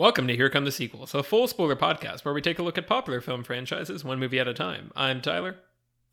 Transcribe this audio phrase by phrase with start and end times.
[0.00, 2.78] Welcome to Here Come the Sequels, a full spoiler podcast where we take a look
[2.78, 4.90] at popular film franchises one movie at a time.
[4.96, 5.56] I'm Tyler.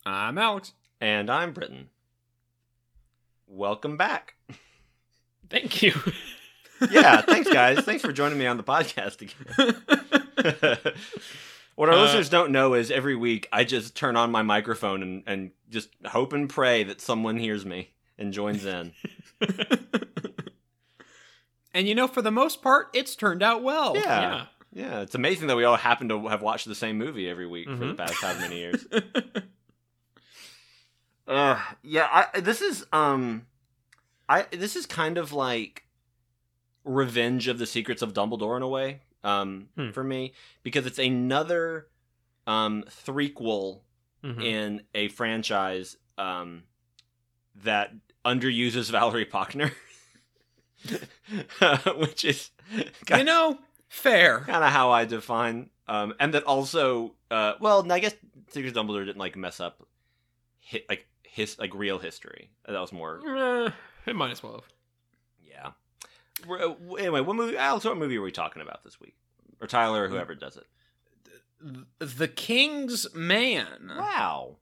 [0.06, 0.74] I'm Alex.
[1.00, 1.88] And I'm Britain.
[3.48, 4.34] Welcome back.
[5.50, 5.94] Thank you.
[6.92, 7.80] yeah, thanks, guys.
[7.80, 9.82] Thanks for joining me on the podcast again.
[11.76, 15.02] what our Uh, listeners don't know is every week I just turn on my microphone
[15.02, 18.92] and, and just hope and pray that someone hears me and joins in.
[21.78, 23.96] And you know, for the most part, it's turned out well.
[23.96, 24.21] Yeah.
[24.21, 24.46] yeah.
[24.74, 27.68] Yeah, it's amazing that we all happen to have watched the same movie every week
[27.69, 27.97] for the Mhm.
[27.97, 28.86] past how many years.
[31.28, 33.47] Uh, yeah, I this is um,
[34.29, 35.83] I this is kind of like
[36.85, 39.91] Revenge of the Secrets of Dumbledore in a way, um, Hmm.
[39.91, 40.33] for me
[40.63, 41.88] because it's another
[42.45, 43.81] um threequel
[44.23, 44.41] Mhm.
[44.44, 46.63] in a franchise um
[47.55, 47.91] that
[48.23, 49.73] underuses Valerie Pachner,
[51.98, 52.49] which is
[53.09, 53.59] You know,
[53.90, 54.41] fair.
[54.41, 58.14] kind of how I define um and that also uh well I guess
[58.50, 59.86] Secrets of Dumbledore didn't like mess up
[60.59, 62.52] hit like his like real history.
[62.67, 63.72] That was more Uh,
[64.06, 64.67] it might as well have.
[65.44, 65.72] yeah.
[66.47, 69.16] We're- anyway what movie Alex what movie are we talking about this week?
[69.62, 70.66] Or Tyler or whoever does it.
[72.00, 73.91] The King's Man.
[73.97, 74.58] wow.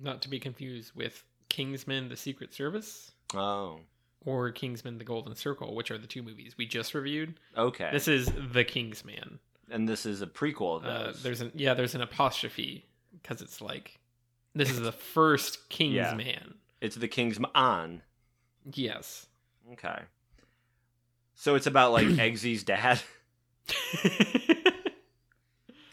[0.00, 3.12] Not to be confused with Kingsman the Secret Service.
[3.34, 3.80] Oh
[4.26, 7.34] or Kingsman the Golden Circle, which are the two movies we just reviewed.
[7.56, 9.38] okay This is The Kingsman.
[9.70, 12.84] and this is a prequel of Uh, there's an yeah, there's an apostrophe
[13.22, 13.98] because it's like
[14.54, 16.54] this is the first Kingsman.
[16.82, 18.02] it's the King's Man
[18.72, 19.26] Yes.
[19.72, 20.00] okay
[21.34, 23.00] so it's about like Eggsy's dad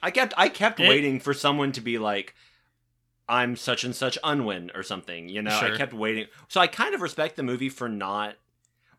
[0.02, 2.36] I kept I kept It- waiting for someone to be like,
[3.28, 5.30] I'm such and such Unwin or something.
[5.30, 5.74] You know, Sure.
[5.74, 6.28] I kept waiting.
[6.48, 8.36] So I kind of respect the movie for not,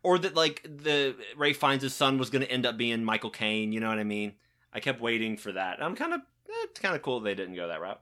[0.02, 3.30] or that like the Rafe Fiennes his son was going to end up being Michael
[3.30, 3.72] Caine.
[3.72, 4.32] You know what I mean?
[4.72, 5.82] I kept waiting for that.
[5.82, 8.00] I'm kind of eh, it's kind of cool they didn't go that route.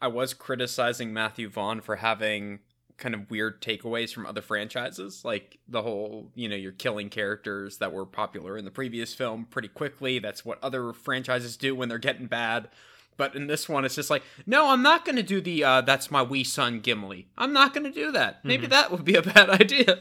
[0.00, 2.60] I was criticizing Matthew Vaughn for having
[2.98, 7.78] kind of weird takeaways from other franchises, like the whole, you know, you're killing characters
[7.78, 10.18] that were popular in the previous film pretty quickly.
[10.18, 12.68] That's what other franchises do when they're getting bad.
[13.18, 15.80] But in this one, it's just like, no, I'm not going to do the uh,
[15.82, 18.42] "That's my wee son Gimli." I'm not going to do that.
[18.44, 18.70] Maybe Mhm.
[18.70, 19.98] that would be a bad idea.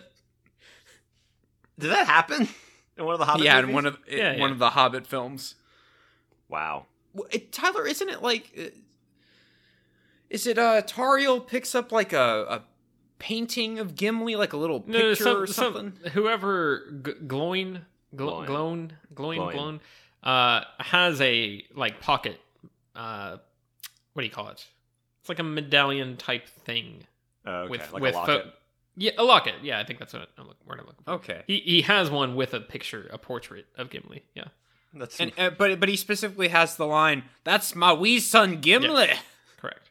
[1.80, 2.48] Did that happen
[2.98, 3.70] in one of the Hobbit yeah, movies?
[3.70, 5.56] in one of Yeah, in one of the Hobbit films.
[6.48, 6.86] wow.
[7.14, 8.52] Well, it, Tyler, isn't it like?
[8.58, 8.64] uh,
[10.30, 12.62] Is it uh Tauriel picks up like a, a
[13.20, 16.12] painting of Gimli, like a little No, picture some- or some- something?
[16.12, 17.74] whoever g- glowing,
[18.14, 18.46] gl- Glowing.
[18.46, 19.56] glowing, glowing, Glowing.
[19.56, 19.80] glowing,
[20.24, 22.40] uh, has a like pocket.
[22.98, 23.38] Uh,
[24.14, 24.66] what do you call it?
[25.22, 27.04] It's like a medallion type thing
[27.46, 27.70] Oh, okay.
[27.70, 28.54] with like with a pho- locket.
[28.98, 29.54] yeah, a locket.
[29.62, 31.12] Yeah, I think that's what I'm, look- word I'm looking for.
[31.14, 34.24] Okay, He he has one with a picture, a portrait of Gimli.
[34.34, 34.46] Yeah,
[34.94, 39.10] That's and uh, but but he specifically has the line, "That's my wee son Gimli,"
[39.58, 39.90] correct.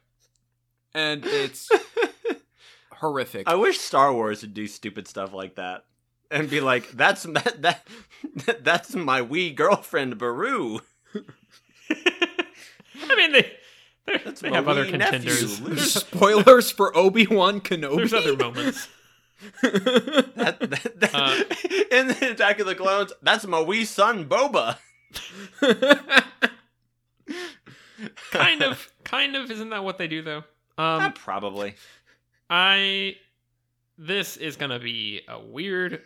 [0.95, 1.71] and it's
[2.93, 3.49] horrific.
[3.49, 5.85] I wish Star Wars would do stupid stuff like that
[6.31, 7.87] and be like, "That's that that
[8.65, 10.81] that's my wee girlfriend Baru."
[13.11, 13.53] I mean, they
[14.07, 15.59] they're- That's they have other contenders.
[15.61, 17.97] There's, Spoilers for Obi Wan Kenobi.
[17.97, 18.89] there's other moments.
[19.63, 21.45] That, that, that- Uh,
[21.91, 24.79] in the Attack of the Clones, that's my wee son Boba.
[28.31, 29.51] kind of, kind of.
[29.51, 30.45] Isn't that what they do though?
[30.79, 31.75] Uh, Um, probably.
[32.51, 33.17] I
[33.99, 36.03] this is gonna be a weird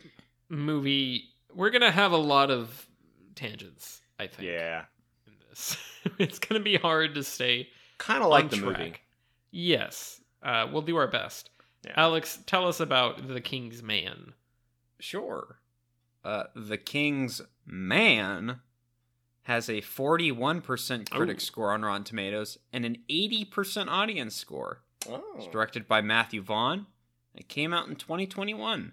[0.49, 1.25] movie.
[1.55, 2.87] We're gonna have a lot of
[3.35, 4.01] tangents.
[4.19, 4.49] I think.
[4.49, 4.85] Yeah, In
[5.51, 5.77] this,
[6.19, 7.69] it's gonna be hard to stay
[7.99, 8.79] kind of like the track.
[8.79, 8.95] movie.
[9.51, 11.51] Yes, uh, we'll do our best.
[11.85, 11.93] Yeah.
[11.97, 14.33] Alex, tell us about the King's Man.
[14.99, 15.59] Sure.
[16.25, 18.61] Uh, the King's Man
[19.45, 21.41] has a 41% critic Ooh.
[21.41, 24.83] score on Rotten Tomatoes and an 80% audience score.
[25.09, 25.23] Oh.
[25.37, 26.87] It's directed by Matthew Vaughn.
[27.35, 28.93] It came out in 2021.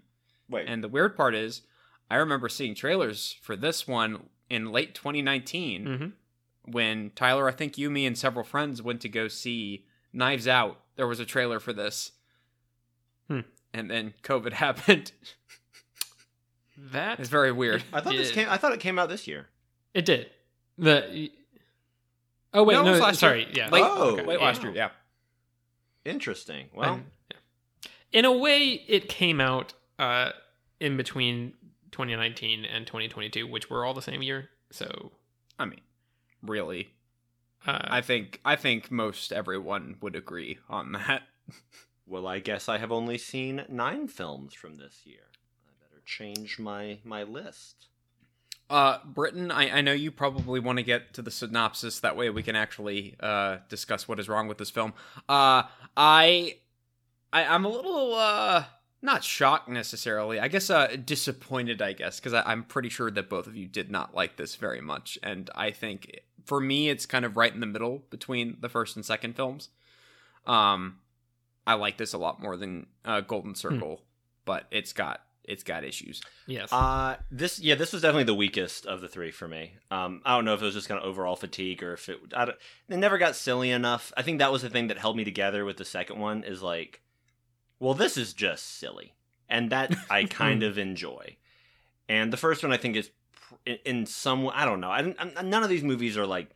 [0.50, 1.64] Wait, And the weird part is,
[2.10, 6.08] I remember seeing trailers for this one in late 2019 Mm-hmm.
[6.68, 10.80] When Tyler, I think you, me, and several friends went to go see Knives Out.
[10.96, 12.12] There was a trailer for this.
[13.30, 13.42] Hmm.
[13.74, 15.12] And then COVID happened.
[16.92, 17.84] that is very weird.
[17.94, 18.48] I thought this came.
[18.50, 19.48] I thought it came out this year.
[19.94, 20.30] it did.
[20.78, 21.32] The
[22.54, 23.50] oh wait No, no, last sorry year.
[23.56, 24.38] yeah Late, Oh, late okay.
[24.46, 24.68] last Yeah.
[24.68, 24.90] year, yeah.
[26.12, 26.68] Interesting.
[26.74, 27.90] Well, And- yeah.
[28.12, 30.32] in a way it came out uh
[30.80, 31.54] in between
[31.92, 35.12] 2019 and 2022 which were all the same year so
[35.58, 35.82] I mean,
[36.42, 36.90] really,
[37.66, 41.24] uh I think I think most everyone would agree on that.
[42.06, 45.28] well, I guess I have only seen nine films from this year.
[45.68, 47.88] I better change my my list.
[48.70, 52.02] Uh, Britain, I, I know you probably want to get to the synopsis.
[52.02, 54.94] That way we can actually uh, discuss what is wrong with this film.
[55.30, 55.64] Uh,
[55.96, 56.58] I,
[57.32, 58.66] I, I'm a little uh,
[59.02, 60.40] not shocked necessarily.
[60.40, 61.82] I guess uh, disappointed.
[61.82, 64.82] I guess because I'm pretty sure that both of you did not like this very
[64.82, 68.70] much, and I think for me it's kind of right in the middle between the
[68.70, 69.70] first and second films.
[70.46, 71.00] Um,
[71.66, 74.02] I like this a lot more than uh, Golden Circle,
[74.46, 76.22] but it's got it's got issues.
[76.46, 76.72] Yes.
[76.72, 79.74] Uh, this yeah, this was definitely the weakest of the three for me.
[79.90, 82.20] Um, I don't know if it was just kind of overall fatigue or if it.
[82.36, 82.58] I don't,
[82.90, 84.12] it never got silly enough.
[84.16, 86.44] I think that was the thing that held me together with the second one.
[86.44, 87.02] Is like,
[87.80, 89.14] well, this is just silly,
[89.50, 91.38] and that I kind of enjoy.
[92.10, 93.10] And the first one, I think, is
[93.86, 94.50] in- some.
[94.54, 94.90] I don't know.
[94.92, 96.50] I, I none of these movies are like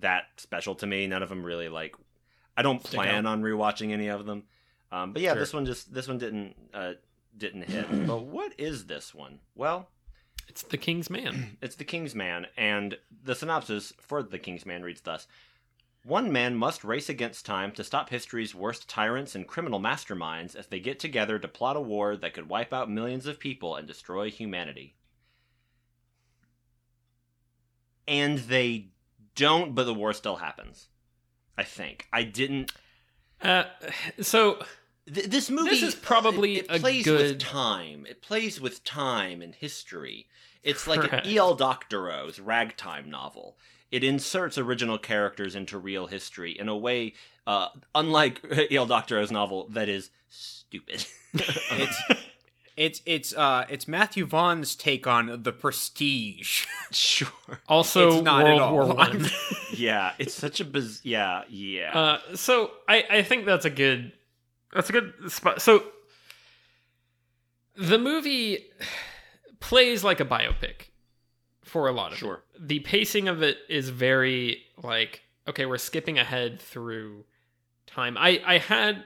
[0.00, 1.06] that special to me.
[1.06, 1.94] None of them really like.
[2.56, 4.44] I don't plan on rewatching any of them.
[4.90, 5.40] Um, but yeah, Sure.
[5.40, 6.92] this one just this one didn't uh,
[7.36, 7.86] didn't hit.
[8.06, 9.40] but what is this one?
[9.54, 9.88] Well,
[10.48, 11.56] it's the King's Man.
[11.62, 15.26] it's the King's Man, and the synopsis for the King's Man reads thus:
[16.06, 20.68] One man must race against time to stop history's worst tyrants and criminal masterminds as
[20.68, 23.88] they get together to plot a war that could wipe out millions of people and
[23.88, 24.94] destroy humanity.
[28.06, 28.90] And they
[29.34, 30.86] don't, but the war still happens.
[31.58, 32.70] I think I didn't.
[33.42, 33.64] Uh,
[34.20, 34.62] so
[35.12, 38.06] Th- this movie This is probably it, a it plays good- with time.
[38.08, 40.28] It plays with time and history.
[40.62, 41.56] It's like an E.L.
[41.56, 43.56] Doctorow's ragtime novel.
[43.90, 47.14] It inserts original characters into real history in a way,
[47.46, 48.40] uh, unlike
[48.70, 48.86] E.L.
[48.86, 51.06] Doctorow's novel, that is stupid.
[51.34, 52.02] It's
[52.78, 56.64] it's it's uh it's Matthew Vaughn's take on the Prestige.
[56.90, 57.28] sure.
[57.68, 58.72] also It's not World at all.
[58.72, 59.26] War One.
[59.74, 61.00] Yeah, it's such a biz.
[61.02, 61.90] Yeah, yeah.
[61.92, 64.12] Uh, so I, I think that's a good
[64.72, 65.60] that's a good spot.
[65.60, 65.84] So
[67.76, 68.64] the movie
[69.60, 70.88] plays like a biopic
[71.76, 72.42] for a lot of Sure.
[72.54, 72.68] it.
[72.68, 77.24] The pacing of it is very like okay, we're skipping ahead through
[77.86, 78.16] time.
[78.18, 79.04] I I had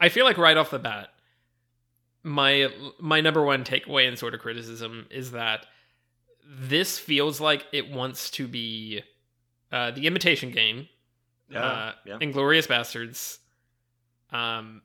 [0.00, 1.10] I feel like right off the bat
[2.24, 2.68] my
[2.98, 5.66] my number one takeaway and sort of criticism is that
[6.44, 9.02] this feels like it wants to be
[9.70, 10.88] uh, the imitation game
[11.50, 12.18] yeah, uh, yeah.
[12.18, 13.38] Inglourious Basterds.
[14.36, 14.82] Um,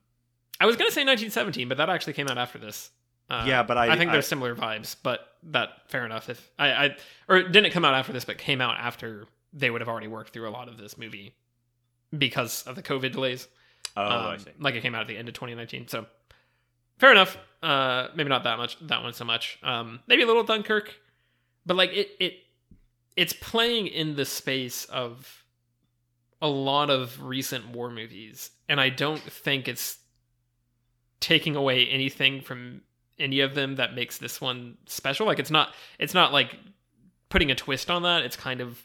[0.60, 2.92] I was gonna say 1917, but that actually came out after this.
[3.30, 6.30] Uh, yeah, but I, I think there's similar vibes, but that fair enough.
[6.30, 6.96] If I, I
[7.28, 10.08] or it didn't come out after this, but came out after they would have already
[10.08, 11.36] worked through a lot of this movie
[12.18, 13.48] because of the COVID delays.
[13.96, 14.52] Oh, Um, I see.
[14.60, 16.06] Like it came out at the end of 2019, so
[16.98, 17.38] fair enough.
[17.62, 18.78] Uh, maybe not that much.
[18.88, 19.58] That one so much.
[19.64, 20.94] Um, maybe a little Dunkirk,
[21.66, 22.34] but like it, it,
[23.16, 25.44] it's playing in the space of
[26.42, 29.98] a lot of recent war movies, and I don't think it's
[31.22, 32.82] taking away anything from
[33.20, 35.26] any of them that makes this one special.
[35.26, 36.58] Like it's not, it's not like
[37.30, 38.24] putting a twist on that.
[38.24, 38.84] It's kind of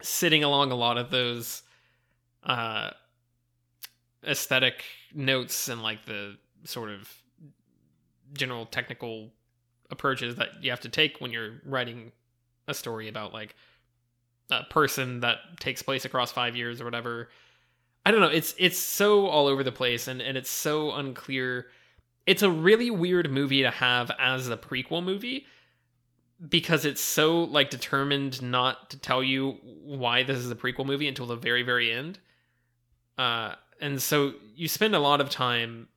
[0.00, 1.62] sitting along a lot of those
[2.44, 2.90] uh
[4.26, 4.84] aesthetic
[5.14, 7.08] notes and like the sort of
[8.34, 9.30] general technical
[9.90, 12.12] approaches that you have to take when you're writing
[12.68, 13.54] a story about like
[14.50, 17.28] a person that takes place across 5 years or whatever.
[18.04, 21.66] I don't know, it's it's so all over the place and and it's so unclear.
[22.26, 25.46] It's a really weird movie to have as a prequel movie
[26.48, 31.08] because it's so like determined not to tell you why this is a prequel movie
[31.08, 32.18] until the very very end.
[33.18, 35.88] Uh and so you spend a lot of time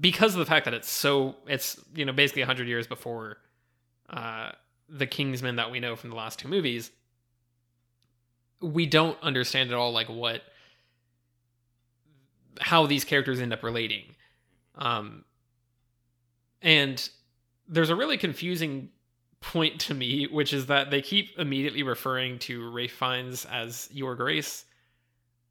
[0.00, 3.38] because of the fact that it's so it's you know basically 100 years before
[4.10, 4.50] uh
[4.88, 6.90] the kingsman that we know from the last two movies
[8.60, 10.42] we don't understand at all like what
[12.60, 14.04] how these characters end up relating
[14.78, 15.24] um
[16.62, 17.10] and
[17.68, 18.88] there's a really confusing
[19.40, 24.14] point to me which is that they keep immediately referring to Rafe Fiennes as your
[24.16, 24.64] grace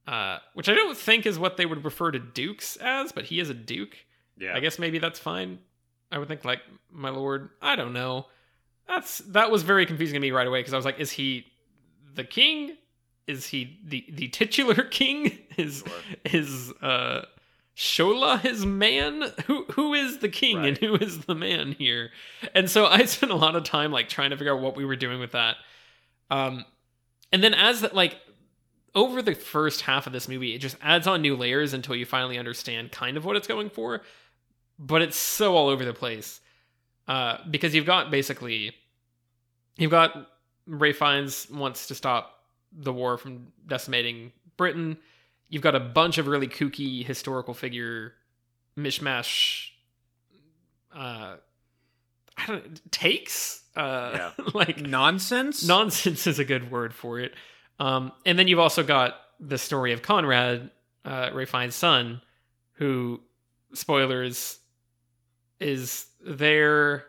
[0.08, 3.42] uh, which I don't think is what they would refer to dukes as, but he
[3.42, 3.98] is a duke.
[4.38, 4.56] Yeah.
[4.56, 5.60] I guess maybe that's fine.
[6.14, 7.50] I would think like my lord.
[7.62, 8.28] I don't know.
[8.88, 11.48] That's that was very confusing to me right away because I was like, is he
[12.16, 12.78] the king?
[13.28, 15.40] Is he the the titular king?
[15.58, 15.98] Is Sure.
[16.40, 17.24] is uh
[17.78, 19.32] Shola his man?
[19.46, 22.10] Who who is the king and who is the man here?
[22.56, 24.84] And so I spent a lot of time like trying to figure out what we
[24.84, 25.58] were doing with that.
[26.32, 26.66] Um
[27.32, 28.18] and then as that like
[28.96, 32.04] over the first half of this movie, it just adds on new layers until you
[32.04, 34.02] finally understand kind of what it's going for.
[34.80, 36.42] But it's so all over the place.
[37.08, 38.74] Uh, because you've got basically
[39.78, 40.30] you've got
[40.66, 42.40] Rafe Fiennes wants to stop
[42.72, 44.98] the war from decimating Britain.
[45.50, 48.14] You've got a bunch of really kooky historical figure
[48.78, 49.70] mishmash
[50.96, 51.36] uh
[52.38, 54.32] I don't takes uh Yeah.
[54.54, 55.66] like Nonsense.
[55.68, 57.34] nonsense is a good word for it.
[57.80, 60.72] Um, and then you've also got the story of Conrad,
[61.06, 62.22] uh, Rafe Fiennes' son,
[62.74, 63.22] who,
[63.74, 64.58] spoilers,
[65.60, 67.06] is there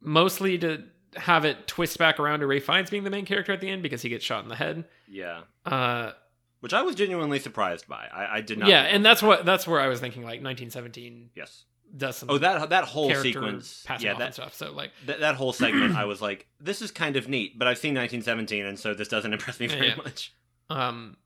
[0.00, 0.82] mostly to
[1.16, 3.82] have it twist back around to Rafe Fiennes being the main character at the end
[3.82, 4.84] because he gets shot in the head.
[5.08, 5.42] Yeah.
[5.64, 6.12] Uh,
[6.66, 8.08] Which I was genuinely surprised by.
[8.12, 8.68] I, I did not.
[8.68, 11.64] yeah, and that's was- what that's where I was thinking like 1917 Yes.
[11.96, 13.84] does some Oh, that that whole sequence.
[14.00, 14.52] Yeah, that, stuff.
[14.54, 17.56] So like that that whole segment, I was like, this is kind of neat.
[17.56, 19.94] But I've seen 1917, and so this doesn't impress me very Yeah.
[19.96, 20.32] much.
[20.68, 21.16] Um,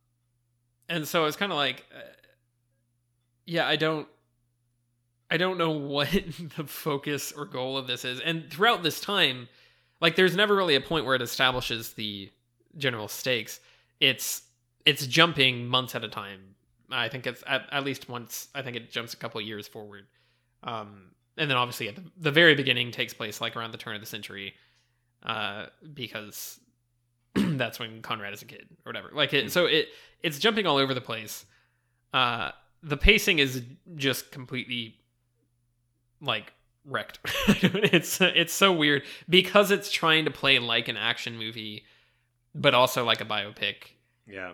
[0.91, 2.01] and so it's kind of like, uh,
[3.47, 4.07] yeah, I don't,
[5.31, 6.11] I don't know what
[6.57, 8.21] the focus or goal of this is.
[8.21, 9.49] And throughout this time,
[10.03, 12.31] like, there's never really a point where it establishes the
[12.77, 13.61] general stakes.
[14.01, 14.43] It's
[14.87, 16.55] it's jumping months at a time.
[16.91, 18.49] I think it's at, at least once.
[18.55, 20.07] I think it jumps a couple years forward.
[20.63, 23.95] Um, and then obviously at the, the very beginning takes place like around the turn
[23.95, 24.55] of the century,
[25.23, 26.61] uh, because
[27.35, 29.11] that's when Conrad is a kid or whatever.
[29.13, 29.89] Like it, so it
[30.23, 31.45] it's jumping all over the place.
[32.13, 32.51] Uh,
[32.83, 33.63] the pacing is
[33.95, 34.97] just completely
[36.21, 36.53] like
[36.85, 37.21] wrecked.
[37.47, 41.85] it's it's so weird because it's trying to play like an action movie,
[42.55, 43.93] but also like a biopic.
[44.27, 44.53] Yeah.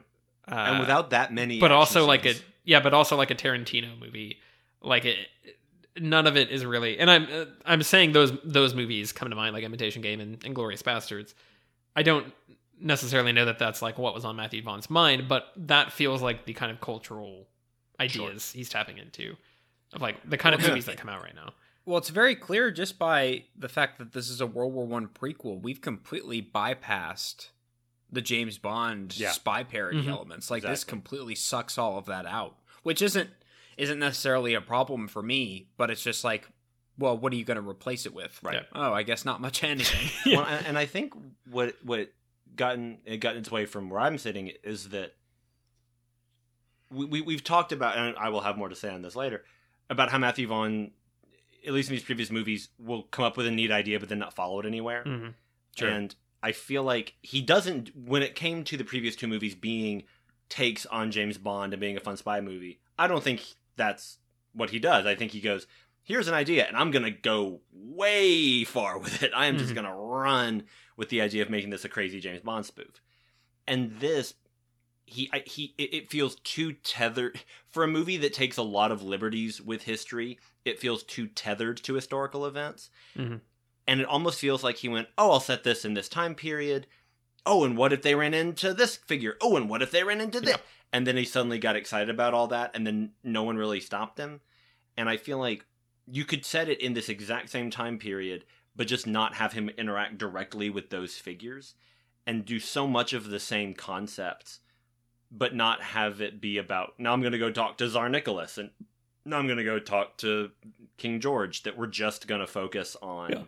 [0.50, 2.34] Uh, and without that many, but action also like a
[2.64, 4.38] yeah, but also like a Tarantino movie.
[4.82, 5.16] Like it,
[6.00, 6.98] none of it is really.
[6.98, 10.42] And I'm uh, I'm saying those those movies come to mind like Imitation Game and,
[10.44, 11.34] and Glorious Bastards.
[11.94, 12.32] I don't
[12.80, 16.44] necessarily know that that's like what was on Matthew Vaughn's mind, but that feels like
[16.44, 17.46] the kind of cultural
[17.98, 19.34] ideas he's tapping into
[19.92, 21.54] of like the kind of Well, movies that come out right now.
[21.86, 25.08] Well, it's very clear just by the fact that this is a World War One
[25.08, 25.60] prequel.
[25.60, 27.48] We've completely bypassed
[28.10, 29.32] the James Bond Yeah.
[29.32, 30.08] spy parody Mhm.
[30.08, 30.50] elements.
[30.50, 33.30] Like this completely sucks all of that out, which isn't
[33.76, 35.68] isn't necessarily a problem for me.
[35.76, 36.48] But it's just like,
[36.96, 38.38] well, what are you going to replace it with?
[38.42, 38.54] Right.
[38.54, 38.62] Yeah.
[38.72, 40.10] Oh, I guess not much anything.
[40.24, 40.38] Yeah.
[40.38, 41.14] Well, and, and I think
[41.50, 42.12] what what
[42.54, 45.14] gotten it gotten its way from where I'm sitting is that
[46.90, 49.44] we, we we've talked about, and I will have more to say on this later,
[49.90, 50.92] about how Matthew Vaughn,
[51.66, 54.18] at least in these previous movies, will come up with a neat idea but then
[54.18, 55.02] not follow it anywhere.
[55.04, 55.34] Mhm.
[55.76, 55.88] Sure.
[55.88, 57.90] And I feel like he doesn't.
[57.96, 60.04] When it came to the previous two movies being
[60.48, 63.42] takes on James Bond and being a fun spy movie, I don't think
[63.76, 64.18] that's
[64.52, 65.06] what he does.
[65.06, 65.66] I think he goes,
[66.02, 69.32] "Here's an idea, and I'm gonna go way far with it.
[69.34, 69.76] I am just Mhm.
[69.76, 70.64] gonna run
[70.96, 73.00] with the idea of making this a crazy James Bond spoof."
[73.66, 74.34] And this,
[75.06, 79.02] he I, he, it, feels too tethered for a movie that takes a lot of
[79.02, 80.38] liberties with history.
[80.64, 83.40] It feels too tethered to historical events Mhm.
[83.86, 86.86] And it almost feels like he went, "Oh, I'll set this in this time period.
[87.44, 89.36] Oh, and what if they ran into this figure?
[89.40, 90.62] Oh, and what if they ran into this?" Yeah.
[90.92, 94.18] And then he suddenly got excited about all that, and then no one really stopped
[94.18, 94.40] him.
[94.96, 95.66] And I feel like
[96.06, 99.68] you could set it in this exact same time period, but just not have him
[99.70, 101.74] interact directly with those figures,
[102.26, 104.60] and do so much of the same concepts,
[105.30, 108.58] but not have it be about now I'm going to go talk to Tsar Nicholas
[108.58, 108.70] and
[109.24, 110.52] now I'm going to go talk to
[110.96, 111.64] King George.
[111.64, 113.42] That we're just going to focus on Yeah.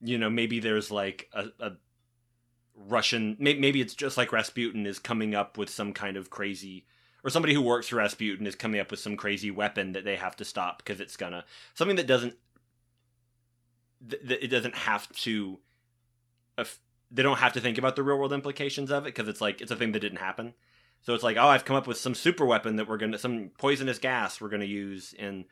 [0.00, 1.72] You know maybe there's like a, a
[2.74, 6.86] russian maybe it's just like rasputin is coming up with some kind of crazy
[7.24, 10.16] or somebody who works for rasputin is coming up with some crazy weapon that they
[10.16, 12.36] have to stop because it's gonna something that doesn't
[14.00, 15.58] that it doesn't have to
[17.10, 19.60] they don't have to think about the real world implications of it because it's like
[19.60, 20.54] it's a thing that didn't happen.
[21.02, 23.50] So it's like oh i've come up with some super weapon that we're gonna some
[23.58, 25.44] poisonous gas we're gonna use in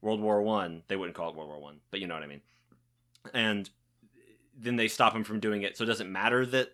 [0.00, 0.82] world war one.
[0.88, 2.40] They wouldn't call it world war one but you know what i mean.
[3.34, 3.68] And
[4.58, 6.72] then they stop him from doing it so it doesn't matter that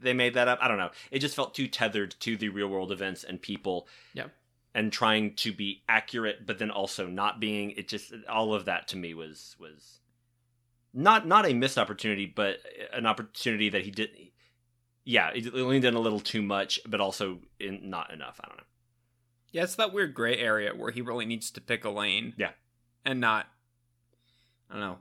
[0.00, 2.68] they made that up i don't know it just felt too tethered to the real
[2.68, 4.26] world events and people Yeah.
[4.74, 8.88] and trying to be accurate but then also not being it just all of that
[8.88, 10.00] to me was was
[10.94, 12.58] not not a missed opportunity but
[12.92, 14.30] an opportunity that he didn't.
[15.04, 18.56] yeah it leaned in a little too much but also in not enough i don't
[18.58, 18.64] know
[19.52, 22.34] Yeah, it's that weird gray area where he really needs to pick a lane.
[22.36, 22.50] Yeah.
[23.04, 23.46] And not
[24.68, 24.98] I don't know.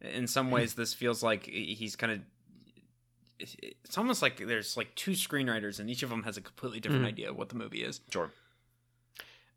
[0.00, 2.20] In some ways this feels like he's kind of
[3.38, 7.04] it's almost like there's like two screenwriters and each of them has a completely different
[7.04, 7.08] Mhm.
[7.08, 8.00] idea of what the movie is.
[8.10, 8.30] sure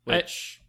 [0.04, 0.60] Which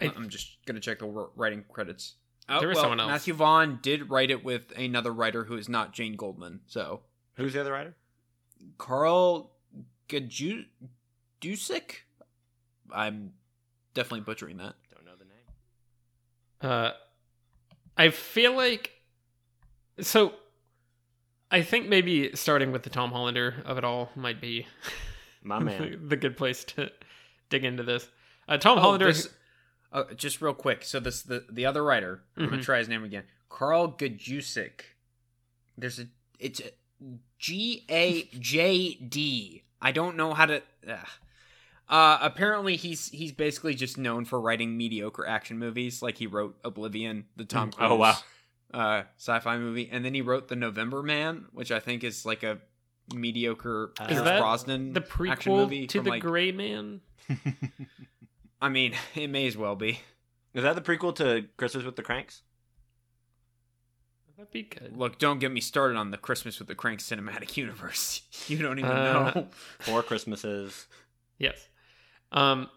[0.00, 2.14] I, I- am just going to check the writing credits.
[2.48, 3.08] Oh, There was well, someone else.
[3.10, 6.60] Matthew Vaughn did write it with another writer who is not Jane Goldman.
[6.66, 7.02] So,
[7.34, 7.94] who's the other writer
[8.78, 9.52] Karl
[10.08, 10.66] Gajdusek?
[12.92, 13.32] I'm
[13.94, 14.74] definitely butchering that.
[14.94, 16.92] don't know the name Uh,
[17.96, 18.90] I feel like
[20.00, 20.34] so.
[21.50, 24.66] I think maybe starting with the Tom Hollander of it all might be
[25.42, 26.90] my man the good place to
[27.50, 28.08] dig into this.
[28.48, 29.28] Uh, Tom Oh, Hollander, this-
[29.92, 30.82] Uh, just real quick.
[30.84, 32.22] So this the the other writer.
[32.36, 32.64] I'm gonna Mhm.
[32.64, 33.24] try his name again.
[33.50, 34.80] Karl Gajdusek.
[35.76, 36.06] There's a
[36.38, 36.70] it's a
[37.38, 39.64] G A J D.
[39.82, 40.62] I don't know how to.
[40.88, 41.08] ugh.
[41.92, 46.00] Uh, apparently he's he's basically just known for writing mediocre action movies.
[46.00, 48.16] Like he wrote Oblivion, the Tom Cruise Oh, wow.
[48.72, 52.42] uh, sci-fi movie, and then he wrote The November Man, which I think is like
[52.42, 52.58] a
[53.14, 57.02] mediocre Is Pierce that Brosnan The action prequel movie to the like, Gray Man.
[58.62, 60.00] I mean, it may as well be.
[60.54, 62.40] Is that the prequel to Christmas with the Cranks?
[64.38, 64.96] That'd be good.
[64.96, 68.22] Look, don't get me started on the Christmas with the Crank cinematic universe.
[68.48, 69.48] You don't even Uh, know.
[69.80, 70.86] Four Christmases.
[71.38, 71.68] Yes.
[72.32, 72.68] Um,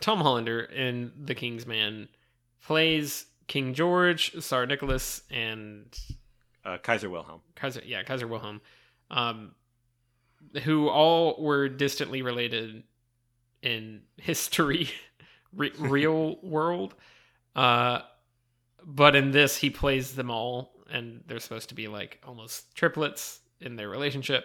[0.00, 2.08] Tom Hollander in The King's Man
[2.62, 5.86] plays King George, Tsar Nicholas, and
[6.64, 7.40] Uh, Kaiser Wilhelm.
[7.56, 8.60] Kaiser, yeah, Kaiser Wilhelm,
[9.10, 9.54] um,
[10.62, 12.82] who all were distantly related
[13.62, 14.90] in history,
[15.54, 16.94] re- real world.
[17.56, 18.00] Uh,
[18.84, 23.40] but in this, he plays them all, and they're supposed to be like almost triplets
[23.60, 24.44] in their relationship.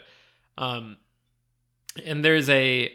[0.58, 0.98] Um,
[2.04, 2.92] and there's a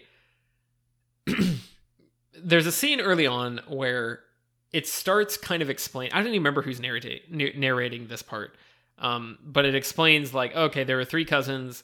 [2.43, 4.21] there's a scene early on where
[4.73, 6.11] it starts kind of explain.
[6.13, 7.21] I don't even remember who's narrating
[7.57, 8.57] narrating this part,
[8.99, 11.83] um, but it explains like okay, there were three cousins,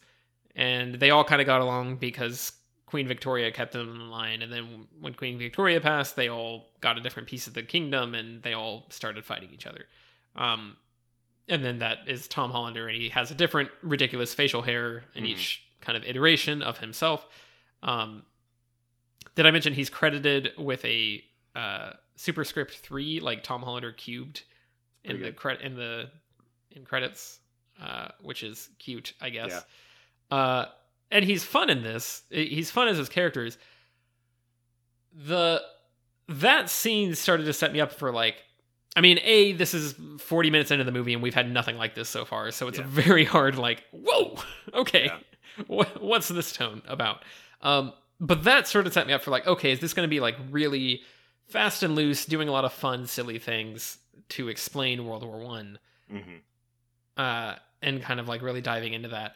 [0.55, 2.53] and they all kind of got along because
[2.87, 6.97] Queen Victoria kept them in line, and then when Queen Victoria passed, they all got
[6.97, 9.87] a different piece of the kingdom, and they all started fighting each other.
[10.37, 10.77] Um,
[11.49, 15.25] and then that is Tom Hollander, and he has a different ridiculous facial hair in
[15.25, 15.29] Mhm.
[15.29, 17.27] each kind of iteration of himself.
[17.83, 18.25] Um,
[19.35, 21.23] did I mention he's credited with a
[21.55, 24.43] uh, superscript three, like Tom Hollander cubed
[25.05, 26.11] in the credit in the
[26.71, 27.41] in credits,
[27.83, 29.65] uh, which is cute, I guess.
[30.31, 30.37] Yeah.
[30.37, 30.67] Uh,
[31.11, 32.23] and he's fun in this.
[32.31, 33.59] He's fun as his characters.
[35.15, 35.63] The
[36.29, 38.37] that scene started to set me up for like
[38.97, 41.95] I mean, A, this is 40 minutes into the movie and we've had nothing like
[41.95, 42.51] this so far.
[42.51, 42.87] So it's Yeah.
[42.89, 44.39] very hard, like, whoa,
[44.75, 45.19] okay, Yeah.
[45.67, 47.23] what, what's this tone about?
[47.61, 50.11] Um, but that sort of set me up for like, okay, is this going to
[50.11, 51.03] be like really
[51.49, 53.99] fast and loose, doing a lot of fun, silly things
[54.31, 55.79] to explain World War One,
[56.11, 56.37] hmm
[57.17, 59.35] uh, and kind of like really diving into that?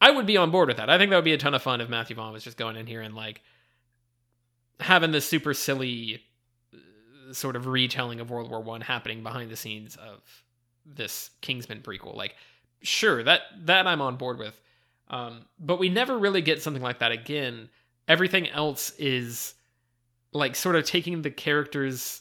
[0.00, 0.90] I would be on board with that.
[0.90, 2.76] I think that would be a ton of fun if Matthew Vaughn was just going
[2.76, 3.40] in here and like
[4.80, 6.22] having this super silly
[6.74, 10.20] uh, sort of retelling of World War One happening behind the scenes of
[10.84, 12.16] this Kingsman prequel.
[12.16, 12.34] Like,
[12.82, 14.60] sure, that that I'm on board with.
[15.08, 17.68] Um, but we never really get something like that again.
[18.08, 19.54] Everything else is
[20.32, 22.20] like sort of taking the characters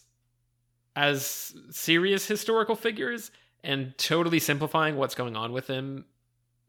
[0.96, 3.32] as serious historical figures
[3.64, 6.06] and totally simplifying what's going on with them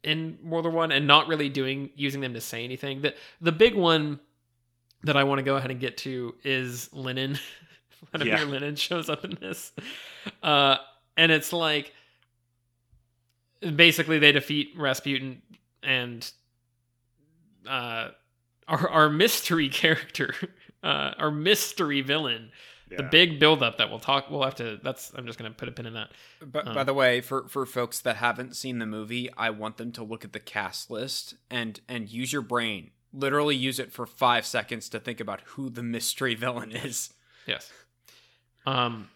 [0.05, 3.03] in World War One and not really doing using them to say anything.
[3.03, 4.21] The the big one
[5.05, 7.39] that I want to go ahead and get to is Lenin.
[8.11, 8.45] Vladimir Yeah.
[8.45, 9.73] Lenin shows up in this.
[10.43, 10.77] Uh
[11.17, 11.93] and it's like
[13.77, 15.43] basically they defeat Rasputin
[15.83, 16.31] and
[17.69, 18.09] uh
[18.73, 20.35] our our mystery character,
[20.83, 22.51] uh our mystery villain
[22.95, 25.73] the big buildup that we'll talk we'll have to that's i'm just gonna put a
[25.73, 26.11] pin in that
[26.45, 29.79] But Um, by the way, for for folks that haven't seen the movie, I want
[29.79, 32.91] them to look at the cast list and and use your brain.
[33.15, 37.15] Literally use it for five seconds to think about who the mystery villain is.
[37.47, 37.73] yes
[38.67, 39.09] um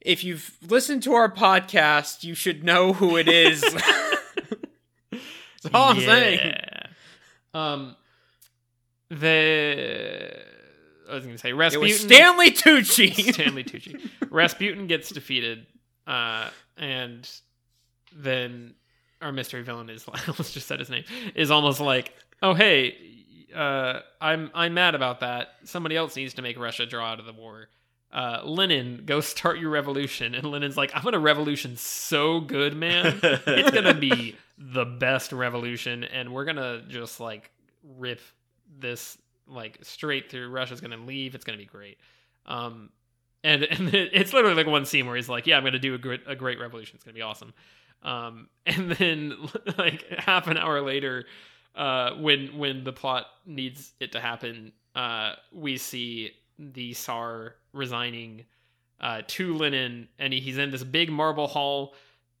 [0.00, 3.62] If you've listened to our podcast, you should know who it is.
[5.10, 6.54] That's all I'm saying.
[7.54, 7.96] um
[9.10, 10.36] the
[11.10, 13.12] i was gonna say It was Stanley Tucci.
[13.34, 14.08] stanley tucci.
[14.30, 15.66] Rasputin gets defeated
[16.06, 17.28] uh and
[18.14, 18.74] then
[19.22, 22.96] our mystery villain is i almost just said his name is almost like oh hey
[23.54, 25.48] uh i'm i'm mad about that.
[25.64, 27.68] Somebody else needs to make russia draw out of the war.
[28.12, 30.34] Uh lenin go start your revolution.
[30.34, 33.18] And lenin's like i'm gonna revolution so good man.
[33.22, 37.50] It's gonna be the best revolution and we're gonna just like
[37.96, 38.20] rip
[38.78, 41.98] this like straight through russia's gonna leave it's gonna be great.
[42.46, 42.90] Um
[43.44, 45.98] and and it's literally like one scene where he's like yeah i'm gonna do a
[45.98, 47.52] great, a great revolution it's gonna be awesome.
[48.02, 49.34] Um and then
[49.78, 51.24] like half an hour later
[51.74, 58.44] uh when when the plot needs it to happen uh we see the tsar resigning
[59.00, 61.94] uh to lenin and he's in this big marble hall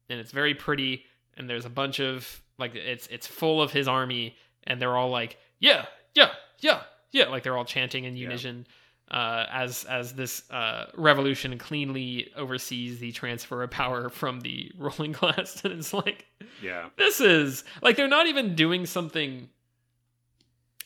[0.08, 1.04] and it's very pretty
[1.36, 5.10] and there's a bunch of like it's it's full of his army and they're all
[5.10, 5.84] like yeah
[6.16, 6.80] yeah yeah
[7.12, 8.66] yeah like they're all chanting in unison
[9.08, 15.12] uh, as as this uh, revolution cleanly oversees the transfer of power from the ruling
[15.12, 16.26] class and it's like
[16.60, 16.88] yeah.
[16.96, 19.48] this is like they're not even doing something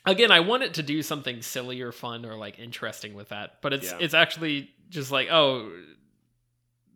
[0.06, 3.60] again, I want it to do something silly or fun or like interesting with that,
[3.62, 3.98] but it's Yeah.
[4.00, 5.70] it's actually just like, oh,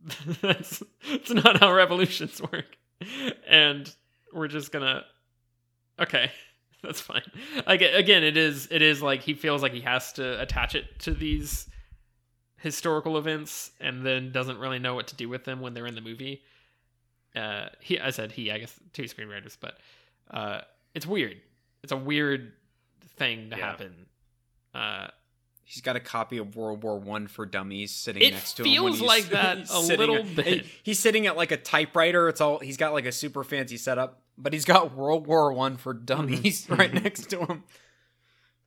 [0.43, 2.77] that's that's not how revolutions work,
[3.47, 3.95] and
[4.33, 5.05] we're just gonna,
[5.99, 6.31] okay,
[6.85, 7.23] that's fine.
[7.67, 10.99] Like again, it is it is like he feels like he has to attach it
[11.01, 11.69] to these
[12.59, 15.95] historical events, and then doesn't really know what to do with them when they're in
[15.95, 16.43] the movie.
[17.35, 19.79] Uh, he, I said he, I guess two screenwriters, but
[20.31, 20.61] uh,
[20.95, 21.37] it's weird.
[21.83, 22.53] It's a weird
[23.17, 23.67] thing to Yeah.
[23.71, 24.07] happen.
[24.73, 25.09] Uh,
[25.67, 28.85] He's got a copy of World War One for Dummies sitting It next to him.
[28.85, 30.67] when feels he's- like that a sitting little at- bit.
[30.83, 32.29] He's sitting at like a typewriter.
[32.29, 35.77] It's all he's got like a super fancy setup, but he's got World War One
[35.79, 36.05] for mm-hmm.
[36.05, 37.03] Dummies right mm-hmm.
[37.03, 37.65] next to him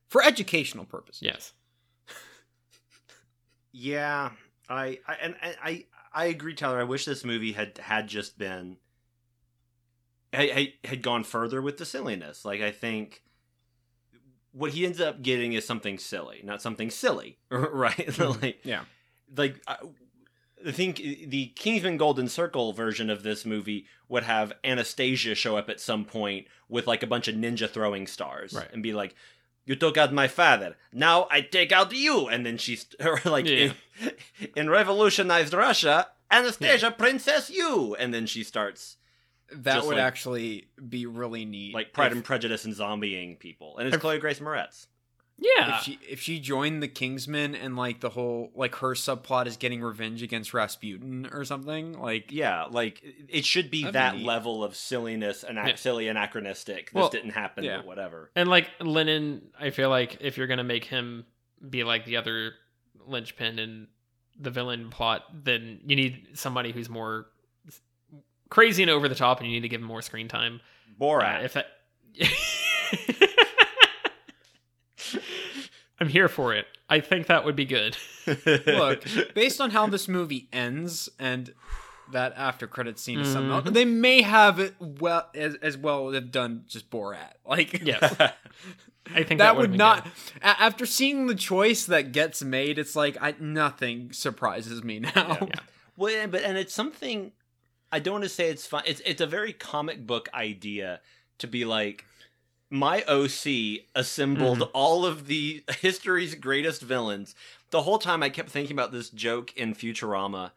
[0.08, 1.22] for educational purposes.
[1.22, 1.52] yes.
[3.72, 4.30] Yeah,
[4.68, 6.80] I, I and and I I agree, Tyler.
[6.80, 8.76] I wish this movie had had just been
[10.32, 12.44] had, had- had gone further with the silliness.
[12.44, 13.22] Like I think
[14.58, 17.96] what he ends up getting is something silly, not something silly, right?
[17.96, 18.42] Mm-hmm.
[18.42, 18.82] like Yeah.
[19.36, 19.76] like uh,
[20.64, 25.56] I, I think the Kingsman Golden Circle version of this movie would have Anastasia show
[25.56, 28.68] up at some point with like a bunch of ninja throwing stars Right.
[28.72, 29.14] and be like,
[29.66, 30.76] "You took out my father.
[30.92, 32.86] Now I take out you." And then she's
[33.24, 33.72] like Yeah.
[34.00, 34.10] in,
[34.56, 37.94] in revolutionized Russia, Anastasia, Princess you.
[37.98, 38.96] And then she starts
[39.52, 41.74] That Just would like- actually be really neat.
[41.74, 43.78] like Pride if, and Prejudice and zombieing people.
[43.78, 44.86] And it's If- Chloe Grace Moretz.
[45.40, 45.76] Yeah.
[45.78, 49.56] if she if she joined the Kingsmen and like the whole like her subplot is
[49.56, 54.64] getting revenge against Rasputin or something like Yeah, like it should be That'd be level
[54.64, 55.76] of silliness and Yeah.
[55.76, 56.86] silly anachronistic.
[56.86, 57.76] This Well, didn't happen, yeah.
[57.76, 58.32] but whatever.
[58.34, 61.24] and like Lenin, I feel like if you're gonna make him
[61.70, 62.54] be like the other
[63.06, 63.86] linchpin in
[64.40, 67.30] the villain plot, then you need somebody who's more
[68.50, 70.60] crazy and over the top, and you need to give him more screen time.
[71.00, 71.44] Uh, Borat.
[71.44, 71.66] if that,
[76.00, 76.66] I'm here for it.
[76.88, 77.96] I think that would be good.
[78.66, 81.52] look based on how this movie ends and
[82.12, 83.74] that after credit scene is something else, Mhm.
[83.74, 88.02] they may have it well as, as well have done just Borat like Yes,
[89.14, 90.12] I think that, that would've would been not good.
[90.42, 95.10] a- after seeing the choice that gets made it's like I, nothing surprises me now
[95.16, 95.36] Yeah.
[95.42, 95.60] Yeah.
[95.96, 97.32] Well, yeah, but and it's something
[97.90, 98.82] I don't want to say it's fun.
[98.86, 101.00] It's it's a very comic book idea
[101.38, 102.04] to be like
[102.70, 104.70] my OC assembled Mm-hmm.
[104.74, 107.34] all of the history's greatest villains.
[107.70, 110.50] The whole time I kept thinking about this joke in Futurama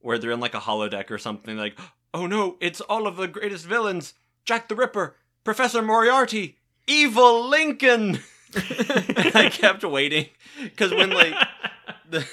[0.00, 1.76] where they're in like a holodeck or something like,
[2.14, 4.14] "Oh no, it's all of the greatest villains.
[4.44, 8.20] Jack the Ripper, Professor Moriarty, Evil Lincoln."
[8.54, 10.26] and I kept waiting
[10.76, 11.34] cuz when like
[12.10, 12.26] the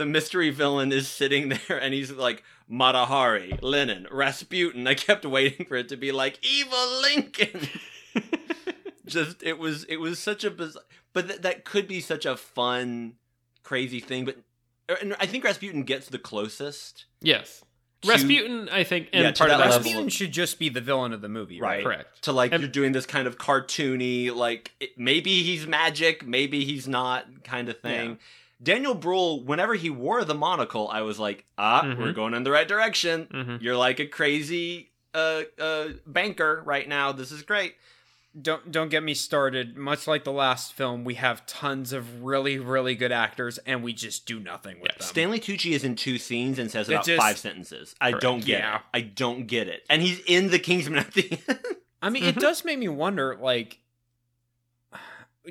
[0.00, 4.86] the mystery villain is sitting there and he's like Mata Hari, Lenin, Rasputin.
[4.86, 7.68] I kept waiting for it to be like Evil Lincoln.
[9.06, 12.36] Just it was it was such a bizarre, but th- that could be such a
[12.36, 13.14] fun,
[13.64, 14.24] crazy thing.
[14.24, 14.36] But
[14.90, 17.06] er, and I think Rasputin gets the closest.
[17.20, 17.64] yes,
[18.02, 18.68] to- Rasputin.
[18.70, 19.66] I think, and Yeah, part of that.
[19.66, 21.84] Rasputin should just be the villain of the movie right, Right.
[21.84, 22.22] correct.
[22.22, 26.64] to like And- you're doing this kind of cartoony, like it, maybe he's magic, maybe
[26.64, 28.10] he's not kind of thing.
[28.10, 28.16] Yeah.
[28.62, 31.98] Daniel Bruhl, whenever he wore the monocle, I was like, ah, Mhm.
[31.98, 33.26] we're going in the right direction.
[33.30, 37.10] hmm You're like a crazy uh, uh, banker right now.
[37.12, 37.74] This is great.
[38.40, 42.60] don't don't get me started much like the last film we have tons of really
[42.60, 46.16] really good actors and we just do nothing with them Stanley Tucci is in two
[46.16, 47.92] scenes and says It about just- five sentences.
[48.00, 48.22] I Correct.
[48.22, 48.76] don't get Yeah.
[48.76, 48.82] it.
[48.94, 49.84] I don't get it.
[49.90, 51.58] And he's in the Kingsman at the end.
[52.00, 52.40] I mean, it Mhm.
[52.40, 53.79] does make me wonder, like,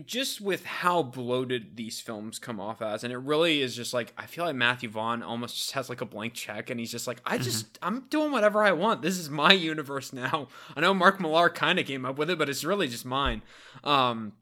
[0.05, 4.13] just with how bloated these films come off as, and it really is just like
[4.17, 7.07] I feel like Matthew Vaughn almost just has like a blank check, and he's just
[7.07, 9.01] like, I just I'm doing whatever I want.
[9.01, 10.47] This is my universe now.
[10.75, 13.41] I know Mark Millar kind of came up with it, but it's really just mine.
[13.83, 14.33] Um,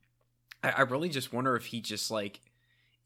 [0.63, 2.39] I, I really just wonder if he just like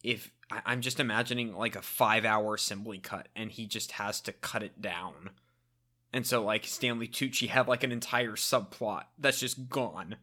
[0.04, 4.22] if I, I'm just imagining like a five hour assembly cut, and he just has
[4.22, 5.32] to cut it down.
[6.14, 10.16] And so, like Stanley Tucci had like an entire subplot that's just gone.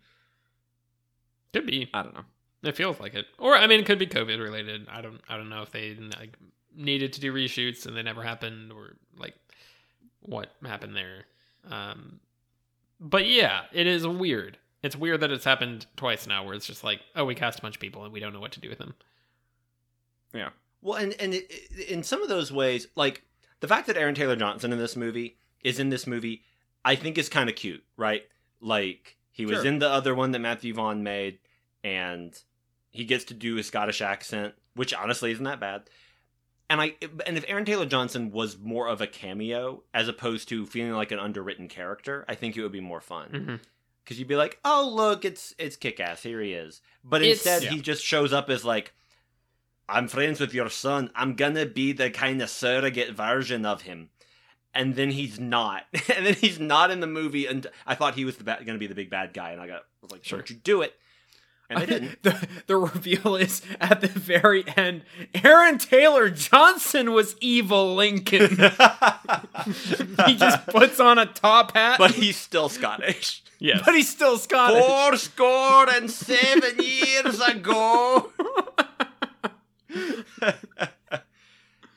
[1.53, 1.89] Could be.
[1.95, 2.25] I don't know.
[2.63, 4.87] It feels like it, or I mean, it could be COVID related.
[4.91, 5.21] I don't.
[5.29, 6.37] I don't know if they like
[6.75, 9.35] needed to do reshoots and they never happened, or like
[10.21, 11.25] what happened there.
[11.71, 12.19] Um,
[13.01, 14.59] but yeah, it is weird.
[14.83, 17.63] It's weird that it's happened twice now, where it's just like, oh, we cast a
[17.63, 18.95] bunch of people and we don't know what to do with them.
[20.35, 20.51] Yeah.
[20.83, 23.23] Well, and and it, it- in some of those ways, like
[23.61, 26.43] the fact that Aaron Taylor Johnson in this movie is in this movie,
[26.85, 28.23] I think is kind of cute, right?
[28.61, 29.66] Like he was Sure.
[29.66, 31.38] in the other one that Matthew Vaughn made,
[31.83, 32.38] and
[32.90, 35.88] he gets to do a Scottish accent, which honestly isn't that bad.
[36.68, 36.96] And I
[37.27, 41.12] and if Aaron Taylor Johnson was more of a cameo as opposed to feeling like
[41.12, 43.31] an underwritten character, I think it would be more fun.
[43.31, 43.55] Mm-hmm.
[44.05, 46.22] because you'd be like, "Oh, look, it's it's kick ass.
[46.22, 47.70] Here he is." But It's- instead, yeah.
[47.70, 48.92] he just shows up as like,
[49.88, 51.11] "I'm friends with your son.
[51.14, 54.11] I'm gonna be the kind of surrogate version of him."
[54.79, 55.83] And then he's not,
[56.17, 57.47] and then he's not in the movie.
[57.47, 59.67] And I thought he was the ba- gonna be the big bad guy, and I
[59.67, 60.38] got was like, Sure.
[60.38, 60.95] "Don't you do it?"
[61.69, 62.23] And they didn't.
[62.23, 65.03] the, the reveal is at the very end.
[65.45, 68.51] Aaron Taylor Johnson was evil Lincoln.
[70.27, 73.43] he just puts on a top hat, but he's still Scottish.
[73.59, 73.83] Yes.
[73.85, 74.85] but he's still Scottish.
[74.85, 78.31] Four score and seven years ago.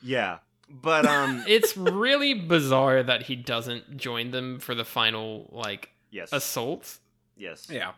[0.02, 0.38] yeah,
[0.72, 6.30] but um, it's really bizarre that he doesn't join them for the final like yes,
[6.32, 6.98] assault.
[7.36, 7.68] yes.
[7.70, 7.92] Yeah.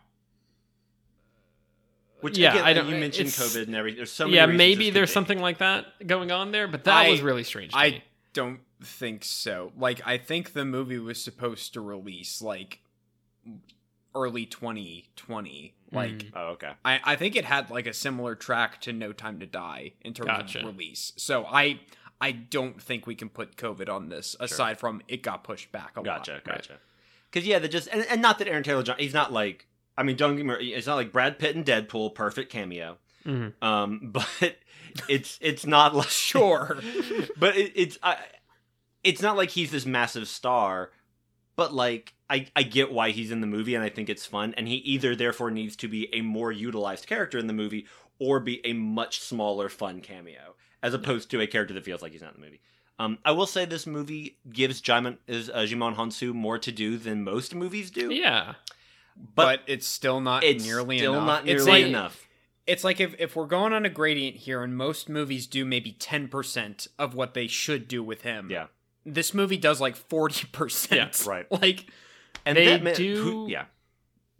[2.20, 3.96] Which Yeah, again, I don't- You mentioned COVID and everything.
[3.98, 4.36] There's so many.
[4.36, 5.12] yeah, maybe there's be.
[5.14, 7.72] something like that going on there, but that I- was really strange.
[7.72, 8.04] To I me.
[8.32, 9.72] don't think so.
[9.76, 12.80] Like, I think the movie was supposed to release like
[14.14, 15.74] early 2020.
[15.92, 16.30] Like, Mm.
[16.34, 16.72] Oh, okay.
[16.84, 20.14] I, I think it had like a similar track to No Time to Die in
[20.14, 20.60] terms Gotcha.
[20.60, 21.12] of release.
[21.16, 21.80] So I
[22.24, 25.92] I don't think we can put COVID on this aside from it got pushed back
[25.96, 26.44] a Gotcha, lot.
[26.44, 26.58] gotcha.
[26.68, 26.78] gotcha.
[27.30, 28.96] Because yeah, they just and, and not that Aaron Taylor John.
[28.98, 29.66] He's not like.
[29.98, 30.52] I mean, don't get me.
[30.52, 32.96] wrong, It's not like Brad Pitt and Deadpool, perfect cameo.
[33.26, 33.52] Mhm.
[33.62, 34.56] Um, but
[35.08, 36.78] it's it's not like Sure.
[37.36, 38.16] but it, it's I,
[39.02, 40.92] it's not like he's this massive star,
[41.56, 44.54] but like I I get why he's in the movie and I think it's fun
[44.56, 47.86] and he either therefore needs to be a more utilized character in the movie
[48.18, 50.54] or be a much smaller fun cameo
[50.84, 52.60] as opposed to a character that feels like he's not in the movie.
[53.00, 56.96] Um, I will say this movie gives Djimon is uh, Djimon Hounsou more to do
[56.96, 58.54] than most movies do, Yeah.
[59.34, 61.26] but, it's still not it's nearly still enough.
[61.26, 62.28] not it's like, enough.
[62.68, 65.92] It's like if, if we're going on a gradient here and most movies do maybe
[65.92, 68.48] 10% of what they should do with him.
[68.50, 68.66] Yeah.
[69.04, 70.94] This movie does like 40%.
[70.94, 71.46] Yeah, right.
[71.50, 71.86] Like
[72.46, 73.64] And They that meant- do- who- yeah.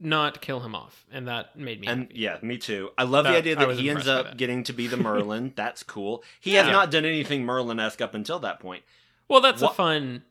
[0.01, 2.15] Not kill him off, and that made me And happy.
[2.19, 2.91] yeah, me too.
[2.99, 5.53] I love the idea that he ends up getting to be the Merlin.
[5.55, 6.25] That's cool.
[6.41, 6.65] He Yeah.
[6.65, 8.83] has not done anything Merlin esque up until that point.
[9.29, 10.25] Well, that's a fun.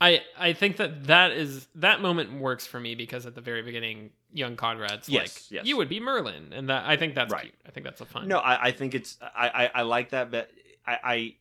[0.00, 3.62] I I think that that is that moment works for me because at the very
[3.62, 5.66] beginning, young Conrad's Yes, like, yes.
[5.66, 7.42] "You would be Merlin," and that I think that's Right.
[7.44, 7.54] cute.
[7.66, 8.28] I think that's a fun.
[8.28, 10.50] No, I, I think it's I, I, I like that, but
[10.86, 11.34] I, I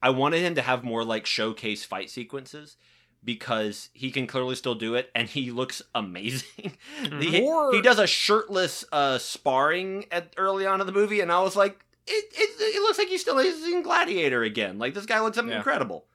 [0.00, 2.76] I wanted him to have more like showcase fight sequences
[3.22, 6.72] because he can clearly still do it and he looks amazing.
[7.20, 11.30] he, Or- he does a shirtless uh, sparring at early on in the movie, and
[11.30, 14.78] I was like, it, it, it looks like he's still he's in Gladiator again.
[14.78, 15.56] Like this guy looks Yeah.
[15.58, 16.06] incredible.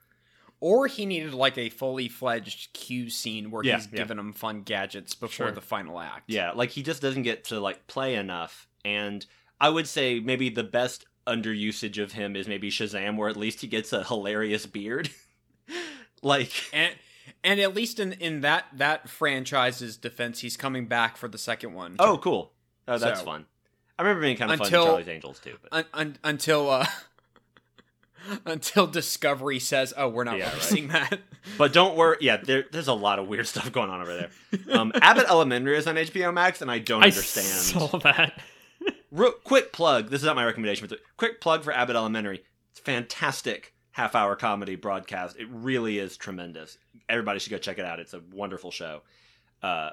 [0.60, 3.98] or he needed like a fully fledged Q scene where Yeah, he's yeah.
[4.00, 5.52] giving him fun gadgets before Sure.
[5.52, 6.24] the final act.
[6.28, 8.68] Yeah, like he just doesn't get to like play enough.
[8.84, 9.26] And
[9.62, 13.62] I would say maybe the best underusage of him is maybe Shazam, where at least
[13.62, 15.10] he gets a hilarious beard.
[16.26, 16.94] like And
[17.44, 21.74] and at least in in that that franchise's defense, he's coming back for the second
[21.74, 21.96] one.
[22.00, 22.52] Oh, cool.
[22.88, 23.46] Oh, that's So- fun.
[23.98, 25.56] I remember being kind of fun Until- in Charlie's Angels too.
[25.62, 26.86] But Un- un- until uh
[28.46, 31.20] until Discovery says, "Oh, we're not Yeah, releasing that."
[31.58, 32.18] but don't worry.
[32.22, 34.30] Yeah, there, there's a lot of weird stuff going on over there.
[34.78, 37.46] Um, Abbott Elementary is on HBO Max, and I don't I understand.
[37.46, 38.42] saw that.
[39.12, 40.10] Real, quick plug.
[40.10, 42.44] This is not my recommendation, but quick plug for Abbott Elementary.
[42.72, 45.38] It's fantastic half hour comedy broadcast.
[45.40, 46.78] It really is tremendous.
[47.08, 48.02] Everybody should go check it out.
[48.02, 49.04] It's a wonderful show.
[49.64, 49.92] Uh,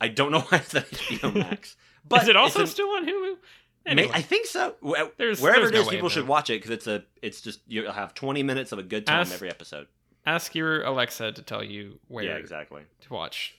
[0.00, 1.76] I don't know why it's on HBO Max,
[2.08, 3.36] but is it also an- still on Hulu?
[3.86, 4.76] Anyway, I think so.
[5.18, 7.04] There's- Wherever there's it no people should watch it because it's a.
[7.20, 9.88] It's just you'll have 20 minutes of a good time Ask- every episode.
[10.24, 12.80] ask your Alexa to tell you where Yeah, exactly.
[13.02, 13.54] to watch.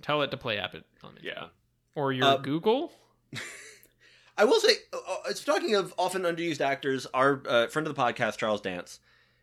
[0.00, 1.24] Tell it to play Abbott on it.
[1.24, 1.48] Yeah.
[1.94, 2.90] Or your Uh, Google.
[4.38, 7.06] I will say, uh, uh, it's talking of often underused actors.
[7.12, 9.00] Our uh, friend of the podcast, Charles Dance,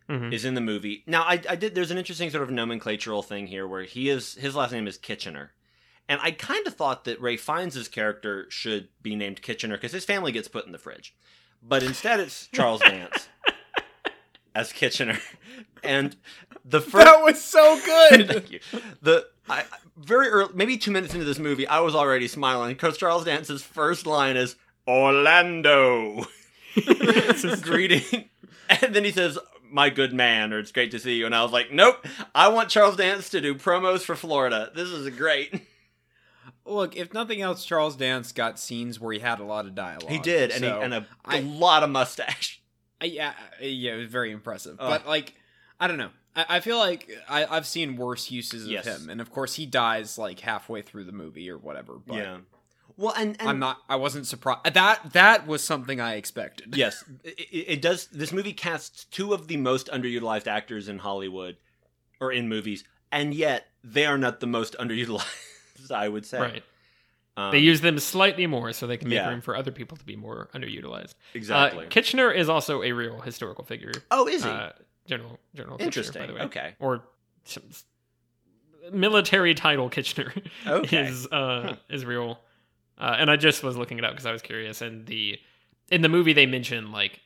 [0.10, 0.32] Mhm.
[0.34, 1.04] is in the movie.
[1.06, 1.76] Now, I, I did.
[1.76, 4.36] There's an interesting sort of nomenclatural thing here where he is.
[4.36, 5.52] His last name is Kitchener,
[6.08, 10.06] and I kind of thought that Rafe Fiennes' character should be named Kitchener because his
[10.06, 11.13] family gets put in the fridge,
[11.62, 13.28] but instead it's Charles Dance
[14.56, 15.20] as Kitchener,
[15.84, 16.15] and
[16.63, 17.06] the first.
[17.06, 18.28] that was so good.
[18.32, 18.60] Thank you.
[19.02, 19.63] The I,
[19.98, 23.62] very early, maybe two minutes into this movie, I was already smiling because Charles Dance's
[23.63, 24.56] first line is
[24.88, 26.26] Orlando,
[27.62, 28.30] greeting,
[28.70, 29.38] and then he says,
[29.71, 32.47] "My good man," or "It's great to see you," and I was like, "Nope, I
[32.49, 34.71] want Charles Dance to do promos for Florida.
[34.75, 35.62] This is great."
[36.65, 40.10] Look, if nothing else, Charles Dance got scenes where he had a lot of dialogue.
[40.12, 42.62] He did, and, so, he, and a, I- a lot of mustache.
[43.01, 44.75] I- uh, yeah, uh, yeah, it was very impressive.
[44.80, 44.89] Ugh.
[44.89, 45.34] But like,
[45.80, 46.10] I don't know.
[46.36, 48.86] I, I feel like I, I've seen worse uses of Yes.
[48.86, 51.99] him, and of course he dies like halfway through the movie or whatever.
[52.06, 52.38] But yeah.
[52.97, 53.77] Well, and, and I'm not.
[53.88, 54.73] I wasn't surprised.
[54.73, 56.75] That that was something I expected.
[56.75, 58.07] yes, it, it it does.
[58.07, 61.57] This movie casts two of the most underutilized actors in Hollywood,
[62.19, 65.91] or in movies, and yet they are not the most underutilized.
[65.91, 66.39] I would say.
[66.39, 66.63] right.
[67.38, 69.29] Um, they use them slightly more so they can make yeah.
[69.29, 71.13] room for other people to be more underutilized.
[71.36, 71.86] exactly.
[71.86, 73.91] Uh, Kitchener is also a real historical figure.
[74.10, 74.49] oh, is he?
[74.49, 74.71] Uh,
[75.05, 76.21] General General Kitchener, Interesting.
[76.23, 76.41] by the way.
[76.41, 76.75] Okay.
[76.79, 77.03] Or
[77.45, 77.63] some
[78.91, 80.33] military title Kitchener
[80.65, 80.97] Okay.
[81.07, 82.39] is uh, is real.
[82.99, 84.81] Uh, and I just was looking it up because I was curious.
[84.81, 85.39] And the
[85.91, 87.19] in the movie they mention like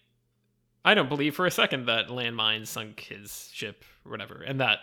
[0.84, 4.80] I don't believe for a second that landmines sunk his ship or whatever, and that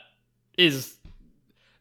[0.56, 0.94] is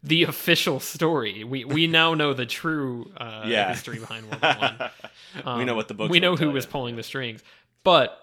[0.03, 1.43] the official story.
[1.43, 3.69] We we now know the true uh, yeah.
[3.69, 4.89] history behind World War One.
[5.59, 6.09] we know Um, what the book.
[6.11, 7.43] We know who was pulling the strings,
[7.83, 8.17] but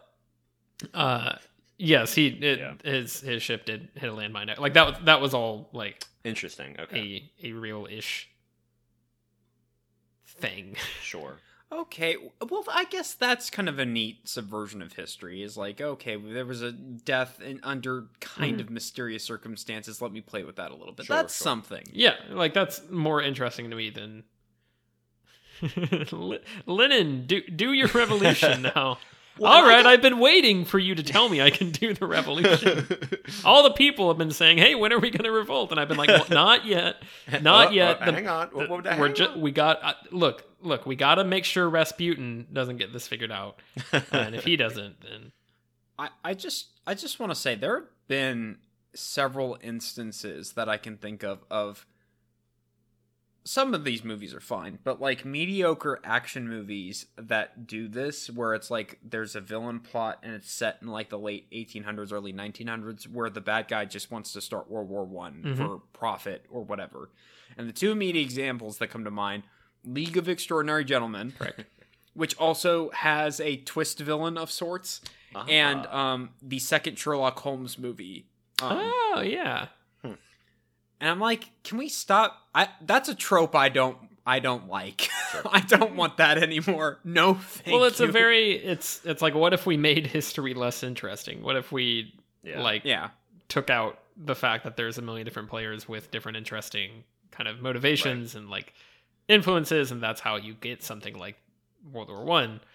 [0.93, 1.37] uh,
[1.79, 2.75] yes, he it, Yeah.
[2.85, 4.57] his his ship did hit a landmine.
[4.59, 6.77] Like that was that was all like Interesting.
[6.81, 7.31] Okay.
[7.43, 8.29] a a real ish
[10.37, 10.77] thing.
[11.01, 11.39] Sure.
[11.73, 12.17] Okay,
[12.49, 15.43] well, I guess that's kind of a neat subversion of history.
[15.43, 18.61] Is like, okay, there was a death in, under kind mm-hmm.
[18.61, 20.01] of mysterious circumstances.
[20.01, 21.07] Let me play with that a little bit.
[21.07, 21.45] Sure, that's sure.
[21.45, 21.83] something.
[21.93, 24.23] Yeah, like that's more interesting to me than
[26.13, 27.27] L- Lenin.
[27.27, 28.99] Do do your revolution now.
[29.39, 31.71] Well, All I right, got- I've been waiting for you to tell me I can
[31.71, 32.87] do the revolution.
[33.45, 35.89] All the people have been saying, "Hey, when are we going to revolt?" And I've
[35.89, 36.97] been like, well, "Not yet,
[37.43, 38.49] not Oh, yet." oh, The- hang on.
[38.49, 39.41] What- the- what would I we're hang just on?
[39.41, 40.87] we got uh, look, look.
[40.87, 43.59] We got to make sure Rasputin doesn't get this figured out,
[44.13, 45.33] and if he doesn't, then
[45.99, 48.59] I, I just I just want to say there have been
[48.95, 51.85] several instances that I can think of of
[53.47, 58.55] some of these movies are fine, but like mediocre action movies that do this where
[58.55, 62.33] it's like there's a villain plot and it's set in like the late 1800s early
[62.33, 65.57] 1900s where the bad guy just wants to start World War 1 Mhm.
[65.59, 67.11] for profit or whatever.
[67.59, 69.43] And the two immediate examples that come to mind,
[69.85, 71.65] League of Extraordinary Gentlemen, correct.
[72.15, 75.01] which also has a twist villain of sorts
[75.35, 75.45] Ah.
[75.49, 78.27] and um the second Sherlock Holmes movie.
[78.63, 79.67] Um, oh yeah,
[81.05, 82.35] And I'm like, can we stop?
[82.55, 85.11] I that's a trope I don't I don't like.
[85.53, 86.99] I don't want that anymore.
[87.05, 88.07] No, thank well, it's you.
[88.07, 91.43] a very it's it's like what if we made history less interesting?
[91.43, 92.63] What if we Yeah.
[92.63, 93.11] like yeah.
[93.49, 97.61] took out the fact that there's a million different players with different interesting kind of
[97.61, 98.73] motivations and like
[99.29, 101.37] influences, and that's how you get something like
[101.93, 102.61] World War One.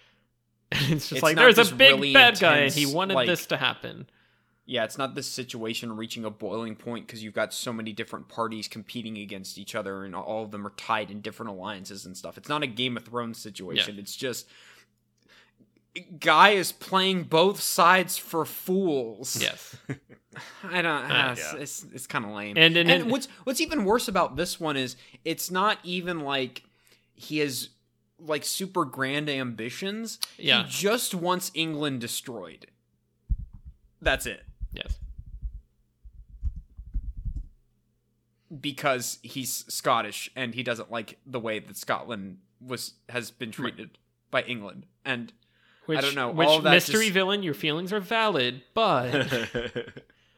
[0.72, 3.14] And it's just It's like not there's a big really bad guy, and he wanted
[3.14, 4.06] like- this to happen.
[4.70, 8.28] Yeah, it's not this situation reaching a boiling point because you've got so many different
[8.28, 12.16] parties competing against each other and all of them are tied in different alliances and
[12.16, 12.38] stuff.
[12.38, 13.98] It's not a Game of Thrones situation.
[13.98, 14.46] It's just
[16.20, 19.42] guy is playing both sides for fools.
[19.42, 19.76] Yes,
[20.62, 20.86] I don't.
[20.86, 21.58] Uh, ah, it's, yeah.
[21.58, 22.56] it's it's kind of lame.
[22.56, 26.62] And- and- and- what's what's even worse about this one is it's not even like
[27.14, 27.70] he has
[28.20, 30.20] like super grand ambitions.
[30.38, 30.62] Yeah.
[30.62, 32.68] He just wants England destroyed.
[34.00, 34.44] That's it.
[34.72, 34.98] Yes.
[38.60, 43.90] Because he's Scottish and he doesn't like the way that Scotland was has been treated
[44.32, 44.86] by England.
[45.04, 45.32] And
[45.86, 47.42] Which, don't know, Which all that mystery just- villain?
[47.44, 49.12] Your feelings are valid, but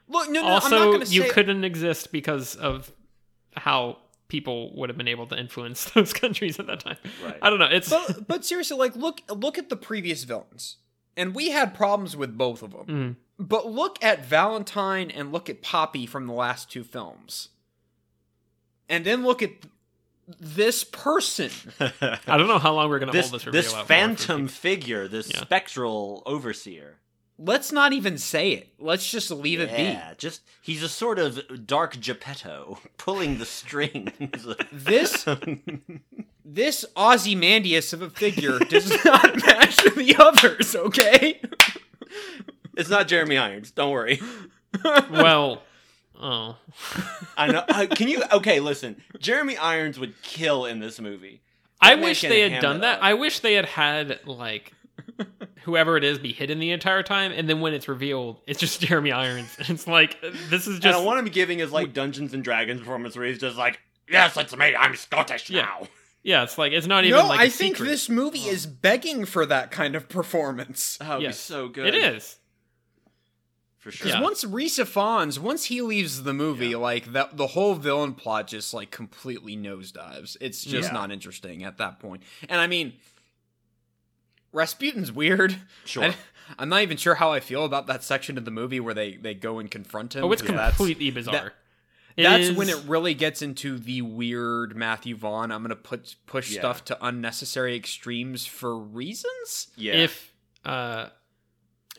[0.08, 2.92] look, no, no, I'm not also you couldn't exist because of
[3.56, 3.96] how
[4.28, 6.96] people would have been able to influence those countries at that time.
[7.24, 7.38] Right.
[7.40, 7.66] I don't know.
[7.70, 10.76] It's but but seriously, like look look at the previous villains,
[11.16, 12.86] and we had problems with both of them.
[12.86, 13.16] Mm.
[13.42, 17.48] But look at Valentine and look at Poppy from the last two films,
[18.88, 19.50] and then look at
[20.38, 21.50] this person.
[21.80, 23.88] I don't know how long we're gonna this hold this reveal this out for for
[23.88, 25.40] phantom figure, this Yeah.
[25.40, 26.98] spectral overseer.
[27.38, 28.68] Let's not even say it.
[28.78, 29.82] Let's just leave it be.
[29.82, 34.12] Yeah, just he's a sort of dark Geppetto pulling the strings.
[34.70, 35.26] This
[36.44, 40.76] this Ozymandias of a figure does not match the others.
[40.76, 41.40] Okay.
[42.76, 43.70] It's not Jeremy Irons.
[43.70, 44.20] Don't worry.
[45.10, 45.62] well,
[46.20, 46.56] oh,
[47.36, 47.64] I know.
[47.68, 48.22] I, can you?
[48.32, 49.00] Okay, listen.
[49.18, 51.42] Jeremy Irons would kill in this movie.
[51.80, 52.98] I wish they had done that.
[52.98, 53.04] up.
[53.04, 54.72] I wish they had had like
[55.62, 58.80] whoever it is be hidden the entire time, and then when it's revealed, it's just
[58.80, 59.56] Jeremy Irons.
[59.68, 60.86] It's like this is just.
[60.86, 63.80] and I want him giving his like Dungeons and Dragons performance where he's just like,
[64.08, 64.74] "Yes, it's me.
[64.76, 65.62] I'm Scottish Yeah.
[65.62, 65.88] now."
[66.22, 66.42] yeah.
[66.44, 67.90] It's like it's not even no, like I a think secret.
[67.90, 70.98] this movie is begging for that kind of performance.
[71.00, 71.36] Oh, it'd Yes.
[71.48, 71.86] be so good.
[71.88, 72.36] It is.
[73.82, 74.04] For sure.
[74.06, 74.22] Because Yeah.
[74.22, 76.76] once Rafe Fiennes, once he leaves the movie, Yeah.
[76.76, 80.36] like that, the whole villain plot just like completely nosedives.
[80.40, 80.94] It's just Yeah.
[80.94, 82.22] not interesting at that point.
[82.48, 82.92] And I mean,
[84.52, 85.56] Rasputin's weird.
[85.84, 86.04] Sure.
[86.04, 86.14] I,
[86.62, 89.16] am not even sure how I feel about that section of the movie where they
[89.16, 90.24] they go and confront him.
[90.24, 91.54] Oh, it's because that's- completely bizarre.
[92.14, 95.50] It That's is- when it really gets into the weird Matthew Vaughn.
[95.50, 96.60] I'm gonna put push Yeah.
[96.60, 99.68] stuff to unnecessary extremes for reasons.
[99.76, 99.94] yeah.
[99.94, 101.08] if uh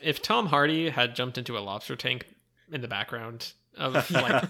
[0.04, 2.26] if Tom Hardy had jumped into a lobster tank
[2.70, 4.44] in the background of like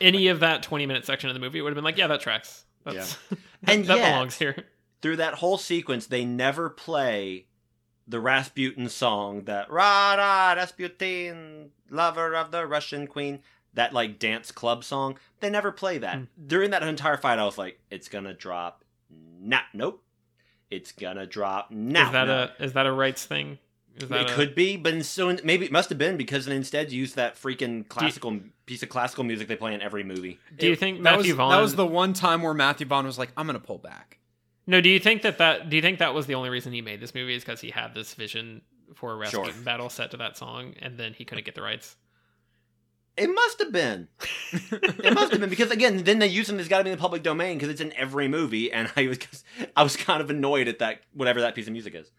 [0.00, 2.06] any of that 20 minute section of the movie, it would have been like, yeah,
[2.06, 2.64] that tracks.
[2.84, 3.16] That's,
[3.66, 4.64] And that yet- belongs here.
[5.00, 7.46] Through that whole sequence, they never play
[8.06, 13.40] the Rasputin song that Ra Ra Rasputin, lover of the Russian queen.
[13.74, 15.18] That like dance club song.
[15.40, 16.16] They never play that.
[16.18, 16.24] Hmm.
[16.46, 18.84] During that entire fight, I was like, it's gonna drop.
[19.40, 20.04] Nah, nope.
[20.70, 22.06] It's gonna drop now.
[22.06, 23.58] is that a is that a rights thing?
[23.96, 26.56] Is that it a- could be, but so maybe it must have been because they
[26.56, 30.38] instead used that freaking classical piece of classical music they play in every movie.
[30.56, 31.50] Do you It- think that was, Vaughn?
[31.50, 34.18] That was the one time where Matthew Vaughn was like, "I'm gonna pull back."
[34.66, 36.80] No, do you think that that do you think that was the only reason he
[36.80, 38.62] made this movie is because he had this vision
[38.94, 39.62] for a Rasputin Sure.
[39.62, 41.96] battle set to that song, and then he couldn't get the rights?
[43.16, 44.08] It must have been.
[45.02, 46.58] It must have been because again, then they use them.
[46.58, 49.08] It's got to be in the public domain because it's in every movie, and I
[49.08, 49.18] was
[49.76, 52.10] I was kind of annoyed at that whatever that piece of music is.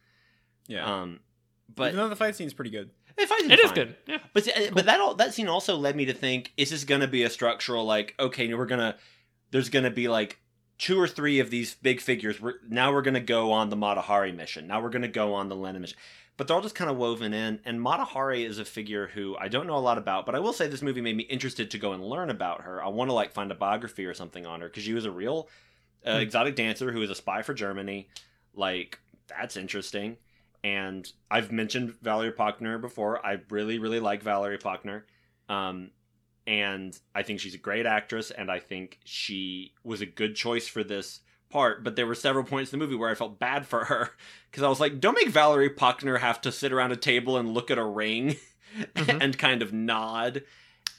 [0.68, 1.20] Yeah, Um,
[1.68, 2.90] but but even though the fight scene's pretty good.
[3.18, 3.76] it, finds It is fine.
[3.76, 3.96] good.
[4.08, 4.18] Yeah.
[4.34, 7.02] But see, but that all that scene also led me to think: Is this going
[7.02, 8.16] to be a structural like?
[8.20, 8.96] Okay, we're gonna
[9.52, 10.40] there's going to be like
[10.80, 12.42] two or three of these big figures.
[12.42, 14.66] We're, now we're going to go on the Mata Hari mission.
[14.68, 15.98] Now we're going to go on the Lenin mission.
[16.36, 17.60] But they're all just kind of woven in.
[17.64, 20.40] And Mata Hari is a figure who I don't know a lot about, but I
[20.40, 22.84] will say this movie made me interested to go and learn about her.
[22.84, 25.12] I want to like find a biography or something on her because she was a
[25.12, 25.48] real
[26.04, 26.22] uh, Hmm.
[26.22, 28.10] exotic dancer who was a spy for Germany.
[28.56, 28.98] Like
[29.28, 30.18] that's interesting.
[30.64, 33.26] And I've mentioned Valerie Pachner before.
[33.26, 35.04] I really, really like Valerie Pachner.
[35.50, 35.92] Um,
[36.48, 40.68] and I think she's a great actress, and I think she was a good choice
[40.68, 41.84] for this part.
[41.84, 44.12] But there were several points in the movie where I felt bad for her
[44.52, 47.54] because I was like, don't make Valerie Pachner have to sit around a table and
[47.54, 48.36] look at a ring
[48.96, 49.22] Mhm.
[49.22, 50.44] and kind of nod.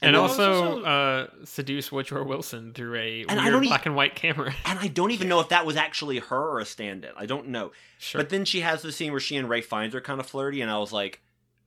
[0.05, 4.53] And, then also, uh, seduce Woodrow Wilson through a And weird black and white camera.
[4.65, 7.11] and I don't even know if that was actually her or a stand-in.
[7.17, 7.71] I don't know.
[7.97, 8.19] sure.
[8.19, 10.61] But then she has the scene where she and Rafe Fiennes are kind of flirty,
[10.61, 11.21] and I was like,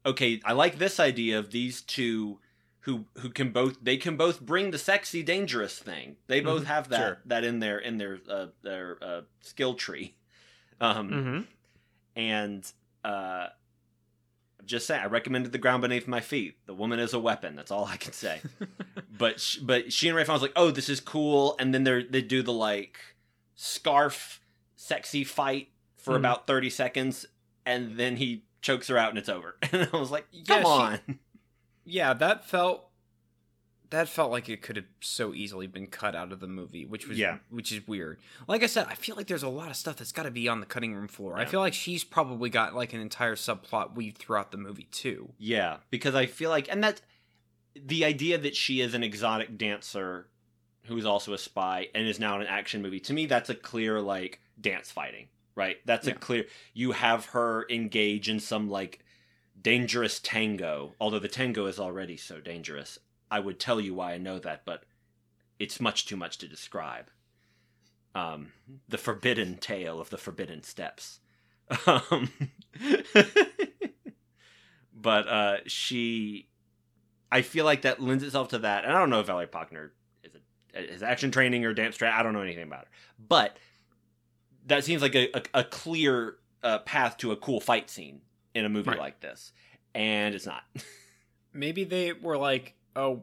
[0.06, 2.38] okay, I like this idea of these two
[2.82, 6.16] who who can both they can both bring the sexy dangerous thing.
[6.26, 7.18] They both Mhm, have that sure.
[7.26, 10.14] that in their in their uh, their uh, skill tree.
[10.80, 11.40] Um, hmm
[12.16, 12.70] and
[13.04, 13.48] uh,
[14.68, 16.58] just saying, I recommended the ground beneath my feet.
[16.66, 17.56] The woman is a weapon.
[17.56, 18.40] That's all I can say.
[19.18, 22.04] but sh- but she and Ray was like, oh, this is cool, and then they
[22.04, 22.98] they do the like
[23.56, 24.40] scarf
[24.76, 26.18] sexy fight for Mhm.
[26.18, 27.26] about thirty seconds,
[27.66, 29.56] and then he chokes her out and it's over.
[29.72, 31.18] And I was like, come Yeah, she- on.
[31.84, 32.87] yeah, that felt
[33.90, 37.06] that felt like it could have so easily been cut out of the movie, which
[37.08, 37.38] was Yeah.
[37.50, 38.18] which is weird.
[38.46, 40.48] Like I said, I feel like there's a lot of stuff that's got to be
[40.48, 41.38] on the cutting room floor.
[41.38, 45.32] I feel like she's probably got like an entire subplot weaved throughout the movie too.
[45.38, 47.00] Yeah, because I feel like, and that's
[47.74, 50.28] the idea that she is an exotic dancer
[50.86, 53.00] who is also a spy and is now in an action movie.
[53.00, 55.76] To me, that's a clear like dance fighting, right?
[55.84, 56.46] That's a clear.
[56.74, 59.04] You have her engage in some like
[59.60, 62.98] dangerous tango, although the tango is already so dangerous.
[63.30, 64.84] I would tell you why I know that, but
[65.58, 67.06] it's much too much to describe.
[68.14, 68.52] Um,
[68.88, 71.20] the forbidden tale of the forbidden steps.
[71.86, 72.30] Um,
[74.94, 76.48] but uh, she,
[77.30, 78.84] I feel like that lends itself to that.
[78.84, 79.90] And I don't know if Valerie Pachner
[80.24, 80.32] is
[80.74, 82.16] a, is action training or dance training.
[82.18, 82.90] I don't know anything about her,
[83.28, 83.56] but
[84.66, 88.20] that seems like a, a, a clear uh, path to a cool fight scene
[88.54, 88.98] in a movie Right.
[88.98, 89.52] like this,
[89.94, 90.62] and it's not.
[91.52, 93.22] Maybe they were like, "Oh,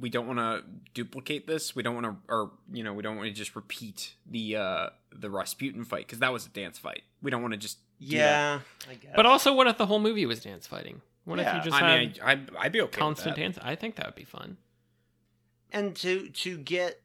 [0.00, 0.64] we don't want to
[0.94, 1.74] duplicate this.
[1.76, 4.88] We don't want to, or you know, we don't want to just repeat the uh
[5.12, 7.02] the Rasputin fight because that was a dance fight.
[7.22, 9.12] We don't want to just yeah, I guess.
[9.16, 11.00] But also, what if the whole movie was dance fighting?
[11.24, 13.36] What Yeah, if you just I had mean, I, I, I'd be okay constant with
[13.36, 13.40] that.
[13.42, 13.58] dance?
[13.60, 14.56] I think that would be fun.
[15.72, 17.02] and to to get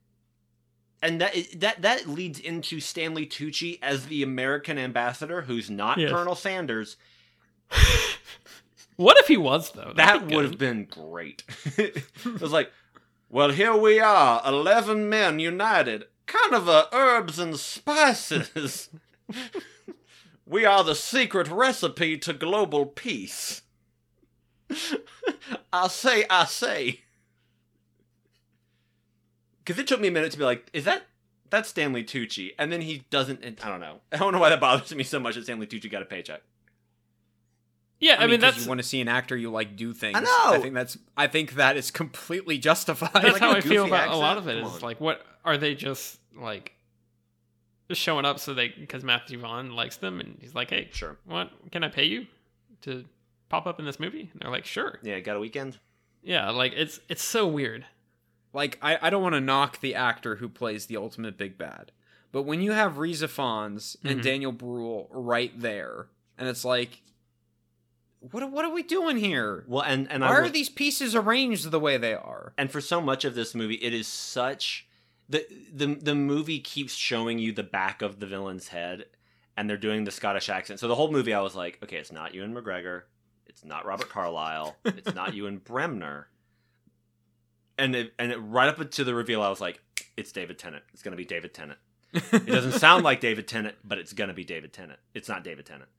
[1.01, 6.11] and that that that leads into Stanley Tucci as the American ambassador, who's not Yes.
[6.11, 6.95] Colonel Sanders.
[8.95, 9.93] What if he was though?
[9.95, 11.43] That'd that would have been great.
[11.77, 12.03] it
[12.39, 12.71] was like,
[13.29, 18.89] well, here we are, eleven men united, kind of a herbs and spices.
[20.45, 23.61] we are the secret recipe to global peace.
[25.73, 27.01] I say, I say.
[29.63, 31.03] Because it took me a minute to be like, is that
[31.49, 32.51] that's Stanley Tucci?
[32.59, 33.43] And then he doesn't.
[33.63, 34.01] I don't know.
[34.11, 36.41] I don't know why that bothers me so much that Stanley Tucci got a paycheck.
[38.03, 40.17] Yeah, I, mean that's you want to see an actor you like do things.
[40.17, 40.57] I know!
[40.57, 40.97] I think that's.
[41.15, 43.11] I think that is completely justified.
[43.13, 44.57] that's like how a I feel goofy about a lot of it.
[44.61, 44.81] Come Is on.
[44.81, 46.73] like, what are they just like
[47.87, 51.17] just showing up so they because Matthew Vaughn likes them and he's like, hey, Sure.
[51.25, 52.27] what can I pay you
[52.81, 53.05] to
[53.49, 54.29] pop up in this movie?
[54.33, 54.99] And they're like, sure.
[55.03, 55.77] Yeah, got a weekend.
[56.23, 57.85] Yeah, like it's it's so weird.
[58.53, 61.91] like I, I don't want to knock the actor who plays the ultimate big bad,
[62.31, 64.23] but when you have Rafe Fiennes and Mhm.
[64.23, 67.01] Daniel Bruhl right there, and it's like,
[68.32, 69.63] what are- what are we doing here?
[69.67, 72.53] Well, and and Why I are these pieces arranged the way they are?
[72.57, 74.88] and for so much of this movie, it is such
[75.30, 79.05] the the the movie keeps showing you the back of the villain's head,
[79.57, 80.80] and they're doing the Scottish accent.
[80.80, 83.03] So the whole movie, I was like, okay, it's not Ewan McGregor,
[83.47, 86.28] it's not Robert Carlyle, it's not Ewan Bremner,
[87.78, 89.82] and it, and it, right up to the reveal, I was like,
[90.15, 90.84] it's David Tennant.
[90.93, 91.80] It's gonna be David Tennant.
[92.13, 94.99] It doesn't sound like David Tennant, but it's gonna be David Tennant.
[95.15, 95.89] It's not David Tennant.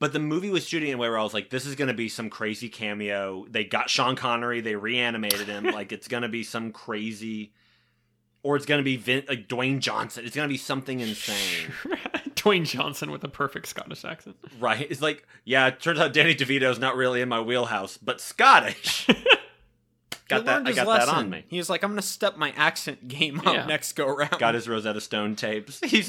[0.00, 1.94] But the movie was shooting in a way where I was like, this is gonna
[1.94, 3.46] be some crazy cameo.
[3.48, 5.64] They got Sean Connery, they reanimated him.
[5.72, 7.52] like it's gonna be some crazy,
[8.42, 10.24] or it's gonna be Vin, like Dwayne Johnson.
[10.24, 11.70] It's gonna be something insane,
[12.34, 14.36] Dwayne Johnson with a perfect Scottish accent.
[14.58, 14.86] right?
[14.90, 19.06] It's like, yeah, it turns out Danny DeVito's not really in my wheelhouse, but Scottish.
[20.28, 20.46] got He that?
[20.46, 21.14] learned I his got that lesson.
[21.14, 21.44] on me.
[21.48, 23.66] He was like, I'm gonna step my accent game up Yeah.
[23.66, 24.38] next go around.
[24.38, 25.78] got his Rosetta Stone tapes.
[25.84, 26.08] He's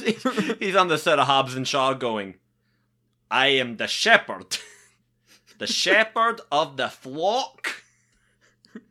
[0.59, 2.35] he's on the set of Hobbs and Shaw going,
[3.32, 4.57] I am the shepherd.
[5.57, 7.84] The shepherd of the flock.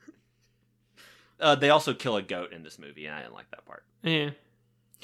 [1.41, 3.83] Uh, they also kill a goat in this movie, and I didn't like that part.
[4.03, 4.31] Yeah.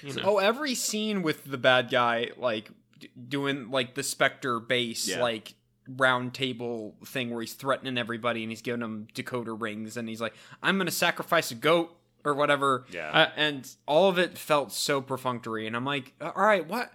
[0.02, 0.22] You know.
[0.24, 2.68] Oh, every scene with the bad guy, like
[2.98, 5.22] d- doing like the Spectre base, Yeah.
[5.22, 5.54] like
[5.88, 10.20] round table thing where he's threatening everybody and he's giving them decoder rings and he's
[10.20, 12.84] like, "I'm gonna sacrifice a goat" or whatever.
[12.92, 13.10] Yeah.
[13.10, 16.92] Uh, and all of it felt so perfunctory, and I'm like, "All right, what?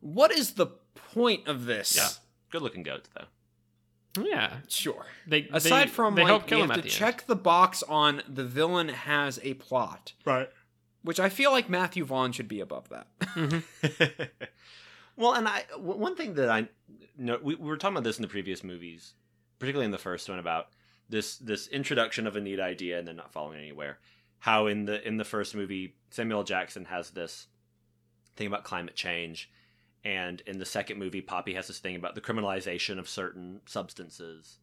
[0.00, 2.08] What is the point of this?" Yeah.
[2.50, 4.22] Good looking goats, though.
[4.24, 4.58] yeah.
[4.68, 5.06] Sure.
[5.26, 7.26] They Aside they, from they like help kill you him have at to the check
[7.26, 10.48] the box on the villain has a plot, Right.
[11.02, 13.06] which I feel like Matthew Vaughn should be above that.
[13.20, 14.22] Mm-hmm.
[15.16, 16.68] well, and I one thing that I
[17.18, 19.14] know we, we were talking about this in the previous movies,
[19.58, 20.68] particularly in the first one about
[21.08, 23.98] this this introduction of a neat idea and then not following anywhere.
[24.38, 27.48] How in the in the first movie Samuel Jackson has this
[28.36, 29.50] thing about climate change,
[30.06, 34.58] and in the second movie Poppy has this thing about the criminalization of certain substances,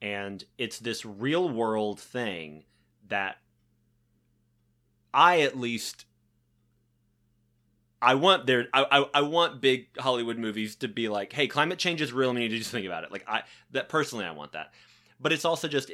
[0.00, 2.64] and it's this real world thing
[3.08, 3.36] that
[5.12, 6.06] I at least
[8.00, 8.68] I want there.
[8.72, 12.30] I, I I want big Hollywood movies to be like, hey, climate change is real,
[12.30, 13.12] and we need to just think about it.
[13.12, 14.72] Like I that personally, I want that.
[15.20, 15.90] But it's also just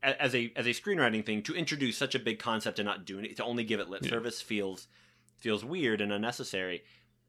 [0.00, 3.18] as a as a screenwriting thing to introduce such a big concept and not do
[3.18, 4.10] it to only give it lip Yeah.
[4.10, 4.86] service feels
[5.38, 6.84] feels weird and unnecessary.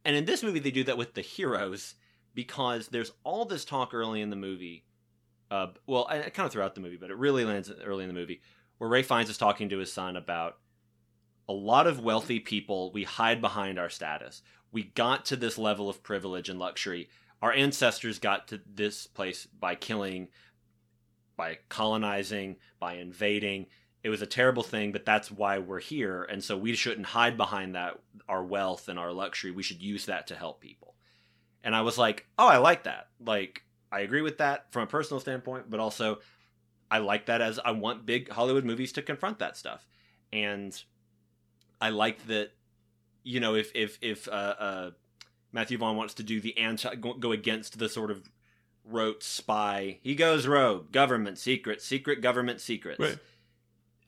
[0.06, 1.95] And in this movie, they do that with the heroes
[2.34, 4.86] because there's all this talk early in the movie.
[5.52, 8.41] Uh, well, kind of throughout the movie, but it really lands early in the movie
[8.80, 10.58] where Rafe Fiennes is talking to his son about
[11.47, 14.41] a lot of wealthy people we hide behind our status
[14.72, 17.10] we got to this level of privilege and luxury
[17.41, 20.28] our ancestors got to this place by killing
[21.36, 23.66] by colonizing by invading
[24.04, 27.38] it was a terrible thing but that's why we're here and so we shouldn't hide
[27.38, 30.95] behind that our wealth and our luxury we should use that to help people
[31.64, 34.88] and i was like oh i like that like i agree with that from a
[34.88, 36.20] personal standpoint but also
[36.89, 39.86] i like that as i want big hollywood movies to confront that stuff
[40.32, 40.82] and
[41.82, 42.52] I like that.
[43.24, 44.91] You know, if if if uh, uh,
[45.52, 48.30] Matthew Vaughn wants to do the anti go, against the sort of
[48.86, 53.00] rote spy, he goes rogue, government secrets, secret government secrets.
[53.00, 53.18] Right.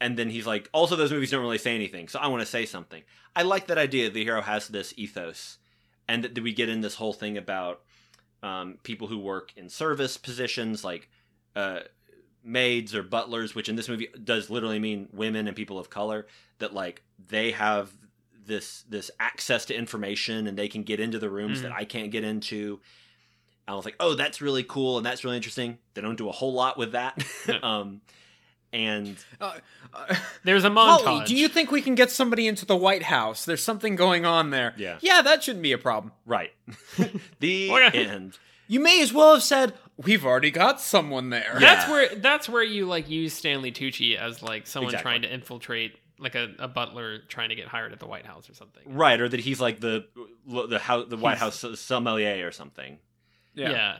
[0.01, 2.45] And then he's like, also those movies don't really say anything, so I want to
[2.45, 3.03] say something.
[3.35, 4.09] I like that idea.
[4.09, 5.59] The hero has this ethos,
[6.09, 7.81] and that we get in this whole thing about
[8.43, 11.07] um, people who work in service positions, like
[11.55, 11.81] uh,
[12.43, 16.25] maids or butlers, which in this movie does literally mean women and people of color.
[16.57, 17.91] That like they have
[18.45, 21.63] this this access to information and they can get into the rooms Mhm.
[21.63, 22.79] that I can't get into.
[23.67, 25.77] I was like, oh, that's really cool and that's really interesting.
[25.93, 27.23] They don't do a whole lot with that.
[27.63, 28.01] Um,
[28.73, 29.53] and Uh,
[29.93, 31.03] uh, There's a montage.
[31.03, 33.45] Polly, do you think we can get somebody into the White House?
[33.45, 34.73] There's something going on there.
[34.77, 34.97] Yeah.
[35.01, 36.13] Yeah, that shouldn't be a problem.
[36.25, 36.51] right,
[37.39, 38.37] the end.
[38.67, 41.59] You may as well have said, "We've already got someone there." Yeah.
[41.59, 45.09] That's where that's where you like use Stanley Tucci as like someone Exactly.
[45.11, 48.49] trying to infiltrate like a, a butler trying to get hired at the White House
[48.49, 48.83] or something.
[48.95, 50.05] Right, or that he's like the
[50.47, 52.99] the house, the White He's- House sommelier or something.
[53.55, 53.97] Yeah.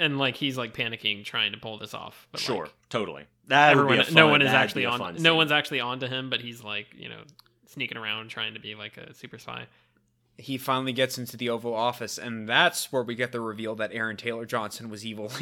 [0.00, 2.26] And like he's like panicking trying to pull this off.
[2.32, 3.24] But sure, like, totally.
[3.48, 5.36] That would be everyone, a fun, no one is actually on fun no scene.
[5.36, 7.20] one's actually onto him, but he's like, you know,
[7.66, 9.66] sneaking around trying to be like a super spy.
[10.38, 13.90] He finally gets into the Oval Office, and that's where we get the reveal that
[13.92, 15.30] Aaron Taylor Johnson was evil.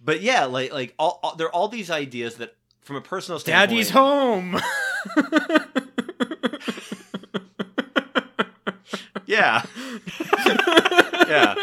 [0.00, 3.38] but yeah, like like all, all there are all these ideas that, from a personal
[3.38, 4.58] standpoint, Daddy's home.
[9.30, 9.62] Yeah,
[11.28, 11.54] yeah.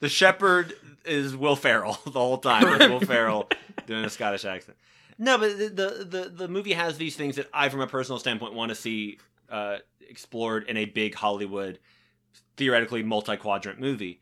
[0.00, 0.72] The shepherd
[1.04, 2.66] is Will Ferrell the whole time.
[2.66, 3.48] It's Will Ferrell
[3.86, 4.76] doing a Scottish accent.
[5.18, 8.18] No, but the, the the the movie has these things that I, from a personal
[8.18, 11.78] standpoint, want to see uh, explored in a big Hollywood,
[12.56, 14.20] theoretically multi quadrant movie.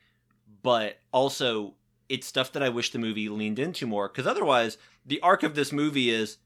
[0.62, 1.72] But also,
[2.10, 4.76] it's stuff that I wish the movie leaned into more because otherwise,
[5.06, 6.36] the arc of this movie is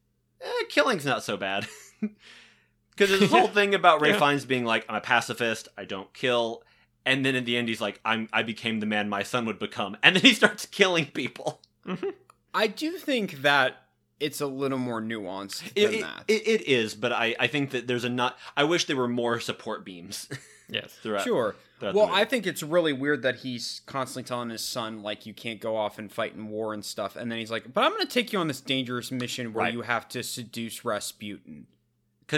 [0.40, 1.66] eh, killing's not so bad.
[2.92, 4.20] Because there's this whole thing about Rafe Yeah.
[4.20, 6.62] Fiennes being like, I'm a pacifist, I don't kill.
[7.04, 9.58] And then in the end, he's like, I'm, I became the man my son would
[9.58, 9.96] become.
[10.02, 11.60] And then he starts killing people.
[11.86, 12.10] Mm-hmm.
[12.54, 13.76] I do think that
[14.20, 16.24] it's a little more nuanced It, than it, that.
[16.28, 18.38] it, it is, but I, I think that there's a not.
[18.56, 20.28] I wish there were more support beams
[20.68, 20.92] yes.
[21.02, 21.24] throughout.
[21.24, 21.56] sure.
[21.80, 25.34] throughout Well, I think it's really weird that he's constantly telling his son like you
[25.34, 27.90] can't go off and fight in war and stuff, and then he's like, "But I'm
[27.90, 29.72] going to take you on this dangerous mission where Right.
[29.72, 31.66] you have to seduce Rasputin."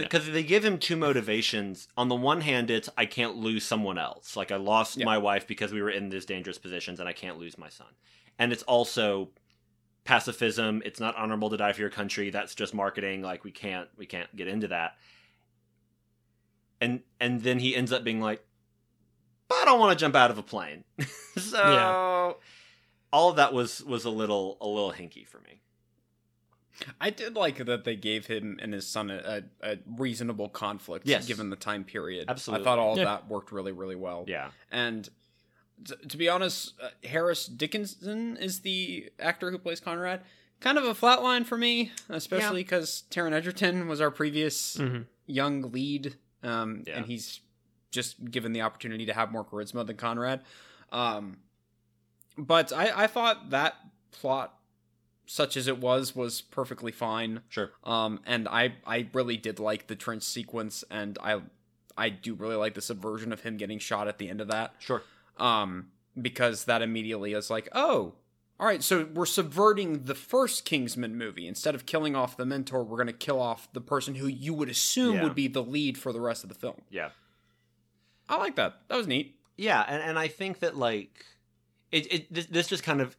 [0.02, 1.88] Because they give him two motivations.
[1.96, 4.36] On the one hand, it's I can't lose someone else.
[4.36, 5.04] Like I lost Yeah.
[5.06, 7.88] my wife because we were in these dangerous positions, and I can't lose my son.
[8.38, 9.30] And it's also
[10.04, 10.82] pacifism.
[10.84, 12.30] It's not honorable to die for your country.
[12.30, 13.22] That's just marketing.
[13.22, 14.96] Like we can't we can't get into that.
[16.80, 18.44] And and then he ends up being like,
[19.48, 20.84] but I don't want to jump out of a plane.
[21.38, 22.32] so Yeah.
[23.12, 25.60] all of that was was a little a little hinky for me.
[27.00, 31.06] I did like that they gave him and his son a, a, a reasonable conflict,
[31.06, 31.26] Yes.
[31.26, 32.26] given the time period.
[32.28, 32.62] Absolutely.
[32.62, 33.04] I thought all of Yeah.
[33.04, 34.24] that worked really, really well.
[34.26, 34.50] Yeah.
[34.72, 35.08] And
[35.84, 40.22] t- to be honest, uh, Harris Dickinson is the actor who plays Conrad.
[40.60, 45.02] Kind of a flat line for me, especially because Taron Egerton was our previous hmm
[45.26, 46.98] young lead, um, Yeah.
[46.98, 47.40] and he's
[47.90, 50.42] just given the opportunity to have more charisma than Conrad.
[50.92, 51.38] Um,
[52.36, 53.76] but I, I thought that
[54.10, 54.52] plot,
[55.26, 57.40] such as it was, was perfectly fine.
[57.48, 57.70] Sure.
[57.84, 61.40] Um, and I, I really did like the trench sequence, and I,
[61.96, 64.74] I do really like the subversion of him getting shot at the end of that.
[64.78, 65.02] Sure.
[65.38, 65.88] Um,
[66.20, 68.14] because that immediately is like, oh,
[68.60, 71.48] all right, so we're subverting the first Kingsman movie.
[71.48, 74.54] Instead of killing off the mentor, we're going to kill off the person who you
[74.54, 75.22] would assume Yeah.
[75.24, 76.82] would be the lead for the rest of the film.
[76.88, 77.08] Yeah.
[78.28, 78.80] I like that.
[78.88, 79.36] That was neat.
[79.56, 81.24] yeah and, and i think that like
[81.92, 83.16] it, it this, this just kind of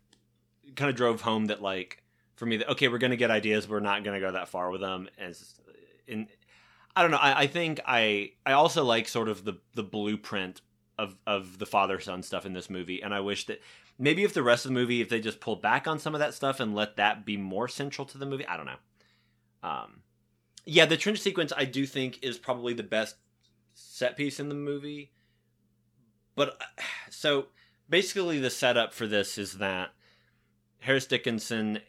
[0.76, 2.04] kind of drove home that like
[2.36, 4.82] for me that okay we're gonna get ideas we're not gonna go that far with
[4.82, 5.56] them as
[6.08, 6.28] in
[6.96, 10.62] i don't know I, I think i i also like sort of the the blueprint
[10.98, 13.62] of of the father son stuff in this movie and i wish that
[13.98, 16.20] maybe if the rest of the movie if they just pulled back on some of
[16.20, 18.80] that stuff and let that be more central to the movie i don't know.
[19.64, 20.02] Um
[20.66, 23.16] yeah the trench sequence i do think is probably the best
[23.74, 25.12] set piece in the movie
[26.36, 27.48] but uh, so
[27.90, 29.92] basically the setup for this is that
[30.86, 31.80] harris dickinson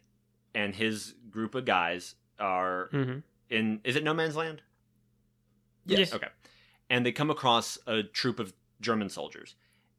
[0.53, 3.19] and his group of guys are hmm
[3.49, 4.61] in is it no man's land
[5.87, 6.13] Yes.
[6.13, 6.27] Okay.
[6.89, 9.55] And they come across a troop of German soldiers,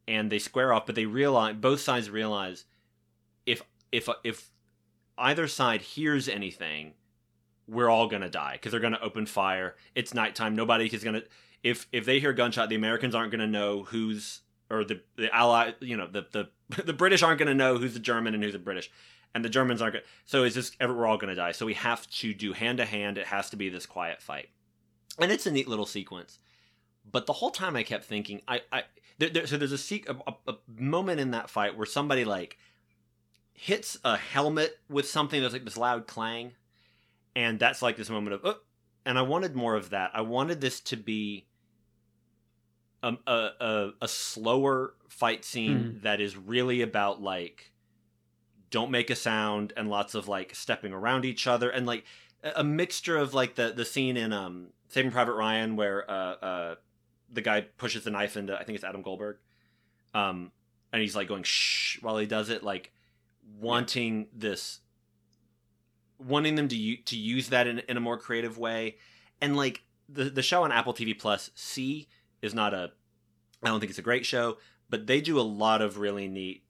[0.07, 0.86] and they square off.
[0.86, 2.64] But they realize both sides realize
[3.46, 4.51] if if if
[5.16, 6.94] either side hears anything,
[7.66, 9.76] we're all gonna die because they're gonna open fire.
[9.94, 10.55] It's nighttime.
[10.55, 11.22] Nobody is gonna.
[11.62, 15.72] If if they hear gunshot, the Americans aren't gonna know who's or the the ally.
[15.80, 18.58] You know the the the British aren't gonna know who's the German and who's the
[18.58, 18.90] British.
[19.34, 19.92] And the Germans aren't.
[19.94, 21.52] Gonna, so it's just we're all going to die.
[21.52, 23.18] So we have to do hand to hand.
[23.18, 24.48] It has to be this quiet fight
[25.18, 26.38] and it's a neat little sequence.
[27.10, 28.84] But the whole time I kept thinking, I, I
[29.18, 32.58] there, there, so there's a, se- a, a moment in that fight where somebody like
[33.52, 36.52] hits a helmet with something that's like this loud clang,
[37.34, 38.60] and that's like this moment of, oh,
[39.04, 40.10] and I wanted more of that.
[40.14, 41.46] I wanted this to be
[43.03, 47.72] a a, a, a slower fight scene that is really about like
[48.70, 52.05] don't make a sound and lots of like stepping around each other and like
[52.57, 56.74] a mixture of like the the scene in um Saving Private Ryan where uh uh
[57.30, 59.38] the guy pushes the knife into I think it's Adam Goldberg
[60.14, 60.53] um
[60.92, 62.92] and he's like going shh while he does it like
[63.61, 64.80] wanting this
[66.18, 68.96] wanting them to u- to use that in, in a more creative way.
[69.40, 72.09] And like the the show on Apple TV Plus See
[72.43, 72.91] is not a
[73.62, 74.59] I don't think it's a great show
[74.91, 76.64] but they do a lot of really neat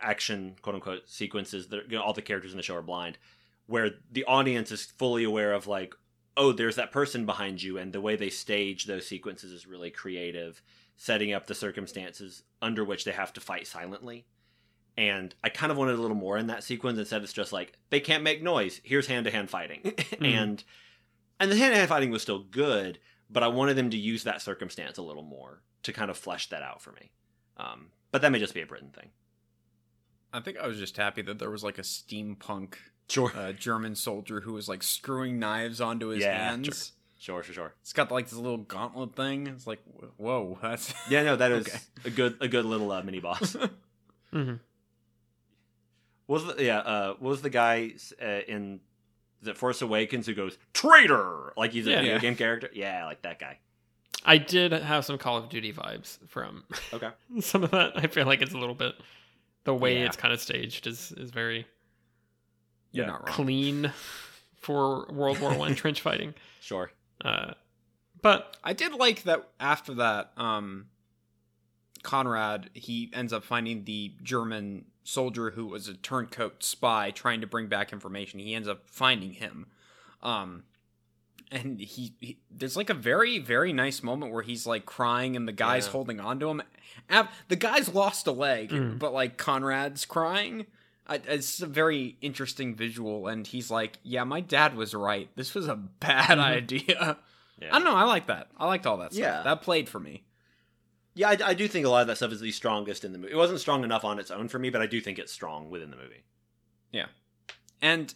[0.00, 3.18] action quote unquote sequences that you know, all the characters in the show are blind
[3.66, 5.94] where the audience is fully aware of like
[6.36, 9.90] oh there's that person behind you and the way they stage those sequences is really
[9.90, 10.62] creative
[10.96, 14.26] setting up the circumstances under which they have to fight silently.
[14.96, 17.22] And i kind of wanted a little more in that sequence instead.
[17.22, 18.80] It's just like they can't make noise.
[18.84, 19.94] Here's hand-to-hand fighting.
[20.20, 20.62] And
[21.40, 23.00] and the hand-to-hand fighting was still good
[23.34, 26.48] but i wanted them to use that circumstance a little more to kind of flesh
[26.48, 27.10] that out for me
[27.58, 29.10] um, but that may just be a britain thing
[30.32, 32.74] I think I was just happy that there was like a steampunk
[33.08, 36.90] sure uh, German soldier who was like screwing knives onto his Yeah, hands.
[37.20, 39.46] sure sure sure It's got like this little gauntlet thing.
[39.46, 39.80] It's like,
[40.16, 41.78] whoa, that's Yeah, no, that is Okay.
[42.06, 43.56] a good a good little uh, mini boss.
[44.32, 44.54] hmm
[46.26, 46.78] What was the, yeah?
[46.78, 48.80] Uh, what was the guy uh, in
[49.44, 52.00] is it Force Awakens who goes traitor like he's a Yeah.
[52.00, 52.70] video game character?
[52.72, 53.58] Yeah, like that guy.
[54.24, 56.64] I did have some Call of Duty vibes from
[56.94, 57.10] Okay.
[57.40, 57.92] some of that.
[57.96, 58.94] I feel like it's a little bit
[59.64, 60.06] the way Yeah.
[60.06, 61.66] it's kind of staged is is very
[62.92, 63.12] You're Yeah.
[63.12, 63.34] not wrong.
[63.34, 63.92] clean
[64.56, 66.34] for World War One trench fighting.
[66.62, 66.90] Sure.
[67.22, 67.52] Uh,
[68.22, 70.86] but I did like that after that, um,
[72.02, 77.46] Conrad, he ends up finding the German soldier who was a turncoat spy trying to
[77.46, 78.40] bring back information.
[78.40, 79.66] He ends up finding him.
[80.22, 80.64] Um,
[81.52, 85.46] and he, he there's like a very, very nice moment where he's like crying and
[85.46, 85.92] the guy's Yeah.
[85.92, 86.62] holding on to him.
[87.48, 88.98] The guy's lost a leg, Mm.
[88.98, 90.66] but like Conrad's crying.
[91.08, 95.28] It's a very interesting visual, and he's like, "Yeah, my dad was right.
[95.36, 96.40] This was a bad Mhm.
[96.42, 97.18] idea."
[97.60, 97.68] Yeah.
[97.68, 97.94] I don't know.
[97.94, 98.48] I like that.
[98.56, 99.20] I liked all that stuff.
[99.22, 99.42] Yeah.
[99.42, 100.24] That played for me.
[101.14, 103.18] Yeah, I, I do think a lot of that stuff is the strongest in the
[103.18, 103.32] movie.
[103.32, 105.70] It wasn't strong enough on its own for me, but I do think it's strong
[105.70, 106.24] within the movie.
[106.92, 107.06] Yeah,
[107.80, 108.12] and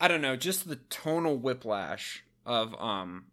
[0.00, 3.24] I don't know, just the tonal whiplash of um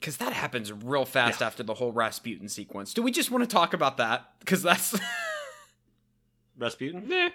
[0.00, 1.46] cuz that happens real fast Yeah.
[1.48, 2.94] after the whole Rasputin sequence.
[2.94, 4.26] Do we just want to talk about that?
[4.46, 4.98] Cuz that's
[6.58, 7.12] Rasputin?
[7.12, 7.30] eh,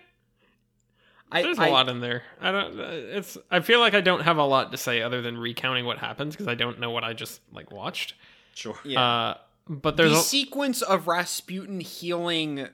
[1.32, 2.24] I, there's I- a lot in there.
[2.42, 2.80] I don't.
[2.80, 3.38] uh, It's.
[3.50, 6.36] I feel like I don't have a lot to say other than recounting what happens
[6.36, 8.14] because I don't know what I just like watched.
[8.54, 8.78] Sure.
[8.84, 9.02] Yeah.
[9.02, 9.38] Uh,
[9.68, 12.68] but the a, sequence of Rasputin healing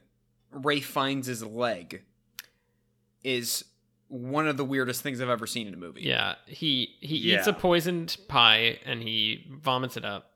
[0.52, 2.04] Rafe Fiennes' leg
[3.24, 3.66] is
[4.08, 6.02] one of the weirdest things I've ever seen in a movie.
[6.02, 6.36] yeah.
[6.48, 10.32] He he eats a poisoned pie and he vomits it up.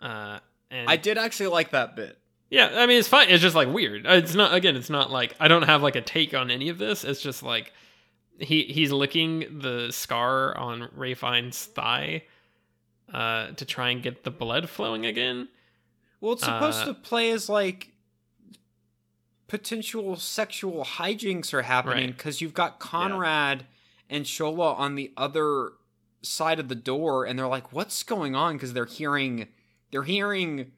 [0.00, 0.38] Uh,
[0.70, 2.18] and I did actually like that bit.
[2.50, 3.28] Yeah, I mean it's fine.
[3.28, 4.06] It's just like weird.
[4.06, 4.76] It's not again.
[4.76, 7.04] It's not like I don't have like a take on any of this.
[7.04, 7.72] It's just like
[8.38, 12.24] he he's licking the scar on Rafe Fiennes' thigh
[13.12, 15.48] uh, to try and get the blood flowing again.
[16.20, 17.90] Well, it's supposed Uh, to play as like
[19.46, 22.16] potential sexual hijinks are happening Right.
[22.16, 23.66] because you've got Conrad
[24.08, 25.72] and Shola on the other
[26.22, 29.48] side of the door, and they're like, "What's going on?" Because they're hearing,
[29.90, 30.72] they're hearing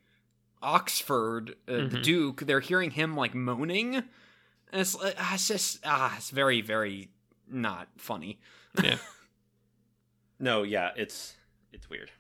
[0.63, 2.03] Oxford, uh, the Mhm.
[2.03, 2.41] Duke.
[2.43, 3.97] They're hearing him like moaning.
[3.97, 7.11] And it's, like, ah, it's just ah, it's very, very
[7.47, 8.41] not funny.
[8.83, 8.99] Yeah,
[10.41, 11.37] No, yeah, it's
[11.73, 12.11] it's weird.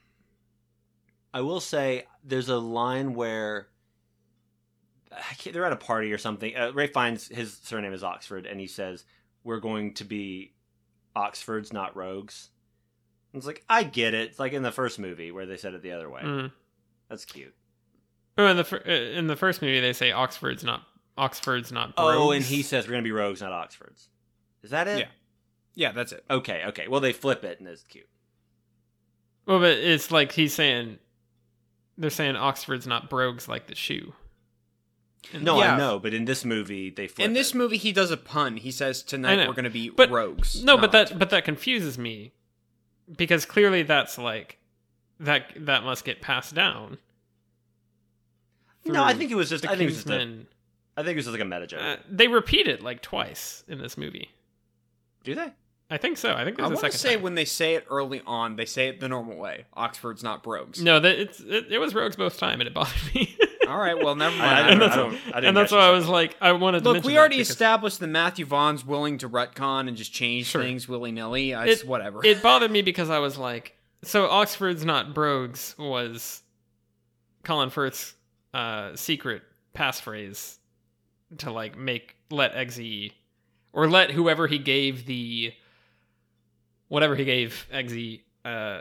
[1.34, 3.68] I will say there's a line where
[5.44, 6.54] they're at a party or something.
[6.56, 9.04] Uh, Rafe Fiennes his surname is Oxford, and he says,
[9.44, 10.52] "We're going to be
[11.14, 12.50] Oxfords, not rogues."
[13.32, 14.30] And it's like I get it.
[14.30, 16.22] It's like in the first movie where they said it the other way.
[16.22, 16.52] Mm.
[17.08, 17.54] That's cute.
[18.38, 20.82] Oh, in the fir- uh, in the first movie they say Oxford's not
[21.16, 21.94] Oxford's not.
[21.96, 24.08] Oh, and he says we're going to be rogues, not Oxfords.
[24.62, 24.98] Is that it?
[24.98, 25.06] Yeah.
[25.74, 26.24] Yeah, that's it.
[26.30, 26.62] Okay.
[26.66, 26.88] Okay.
[26.88, 28.08] Well, they flip it, and it's cute.
[29.46, 30.98] Well, but it's like he's saying
[31.98, 34.14] they're saying Oxford's not brogues like the shoe.
[35.32, 35.74] And- No, Yeah.
[35.74, 37.56] I know, but in this movie they flip In this it.
[37.56, 38.56] movie, he does a pun.
[38.58, 41.98] He says, "Tonight we're going to be But- rogues." No, but that but that confuses
[41.98, 42.32] me
[43.16, 44.58] because clearly that's like
[45.18, 46.98] that that must get passed down.
[48.84, 49.64] No, I think it was just.
[49.66, 50.46] I think it was just a, Kingsmen.
[50.96, 51.80] I think it was just like a meta joke.
[51.82, 54.30] Uh, they repeat it like twice in this movie.
[55.24, 55.52] Do they?
[55.88, 56.32] I think so.
[56.34, 57.22] I think I there's a want to say time.
[57.22, 59.66] when they say it early on, they say it the normal way.
[59.74, 60.82] Oxford's not brogues.
[60.82, 63.36] no, that it's it, it was rogues both time, and it bothered me.
[63.68, 64.50] All right, well, never mind.
[64.50, 66.82] I and that's, I don't- I didn't and that's why I was like, I wanted
[66.84, 70.46] to Look, we already because established that Matthew Vaughn's willing to retcon and just change
[70.46, 70.62] Sure.
[70.62, 71.52] things willy nilly.
[71.52, 72.24] It- It's whatever.
[72.24, 76.42] it bothered me because I was like, so Oxford's not brogues was
[77.44, 78.14] Colin Firth's
[78.54, 79.42] uh, secret
[79.74, 80.56] passphrase
[81.38, 83.12] to like make let Eggsy
[83.72, 85.52] or let whoever he gave the
[86.88, 88.80] whatever he gave Eggsy uh,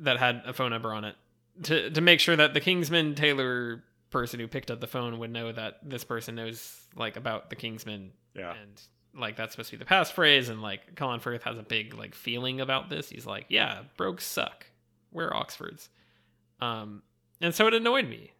[0.00, 1.16] that had a phone number on it
[1.64, 5.30] to to make sure that the Kingsman tailor person who picked up the phone would
[5.30, 8.12] know that this person knows like about the Kingsman.
[8.34, 8.54] Yeah.
[8.60, 8.80] and
[9.16, 12.14] like that's supposed to be the passphrase and like colin firth has a big like
[12.16, 13.08] feeling about this.
[13.10, 14.66] He's like yeah brogues suck.
[15.12, 15.88] We're oxfords.
[16.60, 17.02] Um
[17.40, 18.32] and so it annoyed me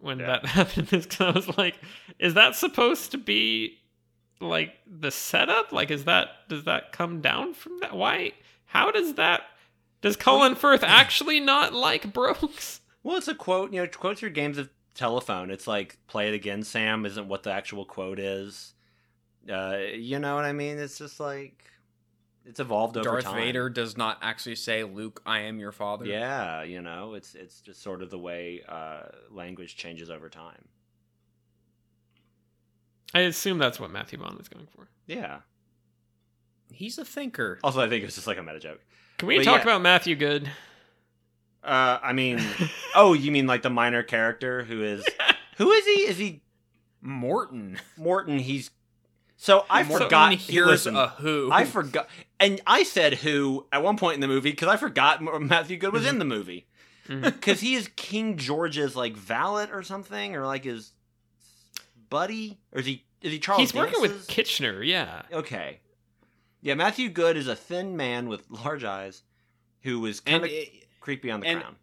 [0.00, 0.26] when Yeah.
[0.26, 1.78] that happened because i was like
[2.20, 3.78] is that supposed to be
[4.40, 5.72] like the setup?
[5.72, 7.96] Like is that does that come down from that?
[7.96, 8.32] Why
[8.70, 9.42] how does that
[10.00, 13.72] does colin firth actually not like brogues Well, it's a quote.
[13.72, 15.50] You know, quotes are games of telephone.
[15.50, 17.06] It's like play it again, Sam.
[17.06, 18.74] Isn't what the actual quote is.
[19.50, 20.78] Uh, you know what I mean?
[20.78, 21.64] It's just like
[22.44, 23.36] it's evolved over Darth time.
[23.36, 27.62] Vader does not actually say, "Luke, I am your father." Yeah, you know, it's it's
[27.62, 30.68] just sort of the way uh, language changes over time.
[33.14, 35.38] i assume that's what matthew vaughn was going for Yeah.
[36.72, 37.58] He's a thinker.
[37.64, 38.80] Also, I think it's just like a meta joke.
[39.18, 39.62] can we But talk yeah.
[39.62, 40.50] about matthew goode
[41.62, 42.40] Uh, I mean,
[42.94, 45.04] oh, you mean like the minor character who is
[45.58, 45.92] who is he?
[46.08, 46.40] Is he
[47.02, 47.78] Morton.
[47.98, 48.38] Morton?
[48.38, 48.70] He's
[49.36, 50.34] so I Morton forgot.
[50.34, 51.50] Here's listen, a who.
[51.52, 52.08] I forgot,
[52.38, 55.92] and I said who at one point in the movie because I forgot Matthew Goode
[55.92, 56.66] was in the movie
[57.08, 57.22] Mhm.
[57.24, 60.92] because he is King George's like valet or something or like his
[62.08, 63.60] buddy or is he is he Charles?
[63.60, 64.26] he's working with Dance's?
[64.26, 65.80] kitchener yeah Okay,
[66.62, 69.22] Yeah, Matthew Goode is a thin man with large eyes
[69.82, 70.50] who is kind of
[71.00, 71.76] creepy on the and- crown.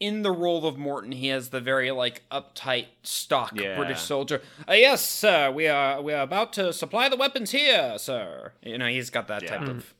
[0.00, 3.76] in the role of Morton, he has the very like uptight, stock Yeah.
[3.76, 4.42] British soldier.
[4.68, 5.50] Uh, yes, sir.
[5.50, 8.52] We are we are about to supply the weapons here, sir.
[8.62, 9.48] You know, he's got that Yeah.
[9.58, 9.70] type Mm.
[9.70, 9.94] of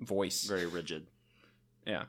[0.00, 0.44] voice.
[0.44, 1.06] Very rigid.
[1.86, 2.04] Yeah.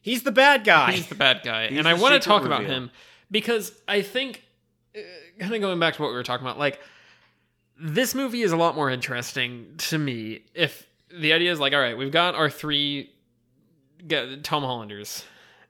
[0.00, 0.92] He's the bad guy.
[0.92, 2.90] He's the bad guy, He's and I want to secret talk about him
[3.30, 4.42] because I think,
[4.96, 5.00] uh,
[5.38, 6.80] kind of going back to what we were talking about, like
[7.82, 11.80] this movie is a lot more interesting to me if the idea is like, all
[11.80, 13.10] right, we've got our three
[14.42, 15.24] Tom Hollanders,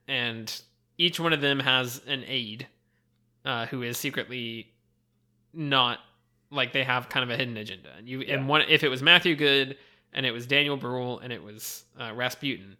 [0.09, 0.61] and
[0.99, 2.67] each one of them has an aide
[3.45, 4.73] uh, who is secretly
[5.53, 5.99] not
[6.51, 8.35] like they have kind of a hidden agenda, and you Yeah.
[8.35, 9.77] and one if it was Matthew Goode
[10.13, 12.77] and it was Daniel Bruhl and it was uh, Rasputin,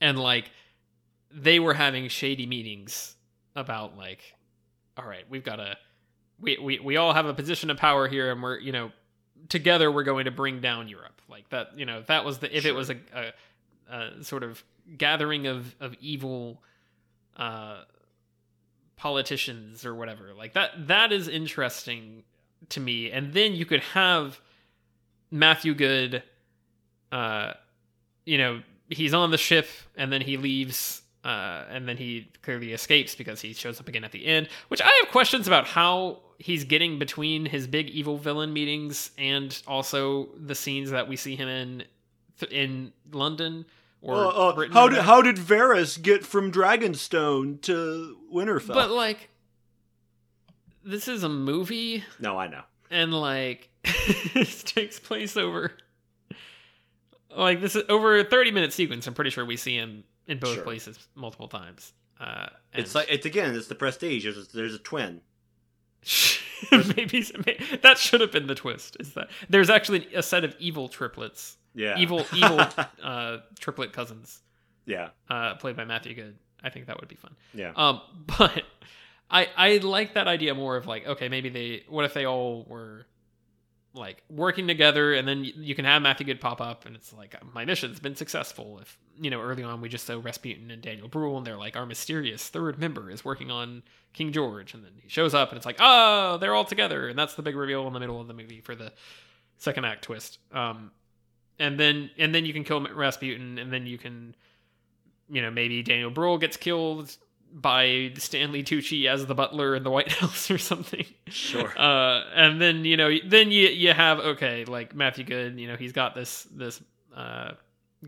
[0.00, 0.50] and like
[1.32, 3.14] they were having shady meetings
[3.56, 4.34] about like
[4.96, 5.76] all right we've got to
[6.40, 8.90] we, we we all have a position of power here and we're you know
[9.48, 11.20] together we're going to bring down europe.
[11.28, 13.32] Like that you know that was the if it was a, a,
[13.94, 14.62] a sort of
[14.96, 16.62] gathering of of evil
[17.36, 17.82] uh
[18.96, 22.22] politicians or whatever like that that is interesting
[22.70, 23.10] to me.
[23.10, 24.40] And then you could have
[25.30, 26.22] matthew goode
[27.12, 27.52] uh
[28.24, 32.72] you know he's on the ship and then he leaves uh, and then he clearly
[32.72, 36.18] escapes because he shows up again at the end which i have questions about how
[36.38, 41.36] he's getting between his big evil villain meetings and also the scenes that we see
[41.36, 41.84] him in
[42.38, 43.64] th- in london
[44.02, 45.00] or Britain or whatever.
[45.00, 48.72] Uh, how did Varys get from Dragonstone to Winterfell?
[48.72, 49.28] but like
[50.82, 52.62] this is a movie no, I know.
[52.90, 53.68] and like
[54.34, 55.72] this takes place over
[57.36, 60.38] like this is over a 30 minute sequence i'm pretty sure we see him in
[60.38, 60.62] both Sure.
[60.64, 63.54] places multiple times uh It's like it's again.
[63.54, 64.24] It's the prestige.
[64.24, 65.20] There's, there's a twin.
[66.72, 70.54] maybe, maybe that should have been the twist is that there's actually a set of
[70.58, 71.98] evil triplets Yeah.
[71.98, 72.60] evil evil
[73.02, 74.40] uh triplet cousins
[74.86, 75.10] yeah.
[75.28, 77.72] uh played by matthew goode i think that would be fun Yeah.
[77.76, 78.00] Um,
[78.38, 78.62] but
[79.30, 82.64] I I like that idea more of like, okay, maybe they what if they all
[82.68, 83.06] were
[83.92, 87.34] like working together and then you, can have Matthew Goode pop up and it's like
[87.52, 88.78] my mission's been successful.
[88.80, 91.76] If you know early on we just saw Rasputin and Daniel Bruhl and they're like
[91.76, 93.82] our mysterious third member is working on
[94.12, 97.18] King George and then he shows up and it's like oh they're all together and
[97.18, 98.92] that's the big reveal in the middle of the movie for the
[99.56, 100.38] second act twist.
[100.52, 100.92] Um,
[101.58, 104.36] and then and then you can kill Rasputin and then you can
[105.28, 107.16] you know maybe Daniel Bruhl gets killed
[107.52, 111.04] by Stanley Tucci as the butler in the White House or something.
[111.26, 111.72] Sure.
[111.78, 115.58] Uh, and then you know, then you you have okay, like Matthew Goode.
[115.58, 116.82] You know, he's got this this
[117.14, 117.52] uh,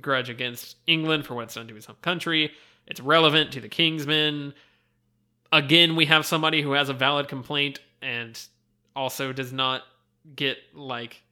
[0.00, 2.52] grudge against England for what it's done to his home country.
[2.86, 4.54] It's relevant to the Kingsmen.
[5.52, 8.40] Again, we have somebody who has a valid complaint and
[8.96, 9.82] also does not
[10.34, 11.22] get like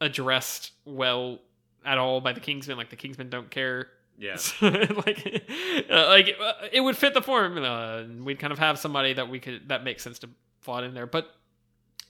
[0.00, 1.38] addressed well
[1.84, 2.76] at all by the Kingsmen.
[2.76, 3.88] Like the Kingsmen don't care
[4.18, 4.36] Yeah.
[4.62, 5.44] like,
[5.90, 7.98] uh, like uh, it would fit the formula.
[7.98, 10.28] and We'd kind of have somebody that we could that makes sense to
[10.62, 11.34] plot in there, but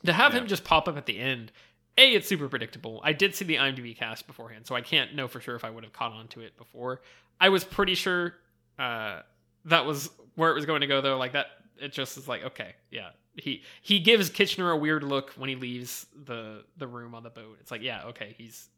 [0.05, 1.51] to have him just pop up at the end,
[1.97, 3.01] a it's super predictable.
[3.03, 5.71] I did see the IMDb cast beforehand, so I can't know for sure if I
[5.71, 7.01] would have caught on to it before.
[7.41, 8.35] I was pretty sure
[8.79, 9.21] uh,
[9.67, 11.17] that was where it was going to go, though.
[11.17, 11.47] Like that,
[11.81, 13.11] it just is like okay, yeah.
[13.37, 17.31] He he gives Kitchener a weird look when he leaves the the room on the
[17.31, 17.59] boat.
[17.61, 18.69] It's like yeah, okay, he's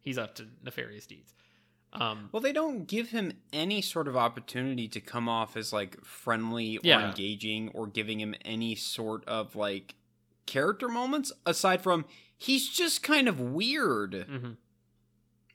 [0.00, 1.34] he's up to nefarious deeds.
[2.00, 6.04] Um, Well, they don't give him any sort of opportunity to come off as like
[6.04, 7.08] friendly or Yeah.
[7.08, 9.94] engaging or giving him any sort of like
[10.46, 12.04] character moments aside from
[12.38, 14.12] he's just kind of weird.
[14.12, 14.56] mhm.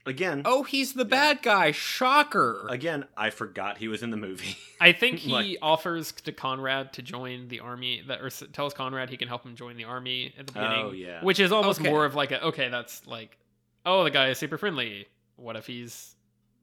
[0.04, 0.42] Again.
[0.44, 1.70] Oh, he's the bad guy.
[1.70, 2.66] Shocker.
[2.68, 4.56] Again, I forgot he was in the movie.
[4.80, 9.10] I think he Like- offers to Conrad to join the army that or tells Conrad
[9.10, 10.84] he can help him join the army at the beginning.
[10.86, 11.22] Oh, yeah.
[11.22, 11.88] Which is almost Okay.
[11.88, 13.38] more of like a okay, that's like
[13.86, 15.06] oh, the guy is super friendly.
[15.36, 16.16] What if he's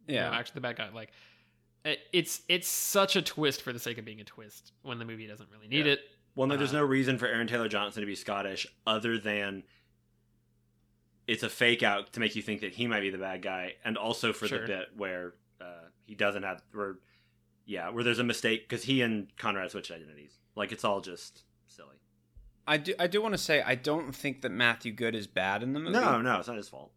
[0.09, 0.37] you know, yeah.
[0.37, 0.89] actually the bad guy?
[0.93, 1.11] Like
[2.11, 5.27] it's it's such a twist for the sake of being a twist when the movie
[5.27, 5.93] doesn't really need Yeah.
[5.93, 5.99] it.
[6.35, 9.63] Well, no, there's Uh, no reason for Aaron Taylor Johnson to be Scottish other than
[11.27, 13.75] it's a fake out to make you think that he might be the bad guy,
[13.85, 14.61] and also for Sure.
[14.61, 16.97] the bit where uh, he doesn't have, where
[17.65, 20.39] yeah, where there's a mistake because he and Conrad switched identities.
[20.55, 21.97] Like it's all just silly.
[22.67, 25.61] I do I do want to say I don't think that Matthew Goode is bad
[25.63, 25.91] in the movie.
[25.91, 26.91] No, no, it's not his fault.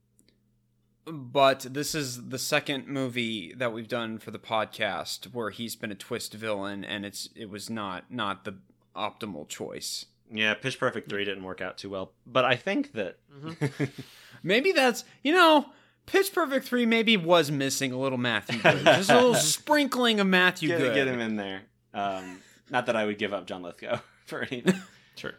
[1.04, 5.90] But this is the second movie that we've done for the podcast where he's been
[5.90, 8.54] a twist villain and it's it was not not the
[8.94, 10.06] optimal choice.
[10.30, 13.84] Yeah, Pitch Perfect three didn't work out too well, but I think that Mm-hmm.
[14.44, 15.66] Maybe that's you know,
[16.06, 18.84] Pitch Perfect 3 maybe was missing a little Matthew Goode.
[18.84, 20.94] Just a little sprinkling of Matthew get, Goode.
[20.94, 21.62] get him in there.
[21.94, 22.40] Um,
[22.70, 24.80] not that I would give up John Lithgow for anything.
[25.14, 25.34] Sure.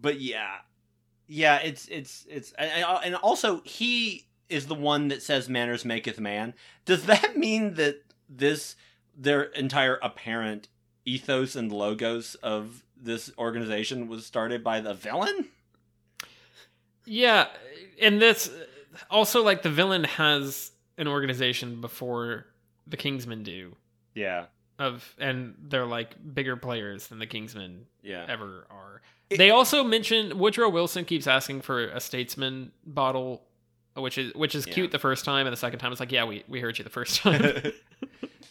[0.00, 0.56] but yeah,
[1.26, 6.20] yeah, it's it's it's and and also he is the one that says manners maketh
[6.20, 6.54] man.
[6.84, 8.76] Does that mean that this
[9.16, 10.68] their entire apparent
[11.04, 15.48] ethos and logos of this organization was started by the villain?
[17.04, 17.48] Yeah,
[18.00, 18.50] and this
[19.10, 22.46] also like the villain has an organization before
[22.86, 23.74] the Kingsmen do
[24.14, 24.46] Yeah,
[24.78, 28.24] of and they're like bigger players than the Kingsmen yeah.
[28.28, 29.02] ever are.
[29.30, 33.42] It- they also mention Woodrow Wilson keeps asking for a statesman bottle,
[33.94, 34.74] which is which is Yeah.
[34.74, 36.84] cute the first time, and the second time it's like, yeah, we we heard you
[36.84, 37.42] the first time.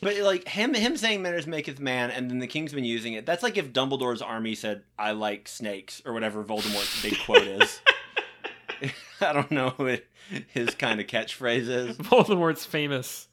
[0.03, 3.27] But like him, him saying "manners maketh man," and then the king's been using it.
[3.27, 7.81] That's like if Dumbledore's army said, "I like snakes" or whatever Voldemort's big quote is.
[9.21, 10.03] I don't know what
[10.47, 11.97] his kind of catchphrase is.
[11.97, 13.27] Voldemort's famous,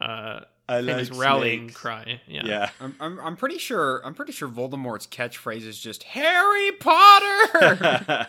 [0.00, 2.22] uh, I famous rallying cry.
[2.26, 2.42] Yeah.
[2.46, 2.70] Yeah.
[2.80, 8.26] I'm, I'm I'm pretty sure I'm pretty sure Voldemort's catchphrase is just Harry Potter,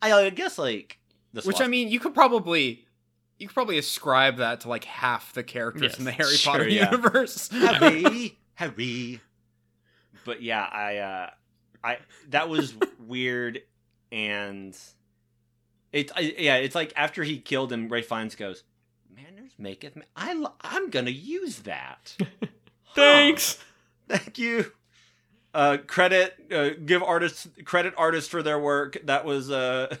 [0.00, 0.98] I, I guess like
[1.36, 2.84] the which Sloth- I mean you could probably
[3.38, 6.52] you could probably ascribe that to like half the characters Yes, in the Harry sure,
[6.52, 6.90] Potter yeah.
[6.90, 7.48] universe.
[7.52, 9.20] Harry, Harry.
[10.24, 11.30] But yeah, I, uh,
[11.84, 11.98] I
[12.30, 12.74] that was
[13.06, 13.60] weird,
[14.10, 14.76] and
[15.92, 18.64] it's I, yeah, it's like after he killed him, Rafe Fiennes goes,
[19.14, 22.16] "Manners maketh man." I I'm gonna use that.
[22.96, 23.58] Thanks.
[24.10, 24.16] Huh.
[24.18, 24.72] thank you.
[25.54, 28.96] Uh, credit, uh, give artists credit artists for their work.
[29.04, 29.94] That was uh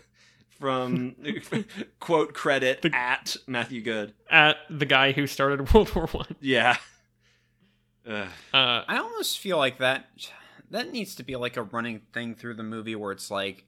[0.58, 1.16] from
[2.00, 4.14] quote credit The- at Matthew Goode.
[4.30, 6.36] At the guy who started World War One.
[6.40, 6.76] Yeah.
[8.06, 10.06] Uh, I almost feel like that
[10.70, 13.64] that needs to be like a running thing through the movie where it's like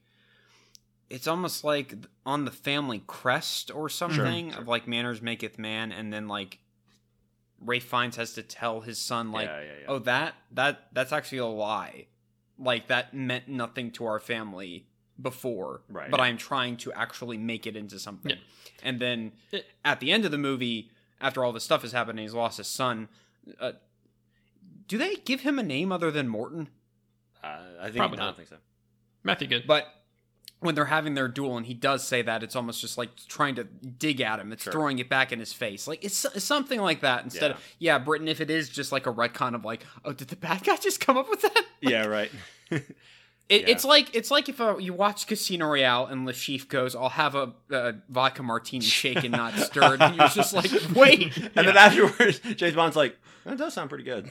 [1.09, 4.61] it's almost like on the family crest or something sure.
[4.61, 6.59] of like manners maketh man and then like
[7.59, 9.85] Rafe Fiennes has to tell his son like yeah, yeah, yeah.
[9.87, 12.07] oh that that that's actually a lie
[12.57, 14.85] like that meant nothing to our family
[15.21, 16.09] before Right.
[16.11, 18.37] but i'm trying to actually make it into something Yeah.
[18.83, 22.19] and then It- at the end of the movie after all this stuff has happened
[22.19, 23.09] and he's lost his son
[23.59, 23.73] uh,
[24.87, 26.69] do they give him a name other than morton
[27.43, 28.35] Uh, I think Probably I don't not.
[28.37, 28.57] think so.
[29.23, 29.65] Matthew Goode.
[29.67, 29.87] but
[30.61, 33.55] when they're having their duel and he does say that it's almost just like trying
[33.55, 34.73] to dig at him it's Sure.
[34.73, 37.97] throwing it back in his face like it's, it's something like that instead of yeah
[37.97, 40.75] britain if it is just like a retcon of like oh did the bad guy
[40.75, 42.29] just come up with that Yeah, right.
[43.49, 43.67] It, Yeah.
[43.69, 47.09] It's like it's like if uh, you watch Casino Royale and Le Chiffre goes, "I'll
[47.09, 51.75] have a, a vodka martini, shaken not stirred," and you're just like, "Wait, and then
[51.77, 54.29] afterwards, James Bond's like, "That does sound pretty good."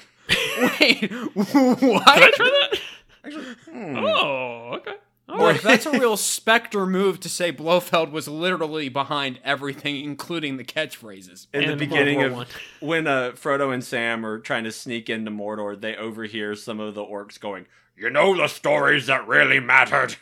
[0.81, 2.81] wait, what?" Did I try that?
[3.25, 3.97] Actually, hmm.
[3.99, 4.95] Oh, okay.
[5.29, 5.57] All Or right.
[5.57, 10.65] if that's a real Spectre move to say Blofeld was literally behind everything, including the
[10.65, 11.49] catchphrases.
[11.53, 12.47] in the beginning of War
[12.81, 16.95] when uh, Frodo and Sam are trying to sneak into Mordor, they overhear some of
[16.95, 17.67] the orcs going,
[17.99, 20.17] "You know the stories that really mattered."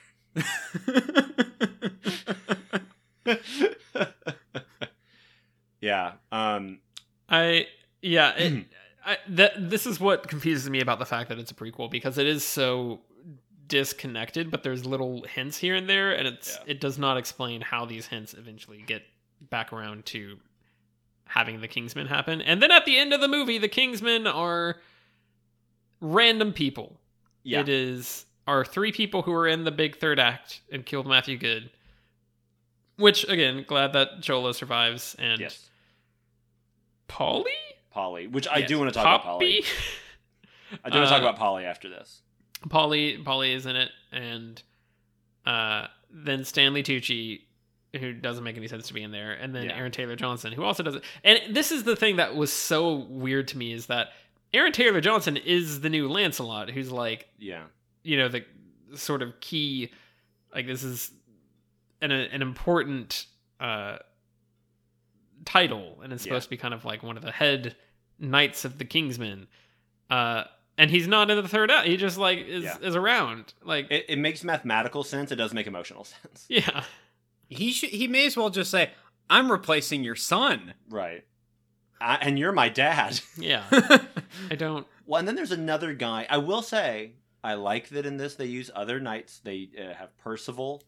[5.81, 6.13] yeah.
[6.33, 6.79] Um.
[7.29, 7.67] I
[8.03, 8.65] yeah, it, Mm.
[9.05, 12.19] I, that this is what confuses me about the fact that it's a prequel because
[12.19, 13.01] it is so
[13.69, 16.73] disconnected, but there's little hints here and there, and it's Yeah.
[16.73, 19.03] it does not explain how these hints eventually get
[19.51, 20.39] back around to
[21.27, 22.41] having the Kingsmen happen.
[22.41, 24.77] And then at the end of the movie, the Kingsmen are
[26.01, 27.01] random people.
[27.47, 27.61] Yeah.
[27.61, 31.39] It is our three people who were in the big third act and killed Matthew
[31.39, 31.71] Goode.
[32.97, 35.69] Which again, glad that Shola survives and yes.
[37.09, 37.51] Polly.
[37.91, 38.69] Polly, which I Yes.
[38.69, 39.65] do want to talk about Polly.
[40.85, 42.23] I do want to talk Uh, about Polly after this.
[42.69, 44.61] Polly Polly is in it, and
[45.45, 47.43] uh, then Stanley Tucci,
[48.01, 49.77] who doesn't make any sense to be in there, and then Yeah.
[49.77, 51.05] Aaron Taylor Johnson, who also doesn't.
[51.23, 54.09] And this is the thing that was so weird to me is that
[54.57, 57.65] Aaron Taylor Johnson is the new Lancelot, who's like Yeah.
[58.03, 58.45] you know the
[58.95, 59.91] sort of key,
[60.55, 61.11] like this is
[62.01, 63.27] an an important
[63.61, 63.99] uh,
[65.45, 66.31] title, and it's Yeah.
[66.31, 67.77] supposed to be kind of like one of the head
[68.19, 69.47] knights of the Kingsmen.
[70.11, 70.45] Uh,
[70.79, 71.87] and he's not in the third act.
[71.89, 72.79] He just like is Yeah.
[72.81, 73.55] is around.
[73.63, 75.33] Like It, it makes mathematical sense.
[75.33, 76.47] It doesn't make emotional sense.
[76.49, 76.85] yeah.
[77.49, 78.91] He should, he may as well just say,
[79.31, 81.25] "I'm replacing your son." Right.
[82.01, 83.21] I, and you're my dad.
[83.39, 83.65] Yeah.
[84.51, 86.27] I don't Well, and then there's another guy.
[86.29, 87.13] I will say,
[87.45, 89.41] I like that in this they use other knights.
[89.45, 90.83] They uh, have Percival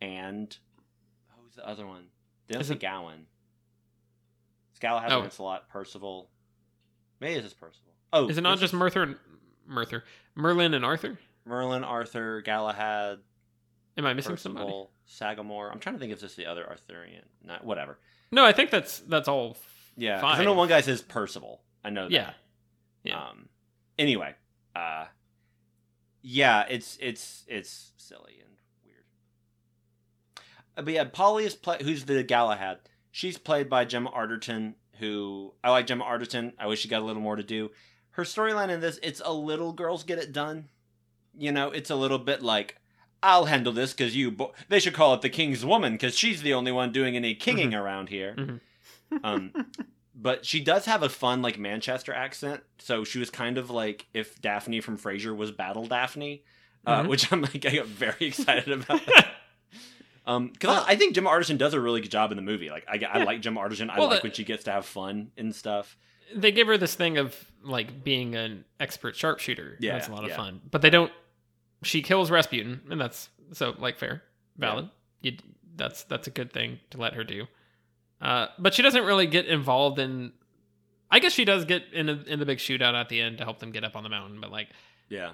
[0.00, 0.56] and
[1.36, 2.06] who's the other one?
[2.46, 3.26] They don't Is say it- Gawain.
[4.70, 5.20] It's Galahad, Oh.
[5.20, 6.30] Lancelot, Percival.
[7.20, 7.92] Maybe it's just Percival.
[8.12, 9.16] Oh, is it not just Merthyr and
[9.66, 10.04] Merthyr?
[10.34, 11.18] Merlin and Arthur?
[11.46, 13.18] Merlin, Arthur, Galahad,
[13.96, 14.72] Am I missing somebody?
[15.06, 15.70] Sagamore?
[15.70, 17.22] I'm trying to think if this is the other Arthurian.
[17.44, 17.98] Not whatever.
[18.32, 21.62] No, I think that's that's all f- Yeah, 'cause I know one guy says Percival.
[21.84, 22.12] I know that.
[22.12, 22.32] Yeah.
[23.04, 23.22] Yeah.
[23.28, 23.48] Um.
[23.98, 24.34] Anyway,
[24.74, 25.06] uh,
[26.22, 28.50] yeah, it's it's it's silly and
[30.76, 32.78] Uh, But yeah, Polly is play who's the Galahad.
[33.12, 36.52] She's played by Gemma Arterton, who I like Gemma Arterton.
[36.58, 37.70] I wish she got a little more to do.
[38.10, 40.68] Her storyline in this, it's a little girls get it done.
[41.36, 42.76] You know, it's a little bit like
[43.22, 44.30] I'll handle this because you.
[44.30, 47.34] Bo- they should call it the King's Woman because she's the only one doing any
[47.34, 48.34] kinging around here.
[48.36, 48.60] Mhm.
[49.22, 49.52] Um,
[50.14, 54.06] but she does have a fun like Manchester accent, so she was kind of like
[54.14, 56.42] if Daphne from Frasier was Battle Daphne,
[56.86, 57.08] uh, Mhm.
[57.08, 59.00] which I'm like I get very excited about.
[60.26, 62.70] Um, because I, I think Gemma Arterton does a really good job in the movie.
[62.70, 63.24] Like I, I Yeah.
[63.24, 63.90] like Gemma Arterton.
[63.90, 65.98] I Well, like the- when she gets to have fun and stuff.
[66.34, 69.76] they give her this thing of like being an expert sharpshooter.
[69.80, 70.36] Yeah, that's a lot of yeah.
[70.36, 70.62] fun.
[70.70, 71.12] But they don't.
[71.82, 74.22] She kills Rasputin, and that's so like fair,
[74.56, 74.88] valid.
[75.20, 75.36] You,
[75.76, 77.46] that's that's a good thing to let her do.
[78.24, 80.32] Uh, but she doesn't really get involved in.
[81.10, 83.44] I guess she does get in the, in the big shootout at the end to
[83.44, 84.68] help them get up on the mountain, but like
[85.08, 85.32] Yeah,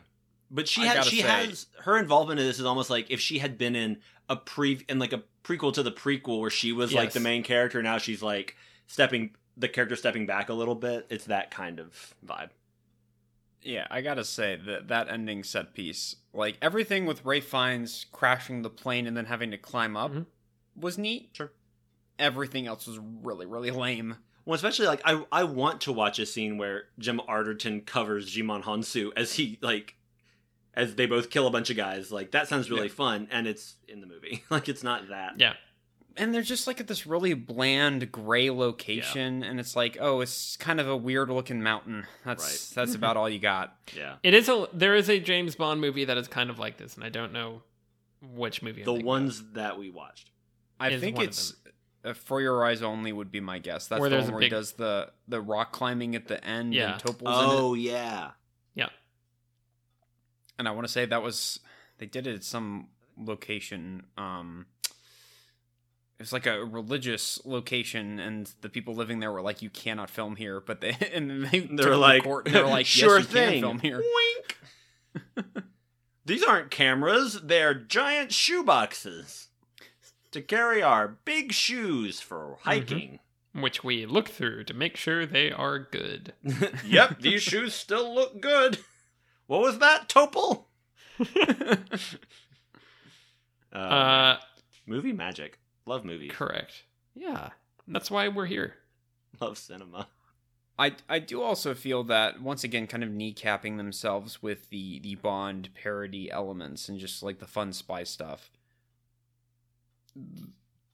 [0.51, 3.21] but she I has she say- has her involvement in this is almost like if
[3.21, 6.73] she had been in a pre in like a prequel to the prequel where she
[6.73, 7.83] was like the main character.
[7.83, 11.07] Now she's like stepping the character stepping back a little bit.
[11.11, 12.51] It's that kind of vibe.
[13.63, 18.63] Yeah, I gotta say that that ending set piece, like everything with Rafe Fiennes crashing
[18.63, 20.27] the plane and then having to climb up, Mhm.
[20.77, 21.31] was neat.
[21.35, 21.53] Sure.
[22.21, 24.17] Everything else was really, really lame.
[24.45, 28.63] Well, especially like I I want to watch a scene where Jim Arterton covers Djimon
[28.63, 29.97] Hounsou as he like
[30.75, 32.13] as they both kill a bunch of guys.
[32.13, 32.95] Like that sounds really Yeah.
[32.95, 34.45] fun, and it's in the movie.
[34.51, 35.35] like it's not that.
[35.39, 35.55] yeah,
[36.17, 40.57] And they're just like at this really bland gray location, and it's like, oh, it's
[40.57, 42.07] kind of a weird looking mountain.
[42.25, 42.75] That's Right.
[42.77, 43.77] that's about all you got.
[43.97, 44.17] Yeah.
[44.23, 44.69] it is a.
[44.73, 47.33] There is a James Bond movie that is kind of like this, and I don't
[47.33, 47.63] know
[48.23, 48.81] which movie.
[48.83, 50.31] I'm The thinking ones that we watched.
[50.79, 51.55] I think it's
[52.05, 53.87] uh, for your eyes only would be my guess.
[53.87, 56.75] That's Where the one where big- he does the the rock climbing at the end.
[56.75, 56.93] Yeah.
[56.95, 57.61] and Topol's in it.
[57.61, 58.31] Oh yeah.
[58.75, 58.89] Yeah.
[60.59, 61.61] And I want to say that was
[61.99, 62.89] they did it at some
[63.19, 64.05] location.
[64.17, 64.67] Um,
[66.19, 70.11] it was like a religious location, and the people living there were like, "You cannot
[70.11, 72.69] film here." But they and they They took were it like, court, and they were
[72.69, 73.53] like, sure "Yes, you thing.
[73.53, 74.03] can film here."
[75.37, 75.65] Wink.
[76.27, 79.49] These aren't cameras; they're giant shoe boxes
[80.33, 83.19] to carry our big shoes for hiking.
[83.53, 86.35] which we look through to make sure they are good.
[86.87, 88.79] yep, these shoes still look good.
[89.47, 90.65] What was that, Topol?
[91.21, 91.77] Uh,
[93.73, 94.37] Uh,
[94.87, 95.59] movie magic.
[95.87, 96.33] Love movies.
[96.35, 96.85] correct.
[97.15, 97.51] Yeah,
[97.87, 98.75] that's why we're here.
[99.41, 100.09] Love cinema.
[100.79, 105.15] I I do also feel that once again, kind of kneecapping themselves with the the
[105.17, 108.51] Bond parody elements and just like the fun spy stuff.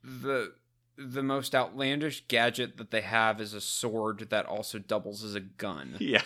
[0.02, 0.52] The
[0.98, 5.40] the most outlandish gadget that they have is a sword that also doubles as a
[5.40, 5.96] gun.
[6.00, 6.22] Yeah,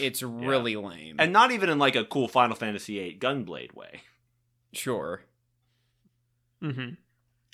[0.00, 1.16] It's really lame.
[1.18, 4.02] and not even in like a cool Final Fantasy VIII Gunblade way.
[4.72, 5.22] sure,
[6.62, 6.94] Mm-hmm.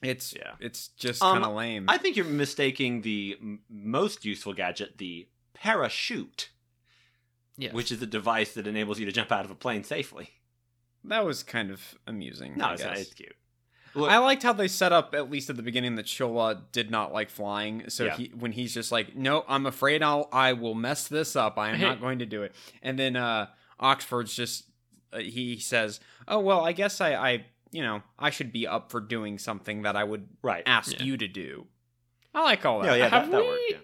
[0.03, 0.53] it's Yeah.
[0.61, 1.85] it's just Um, kind of lame.
[1.89, 6.51] I think you're mistaking the m- most useful gadget, the parachute,
[7.57, 7.73] Yes.
[7.73, 10.31] which is a device that enables you to jump out of a plane safely.
[11.05, 12.57] that was kind of amusing.
[12.57, 13.35] No, I it's, not, it's cute.
[13.95, 16.91] Look, I liked how they set up at least at the beginning that Shola did
[16.91, 17.89] not like flying.
[17.89, 18.17] So Yeah.
[18.17, 21.59] he when he's just like, "No, I'm afraid I'll I will mess this up.
[21.59, 23.47] I am not going to do it." And then uh
[23.81, 24.65] Oxford's just
[25.13, 28.91] uh, he says, "Oh well, I guess I I you know I should be up
[28.91, 30.63] for doing something that I would right.
[30.67, 31.03] ask Yeah.
[31.05, 31.67] you to do."
[32.35, 32.87] I like all that.
[32.89, 33.63] Yeah, yeah, Have that, that we- worked.
[33.71, 33.77] Yeah.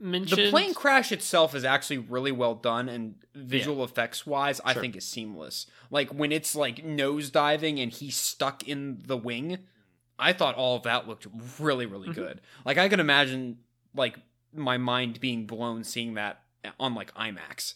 [0.00, 4.72] Mentioned The plane crash itself is actually really well done, and visual effects wise, I
[4.72, 4.82] Sure.
[4.82, 5.66] think is seamless.
[5.90, 9.66] Like when it's like nose diving and he's stuck in the wing,
[10.18, 11.26] I thought all of that looked
[11.58, 12.14] really, really Mhm.
[12.14, 12.40] good.
[12.64, 13.58] Like I could imagine
[13.94, 14.18] like
[14.52, 16.42] my mind being blown seeing that
[16.78, 17.74] on like IMAX.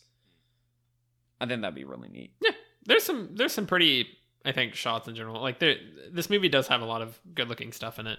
[1.40, 2.34] I think that'd be really neat.
[2.40, 2.50] Yeah,
[2.84, 5.40] there's some there's some pretty I think shots in general.
[5.40, 5.76] Like there
[6.10, 8.18] this movie does have a lot of good looking stuff in it.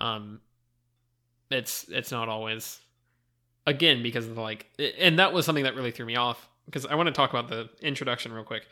[0.00, 0.40] Um
[1.50, 2.80] it's it's not always
[3.66, 4.66] again because of the like
[4.98, 7.48] and that was something that really threw me off because I want to talk about
[7.48, 8.66] the introduction real quick.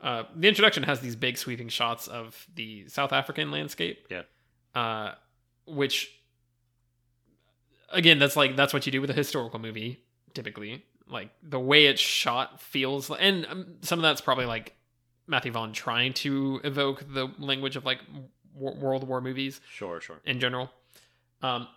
[0.00, 4.06] Uh the introduction has these big sweeping shots of the South African landscape.
[4.10, 4.22] Yeah.
[4.74, 5.14] Uh
[5.66, 6.12] which
[7.90, 10.00] again that's like that's what you do with a historical movie
[10.34, 14.74] typically like the way it's shot feels and um, some of that's probably like
[15.26, 18.00] matthew vaughn trying to evoke the language of like
[18.58, 20.20] w- world war movies Sure, sure.
[20.24, 20.70] in general
[21.42, 21.68] um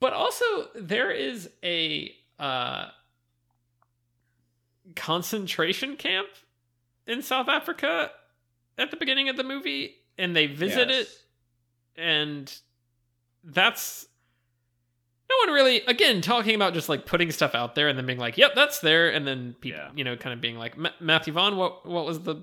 [0.00, 0.44] but also
[0.74, 2.86] there is a uh
[4.96, 6.28] concentration camp
[7.06, 8.10] in south africa
[8.78, 11.08] at the beginning of the movie and they visit it
[11.96, 12.60] and
[13.44, 14.06] that's
[15.28, 18.18] no one really again talking about just like putting stuff out there and then being
[18.18, 19.90] like yep that's there and then people Yeah.
[19.94, 22.36] you know kind of being like matthew vaughn what what was the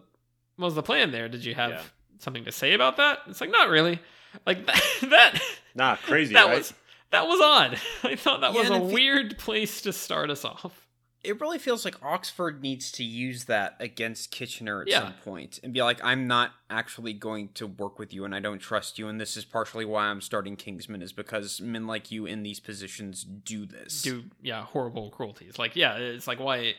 [0.57, 1.81] what was the plan there did you have Yeah.
[2.19, 3.99] something to say about that it's like not really
[4.45, 4.81] Like that.
[5.09, 5.41] that
[5.73, 6.57] Nah, crazy, that right?
[6.59, 6.73] was
[7.15, 7.79] that was odd.
[8.03, 10.81] I thought that Yeah, was a fe- weird place to start us off.
[11.23, 14.99] It really feels like Oxford needs to use that against Kitchener at Yeah.
[15.01, 18.39] some point and be like, I'm not actually going to work with you and I
[18.39, 19.07] don't trust you.
[19.07, 22.59] And this is partially why I'm starting Kingsman, is because men like you in these
[22.59, 24.03] positions do this.
[24.03, 26.75] do yeah horrible cruelties like yeah it's like why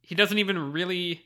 [0.00, 1.22] he doesn't even really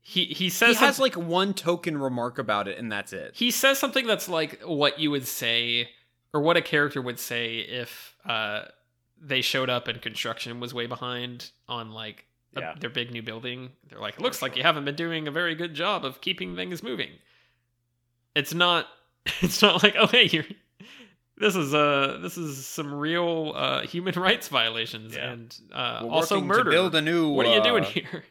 [0.00, 3.34] he he He says has like one token remark about it and that's it.
[3.36, 5.88] he says something that's like what you would say
[6.34, 8.62] or what a character would say if uh
[9.20, 12.26] they showed up and construction was way behind on like
[12.56, 12.74] a- Yeah.
[12.80, 15.74] their big new building they're like looks like you haven't been doing a very good
[15.74, 17.10] job of keeping things moving
[18.34, 18.86] it's not
[19.40, 20.44] it's not like oh hey you're
[21.38, 25.32] this is uh this is some real uh human rights violations Yeah.
[25.32, 27.28] and uh also murder to build a new.
[27.30, 28.24] what are you doing uh, here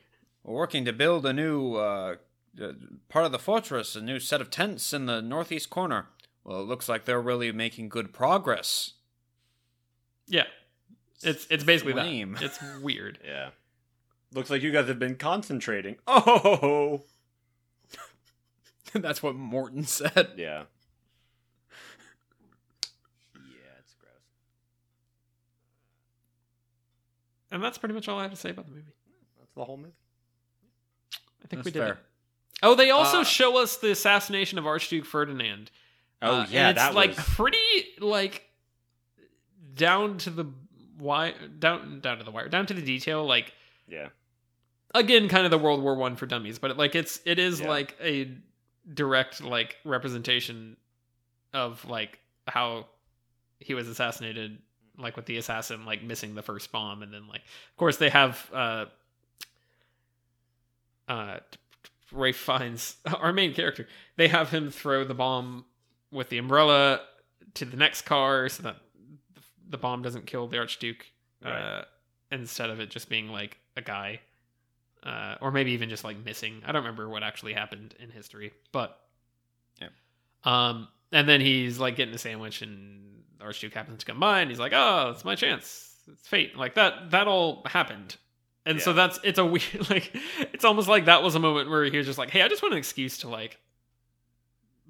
[0.44, 2.16] We're working to build a new uh,
[2.62, 2.72] uh,
[3.10, 6.08] part of the fortress, a new set of tents in the northeast corner.
[6.44, 8.94] Well, it looks like they're really making good progress.
[10.28, 10.46] yeah
[11.24, 12.34] it's it's basically Lame.
[12.34, 13.50] that it's weird Yeah.
[14.34, 15.98] Looks like you guys have been concentrating.
[16.08, 17.02] Oh,
[18.94, 20.30] That's what Morton said.
[20.38, 20.64] yeah.
[23.36, 24.12] Yeah, it's gross.
[27.52, 28.94] and that's pretty much all i have to say about the movie
[29.40, 29.92] That's the whole movie.
[31.44, 31.94] I think That's we did fair.
[31.94, 32.00] it.
[32.64, 35.72] Oh, they also Uh, show us the assassination of Archduke Ferdinand.
[36.22, 37.26] Oh Uh, yeah, and it's that like was.
[37.26, 37.58] pretty
[38.00, 38.44] like
[39.74, 40.46] down to the
[41.00, 43.26] wire, down down to the wire, down to the detail.
[43.26, 43.54] Like
[43.88, 44.10] Yeah.
[44.94, 47.70] again, kind of the World War One for dummies, but like it's it is Yeah.
[47.70, 48.32] like a
[48.94, 50.78] direct like representation
[51.54, 52.88] of like how
[53.60, 54.58] he was assassinated
[54.98, 58.10] like with the assassin like missing the first bomb and then like of course they
[58.10, 58.86] have uh
[61.08, 61.38] uh
[62.12, 63.88] Rafe Fiennes our main character
[64.18, 65.66] they have him throw the bomb
[66.12, 67.02] with the umbrella
[67.56, 68.78] to the next car so that
[69.70, 71.06] the bomb doesn't kill the archduke
[71.44, 71.82] uh
[72.32, 74.20] instead of it just being like a guy
[75.04, 76.62] uh, or maybe even just like missing.
[76.66, 79.00] I don't remember what actually happened in history, but
[79.82, 79.88] Yeah.
[80.44, 84.42] Um, and then he's like getting a sandwich, and the Archduke happens to come by,
[84.42, 85.96] and he's like, "Oh, it's my chance.
[86.08, 87.12] It's fate." Like that.
[87.12, 88.16] That all happened,
[88.66, 90.16] and so that's it's a weird like
[90.54, 92.62] it's almost like that was a moment where he was just like, "Hey, I just
[92.62, 93.58] want an excuse to like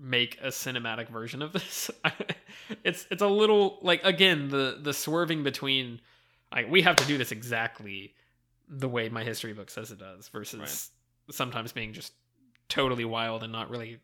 [0.02, 1.92] make a cinematic version of this."
[2.84, 6.02] it's it's a little like again the the swerving between
[6.54, 8.14] like we have to do this exactly
[8.68, 10.92] the way my history book says it does versus
[11.30, 12.14] sometimes being just
[12.70, 14.00] totally wild and not really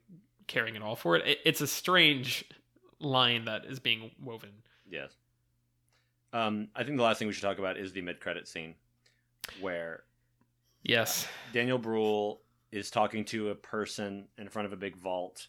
[0.47, 1.25] caring at all for it.
[1.25, 1.39] it.
[1.45, 2.45] It's a strange
[2.99, 4.51] line that is being woven.
[4.89, 5.11] Yes.
[6.33, 8.75] Um, I think the last thing we should talk about is the mid-credit scene,
[9.61, 10.03] where
[10.83, 11.27] Yes.
[11.53, 12.41] Daniel Bruhl
[12.71, 15.47] is talking to a person in front of a big vault.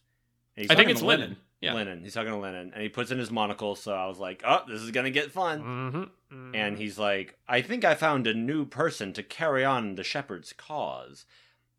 [0.58, 1.36] I think it's Lenin.
[1.60, 1.74] Yeah.
[1.74, 2.02] Lenin.
[2.02, 3.74] He's talking to Lenin, and he puts in his monocle.
[3.74, 6.54] So I was like, "Oh, this is gonna get fun." Mm-hmm.
[6.54, 10.52] And he's like, "I think I found a new person to carry on the shepherd's
[10.52, 11.26] cause."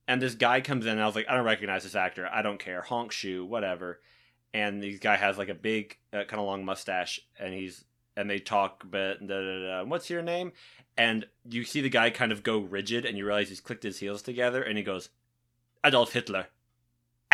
[0.07, 2.27] And this guy comes in, and I was like, "I don't recognize this actor.
[2.31, 2.81] I don't care.
[2.81, 4.01] Honk shoe, whatever."
[4.53, 7.85] And this guy has like a big, uh, kind of long mustache, and he's
[8.19, 10.51] and they talk, but da, da, da, what's your name?
[10.97, 13.99] And you see the guy kind of go rigid, and you realize he's clicked his
[13.99, 15.09] heels together, and he goes,
[15.85, 16.47] Adolf Hitler.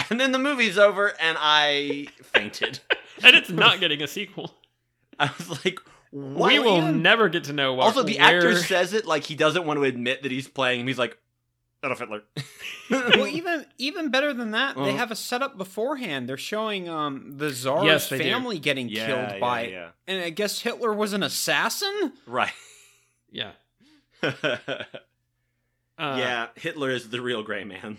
[0.10, 2.80] And then the movie's over, and I fainted.
[3.24, 4.54] and it's not getting a sequel.
[5.20, 5.80] I was like,
[6.12, 6.52] what?
[6.52, 7.86] We will Even- never get to know what.
[7.86, 8.36] Also, the where...
[8.38, 10.88] actor says it like he doesn't want to admit that he's playing him.
[10.88, 11.18] He's like,
[11.84, 12.22] Adolf Hitler.
[12.90, 14.98] well, even even better than that, they Uh-huh.
[14.98, 16.28] have a setup beforehand.
[16.28, 18.24] They're showing um the czar's Yes, they do.
[18.24, 19.90] family getting yeah, killed yeah, by, yeah.
[20.08, 22.14] and I guess Hitler was an assassin.
[22.26, 22.52] Right.
[23.32, 23.52] Yeah.
[24.24, 24.88] yeah,
[25.98, 27.98] Uh, Hitler is the real gray man.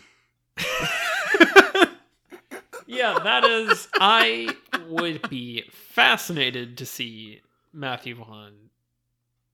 [2.87, 3.89] Yeah, that is.
[3.95, 4.55] I
[4.89, 7.41] would be fascinated to see
[7.73, 8.53] Matthew Vaughn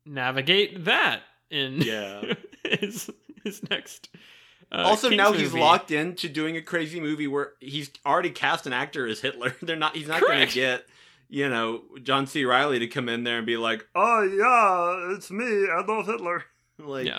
[0.05, 2.35] navigate that in Yeah.
[2.65, 3.11] his
[3.45, 4.09] his next.
[4.71, 5.61] Uh, also, King's now he's movie.
[5.61, 9.55] locked into doing a crazy movie where he's already cast an actor as Hitler.
[9.63, 9.95] They're not.
[9.97, 10.87] He's not going to get,
[11.29, 12.45] you know, John C.
[12.45, 16.45] Reilly to come in there and be like, "Oh yeah, it's me, Adolf Hitler."
[16.79, 17.19] Like, Yeah.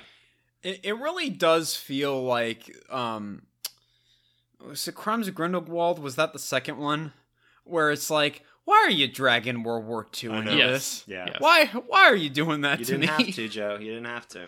[0.64, 3.44] It, it really does feel like um
[4.68, 6.00] was it Crimes of Grindelwald?
[6.00, 7.14] Was that the second one?
[7.66, 10.58] Where it's like, why are you dragging World War II I into know.
[10.58, 10.70] Yes.
[10.72, 11.04] this?
[11.08, 11.36] yeah, Yes.
[11.40, 13.78] Why why are you doing that you to didn't have to, Joe.
[13.80, 14.48] You didn't have to.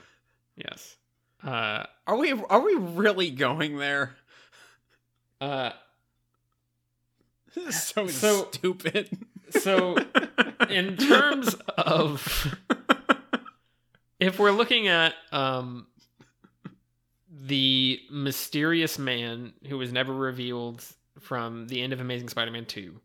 [0.58, 0.96] Yes.
[1.44, 4.16] Uh, Are we are we really going there?
[5.42, 5.72] uh,
[7.56, 9.10] This is so, So- stupid.
[9.52, 9.96] so
[10.70, 12.56] in terms of
[14.20, 15.88] if we're looking at um
[17.46, 20.84] the mysterious man who was never revealed
[21.20, 23.00] from the end of Amazing Spider-Man 2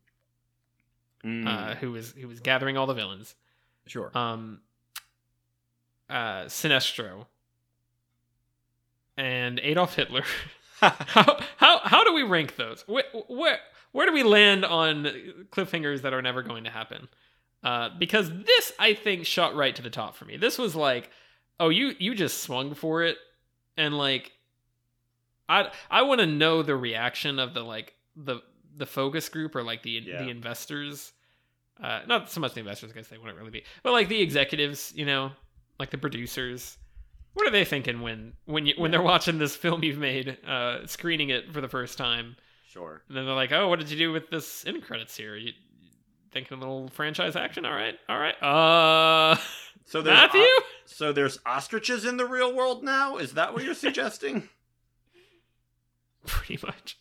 [1.22, 1.46] Mm.
[1.46, 3.34] uh, who was who was gathering all the villains.
[3.86, 4.10] Sure.
[4.16, 4.60] Um,
[6.08, 7.26] uh, Sinestro
[9.18, 10.24] and Adolf Hitler.
[10.80, 12.84] how how how do we rank those?
[12.86, 13.58] Where where
[13.92, 15.04] where do we land on
[15.50, 17.08] cliffhangers that are never going to happen?
[17.62, 20.38] Uh, because this I think shot right to the top for me.
[20.38, 21.10] This was like,
[21.58, 23.18] oh you you just swung for it,
[23.76, 24.32] and like,
[25.48, 28.40] I I want to know the reaction of the like the
[28.76, 30.22] the focus group or like the Yeah.
[30.22, 31.12] the investors.
[31.82, 34.92] Uh, not so much the investors, because they wouldn't really be, but like the executives,
[34.94, 35.32] you know,
[35.78, 36.76] like the producers.
[37.32, 40.86] What are they thinking when when you when they're watching this film you've made, uh,
[40.86, 42.36] screening it for the first time?
[42.68, 43.02] Sure.
[43.08, 45.36] And then they're like, "Oh, what did you do with this end credits here?
[45.36, 45.52] You
[46.32, 47.64] thinking a little franchise action?
[47.64, 48.40] All right, all right.
[48.42, 49.36] Uh,
[49.90, 53.16] So there's Matthew, o- so there's ostriches in the real world now.
[53.16, 54.48] Is that what you're suggesting?
[56.26, 56.96] pretty much.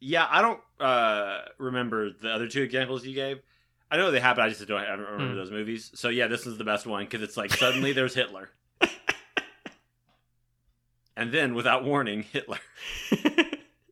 [0.00, 3.38] yeah, I don't uh, remember the other two examples you gave.
[3.90, 4.44] I know they happen.
[4.44, 5.36] I just don't, I don't remember Hmm.
[5.36, 5.90] those movies.
[5.94, 8.50] So yeah, this is the best one because it's like suddenly there's Hitler,
[11.16, 12.58] and then without warning, Hitler.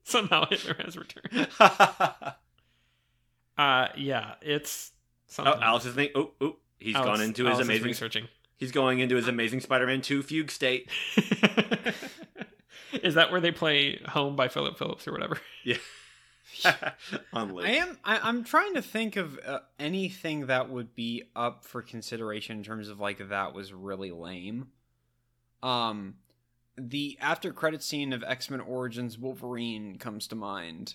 [0.04, 1.48] Somehow Hitler has returned.
[1.58, 2.32] oh,
[3.58, 4.92] Uh, yeah, it's
[5.26, 5.54] something.
[5.62, 6.14] Alex is thinking.
[6.20, 7.86] Oh, oh, he's Alex- gone into his Alex amazing.
[7.86, 8.28] researching.
[8.56, 10.88] He's going into his Amazing Spider-Man two fugue state.
[13.02, 15.38] Is that where they play "Home" by Philip Phillips or whatever?
[15.64, 15.76] Yeah.
[17.32, 17.66] On loop.
[17.66, 17.98] I am.
[18.04, 22.62] I, I'm trying to think of uh, anything that would be up for consideration in
[22.62, 24.68] terms of like that was really lame.
[25.62, 26.14] Um,
[26.78, 30.94] the after credit scene of X Men Origins Wolverine comes to mind.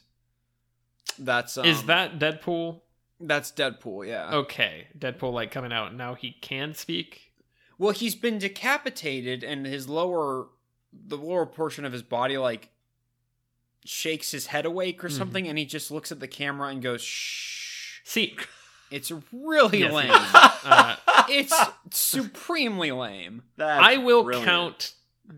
[1.20, 2.80] That's um, Is that Deadpool?
[3.22, 4.08] That's Deadpool?
[4.08, 4.34] Yeah.
[4.36, 6.14] Okay, Deadpool like coming out now.
[6.16, 7.32] He can speak.
[7.78, 10.48] Well, he's been decapitated, and his lower,
[10.94, 12.70] the lower portion of his body, like
[13.86, 15.18] shakes his head awake or Mhm.
[15.18, 18.38] something, and he just looks at the camera and goes, "Shh." See,
[18.92, 20.12] It's really Yes, lame.
[20.12, 20.98] Uh,
[21.30, 21.56] it's
[21.92, 23.44] supremely lame.
[23.56, 24.46] That's I will brilliant.
[24.46, 24.94] count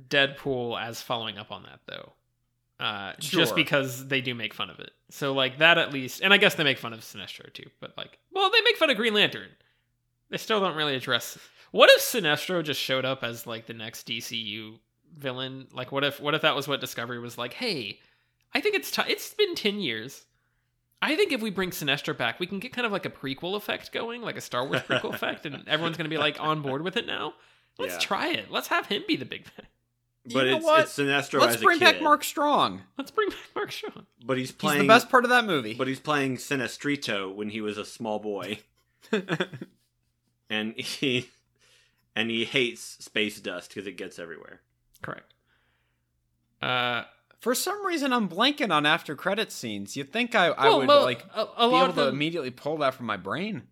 [0.10, 2.14] Deadpool as following up on that though.
[2.84, 3.40] Uh, Sure.
[3.40, 4.92] just because they do make fun of it.
[5.10, 7.96] So like that at least and I guess they make fun of Sinestro too, but
[7.98, 9.50] like well they make fun of Green Lantern.
[10.30, 11.38] They still don't really address
[11.72, 14.80] what if Sinestro just showed up as like the next DCU
[15.18, 15.68] villain?
[15.72, 18.00] Like what if what if that was what Discovery was like, "Hey,
[18.54, 20.26] I think it's ti it's been 10 years.
[21.02, 23.56] I think if we bring Sinestro back, we can get kind of like a prequel
[23.56, 26.62] effect going, like a Star Wars prequel effect and everyone's going to be like on
[26.62, 27.34] board with it now."
[27.80, 28.00] Let's Yeah.
[28.00, 28.52] try it.
[28.52, 29.68] Let's have him be the big bad.
[30.26, 30.82] But You know it's, what?
[30.84, 32.02] it's Sinestro Let's as a bring back.
[32.02, 32.82] Mark Strong.
[32.98, 34.06] Let's bring back Mark Strong.
[34.26, 35.74] But he's He's playing the best part of that movie.
[35.74, 38.60] But he's playing Sinestrito when he was a small boy,
[40.50, 41.30] and he
[42.16, 44.62] and he hates space dust because it gets everywhere.
[45.02, 45.34] Correct.
[46.62, 47.04] Uh,
[47.40, 49.98] For some reason, I'm blanking on after credit scenes.
[49.98, 52.08] You'd think I, I well, would mo- like a, a be lot able of to
[52.08, 53.64] immediately pull that from my brain.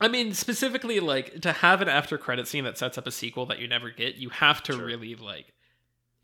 [0.00, 3.46] I mean, specifically, like to have an after credit scene that sets up a sequel
[3.46, 4.84] that you never get, you have to Sure.
[4.84, 5.52] really like.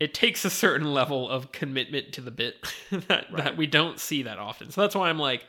[0.03, 2.55] It takes a certain level of commitment to the bit
[2.91, 4.69] that that we don't see that often.
[4.71, 5.45] So that's why I'm like,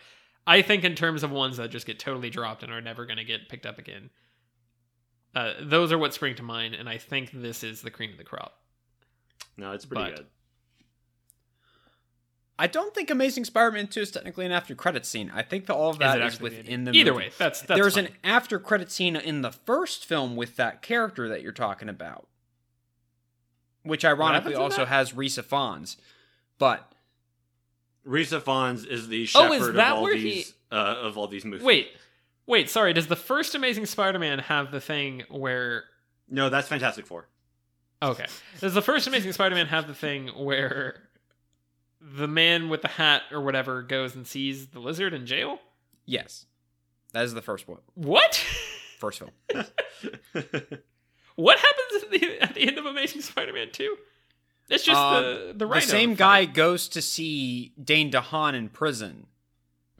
[0.46, 3.16] I think in terms of ones that just get totally dropped and are never going
[3.16, 4.10] to get picked up again.
[5.34, 8.18] Uh, those are what spring to mind, and I think this is the cream of
[8.18, 8.54] the crop.
[9.56, 10.26] No, it's pretty But- good.
[12.56, 15.32] I don't think Amazing Spider-Man 2 is technically an after credit scene.
[15.34, 17.24] I think that all of that is, it is, actually within the Either movie.
[17.24, 18.06] way, that's that's There's fine.
[18.06, 22.28] an after credit scene in the first film with that character that you're talking about,
[23.84, 24.88] which ironically also that?
[24.88, 25.96] has Rhys Ifans.
[26.58, 26.90] But
[28.04, 31.28] Rhys Ifans is the Oh, shepherd is of all where these he- uh, of all
[31.28, 31.62] these movies.
[31.64, 31.88] Wait,
[32.46, 32.92] wait, sorry.
[32.92, 35.84] Does the first Amazing Spider-Man have the thing where?
[36.28, 37.28] no, that's Fantastic Four.
[38.02, 38.26] Okay,
[38.60, 40.96] does the first Amazing Spider-Man have the thing where
[42.00, 45.58] the man with the hat or whatever goes and sees the lizard in jail?
[46.04, 46.44] yes,
[47.12, 48.34] that is the first one, What?
[48.98, 49.30] first film.
[51.36, 53.96] what happens at the, at the end of Amazing Spider-Man Two?
[54.68, 56.18] It's just Uh, the the the same fight.
[56.18, 59.26] guy goes to see Dane DeHaan in prison,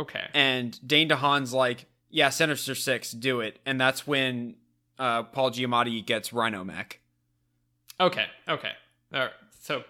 [0.01, 0.27] Okay.
[0.33, 4.57] and Dane DeHaan's like, "Yeah, Sinister Six, do it," and that's when
[4.99, 7.01] uh, Paul Giamatti gets Rhino Mech.
[8.01, 8.27] Okay.
[8.49, 8.73] Okay.
[9.13, 9.31] All right.
[9.61, 9.85] So.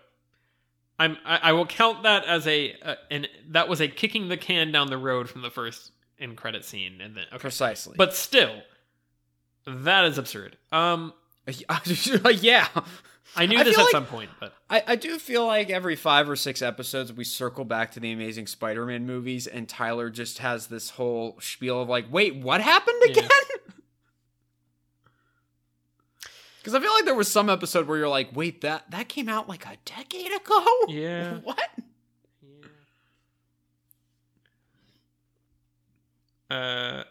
[0.97, 4.37] I'm, I, I will count that as a, uh, and that was a kicking the
[4.37, 5.91] can down the road from the first
[6.21, 7.39] end credit scene, and then okay.
[7.39, 8.63] Precisely, But still,
[9.67, 10.57] that is absurd.
[10.71, 11.13] Um,
[12.41, 12.69] yeah.
[13.37, 15.97] I knew I this at like- some point, but I, I do feel like every
[15.97, 20.39] five or six episodes we circle back to the Amazing Spider-Man movies, and Tyler just
[20.39, 23.29] has this whole spiel of like, "Wait, what happened again?"
[26.59, 29.29] Because I feel like there was some episode where you're like, "Wait, that that came
[29.29, 31.35] out like a decade ago." Yeah.
[31.43, 31.59] what?
[36.51, 37.05] Uh,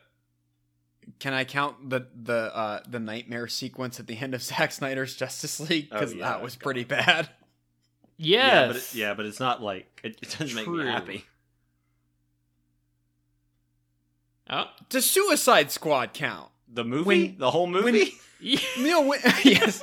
[1.23, 5.15] Can I count the the uh, the nightmare sequence at the end of Zack Snyder's
[5.15, 5.87] Justice League?
[5.89, 6.63] Oh, Because yeah, that was God.
[6.63, 7.29] pretty bad.
[8.17, 8.17] yes.
[8.17, 11.23] Yeah, but it, yeah, but it's not like it, it doesn't make me happy.
[14.49, 14.65] Oh.
[14.89, 16.49] Does Suicide Squad count?
[16.67, 18.15] The movie, When- the whole movie.
[18.45, 18.59] Yeah.
[18.77, 19.81] Neil, Win- yes,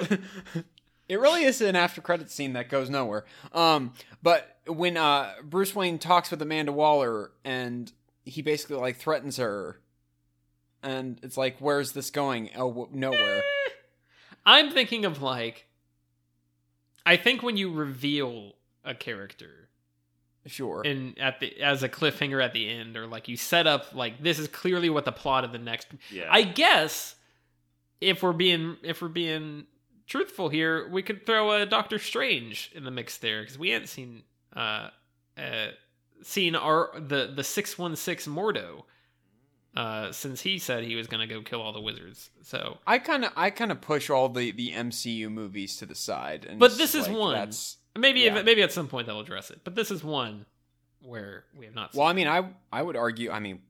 [1.08, 3.24] it really is an after credit scene that goes nowhere.
[3.54, 7.90] Um, but when uh Bruce Wayne talks with Amanda Waller and
[8.26, 9.80] he basically like threatens her,
[10.82, 12.50] and it's like, where's this going?
[12.56, 13.42] Oh, w- nowhere.
[14.46, 15.66] I'm thinking of like.
[17.06, 18.52] I think when you reveal
[18.84, 19.68] a character
[20.46, 20.82] Sure.
[20.84, 24.22] and at the as a cliffhanger at the end, or like you set up like
[24.22, 25.88] this is clearly what the plot of the next.
[26.10, 27.14] Yeah, I guess
[28.00, 29.66] if we're being if we're being
[30.06, 33.88] truthful here, we could throw a Doctor Strange in the mix there because we hadn't
[33.88, 34.22] seen
[34.56, 34.88] uh,
[35.36, 35.68] uh
[36.22, 38.84] seen our the the six one six Mordo
[39.76, 42.30] uh since he said he was gonna go kill all the wizards.
[42.42, 45.94] So I kind of I kind of push all the the MCU movies to the
[45.94, 46.44] side.
[46.48, 47.34] And But this is like, one.
[47.34, 48.36] That's, maybe Yeah.
[48.38, 49.60] if, maybe at some point they'll address it.
[49.64, 50.46] But this is one
[51.02, 51.92] where we have not.
[51.92, 53.30] Seen well, I mean, I I would argue.
[53.30, 53.60] I mean,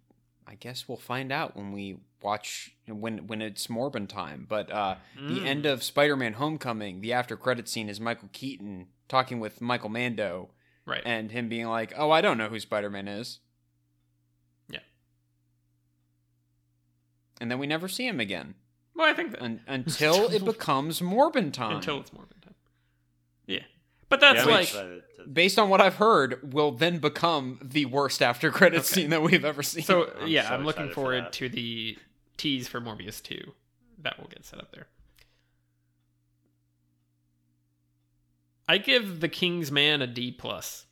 [0.47, 4.47] I guess we'll find out when we watch when when it's Morbin time.
[4.49, 5.47] But uh, the Mm.
[5.47, 10.51] end of Spider-Man: Homecoming, the after credit scene is Michael Keaton talking with Michael Mando
[10.87, 11.03] right.
[11.05, 13.39] and him being like, "Oh, I don't know who Spider-Man is."
[14.69, 14.81] Yeah.
[17.41, 18.55] And then we never see him again
[18.95, 21.77] well, I think that un- until it becomes Morbin time.
[21.77, 22.55] until it's Morbin time.
[23.47, 23.63] Yeah,
[24.11, 25.03] but that's Yeah, like excited
[25.33, 28.85] based on what I've heard, will then become the worst after credit Okay.
[28.87, 29.83] scene that we've ever seen.
[29.85, 30.11] so.
[30.21, 31.33] I'm yeah, so I'm looking excited for forward that.
[31.35, 31.97] to the
[32.37, 33.53] tease for Morbius two.
[34.03, 34.87] That will get set up there.
[38.69, 40.87] I give the King's Man a D plus.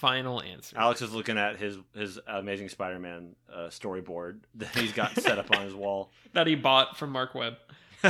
[0.00, 0.78] Final answer.
[0.78, 5.54] Alex is looking at his his Amazing Spider-Man uh, storyboard that he's got set up
[5.54, 6.10] on his wall.
[6.32, 7.54] that he bought from Marc Webb.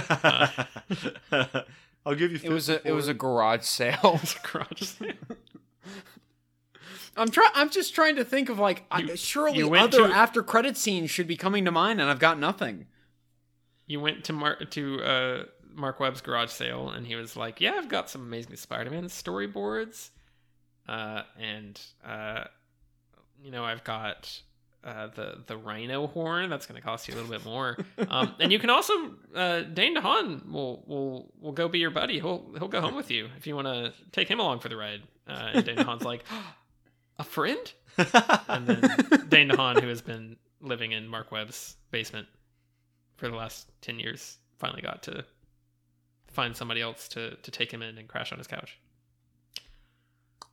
[2.06, 2.38] I'll give you.
[2.42, 4.20] it was a 50 it was a garage sale.
[4.52, 4.82] Garage.
[4.82, 5.12] sale.
[7.16, 7.50] I'm trying.
[7.54, 10.76] I'm just trying to think of like I- You- surely you other to- after credit
[10.76, 12.86] scenes should be coming to mind, and I've got nothing.
[13.86, 15.44] you went to Mark to uh,
[15.74, 20.10] Marc Webb's garage sale, and he was like, "Yeah, I've got some Amazing Spider-Man storyboards,
[20.88, 22.44] uh, and uh,
[23.42, 24.40] you know, I've got
[24.84, 26.50] uh, the the Rhino horn.
[26.50, 27.76] That's going to cost you a little bit more,
[28.08, 28.92] um, and you can also
[29.34, 32.20] uh, Dane DeHaan will will will go be your buddy.
[32.20, 34.76] He'll he'll go home with you if you want to take him along for the
[34.76, 36.24] ride." Uh, and Dane DeHaan's like,
[37.18, 37.72] "A friend?"
[38.48, 38.80] And then
[39.28, 42.26] Dane DeHaan, who has been living in Marc Webb's basement
[43.16, 45.24] for the last 10 years, finally got to
[46.28, 48.78] find somebody else to, to take him in and crash on his couch.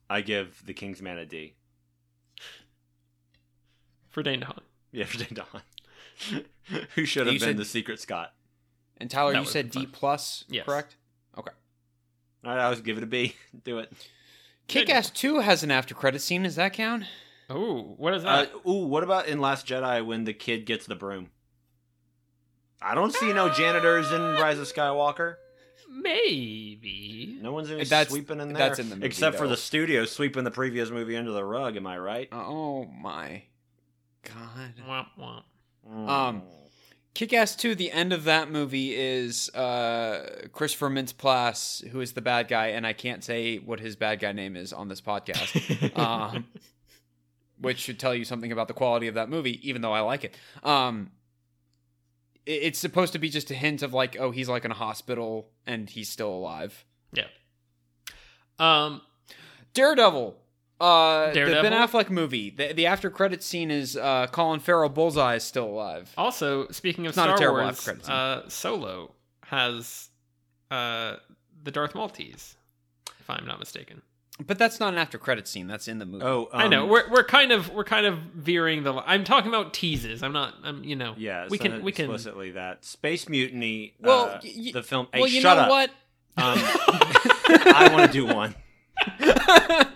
[0.09, 1.55] I give the King's Man a D.
[4.09, 4.59] For Dane DeHaan.
[4.91, 6.43] Yeah, for Dane Don.
[6.95, 8.33] Who should You have been said- the secret Scott?
[8.99, 9.91] And Tyler, That you said D fun.
[9.91, 10.65] plus, Yes.
[10.65, 10.95] correct?
[11.37, 11.51] Okay.
[12.43, 13.35] All right, I'll give it a B.
[13.63, 13.91] Do it.
[14.67, 16.43] Kick Ass Two has an after credit scene.
[16.43, 17.03] Does that count?
[17.49, 18.51] Oh, what is Uh, that?
[18.67, 21.29] ooh, what about in Last Jedi when the kid gets the broom?
[22.81, 25.35] I don't see no janitors in Rise of Skywalker.
[25.89, 27.37] Maybe.
[27.41, 28.57] No one's even That's- sweeping in there.
[28.57, 31.75] that's in the movie, except for the studio sweeping the previous movie under the rug.
[31.77, 32.29] Am I right?
[32.31, 33.43] Oh my
[34.23, 34.73] god.
[34.87, 35.43] Womp womp.
[35.89, 36.09] Mm.
[36.09, 36.41] Um,
[37.13, 42.13] Kick Ass 2, the end of that movie is uh, Christopher Mintz Plasse, who is
[42.13, 45.01] the bad guy, and I can't say what his bad guy name is on this
[45.01, 46.45] podcast, um,
[47.59, 50.25] which should tell you something about the quality of that movie, even though I like
[50.25, 50.35] it.
[50.61, 51.16] Um, it-
[52.47, 55.49] it's supposed to be just a hint of like, oh, he's like in a hospital
[55.65, 56.85] and he's still alive.
[57.11, 57.25] yeah.
[58.59, 59.01] Um,
[59.73, 60.35] Daredevil.
[60.79, 62.49] Uh, the Ben Affleck movie.
[62.51, 64.89] The, the after credit scene is uh, Colin Farrell.
[64.89, 66.11] Bullseye is still alive.
[66.17, 68.15] also, speaking of It's not a terrible Wars, after credit scene.
[68.15, 69.11] uh, Solo
[69.43, 70.09] has
[70.71, 71.15] uh,
[71.63, 72.55] the Darth Maltese,
[73.19, 74.01] if I'm not mistaken.
[74.45, 75.65] But that's not an after credit scene.
[75.67, 76.23] That's in the movie.
[76.23, 78.93] oh, I know um, we're we're kind of we're kind of veering the.
[78.93, 80.21] li- I'm talking about teases.
[80.21, 80.53] I'm not.
[80.63, 81.15] I'm you know.
[81.17, 82.05] Yeah, we can we can.
[82.05, 83.95] explicitly that Space Mutiny.
[83.99, 85.07] Well, uh, y- y- the film.
[85.11, 85.69] Hey, well, you shut know up.
[85.69, 85.89] what?
[85.89, 86.59] Um,
[87.75, 88.53] I want to do one.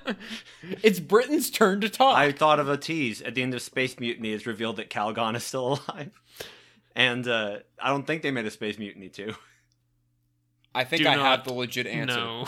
[0.84, 2.18] it's Britain's turn to talk.
[2.18, 4.34] I thought of a tease at the end of Space Mutiny.
[4.34, 6.20] It's revealed that Calgon is still alive,
[6.96, 9.36] and uh, I don't think they made a Space Mutiny too.
[10.74, 12.16] I think Do I not- have the legit answer.
[12.16, 12.48] No.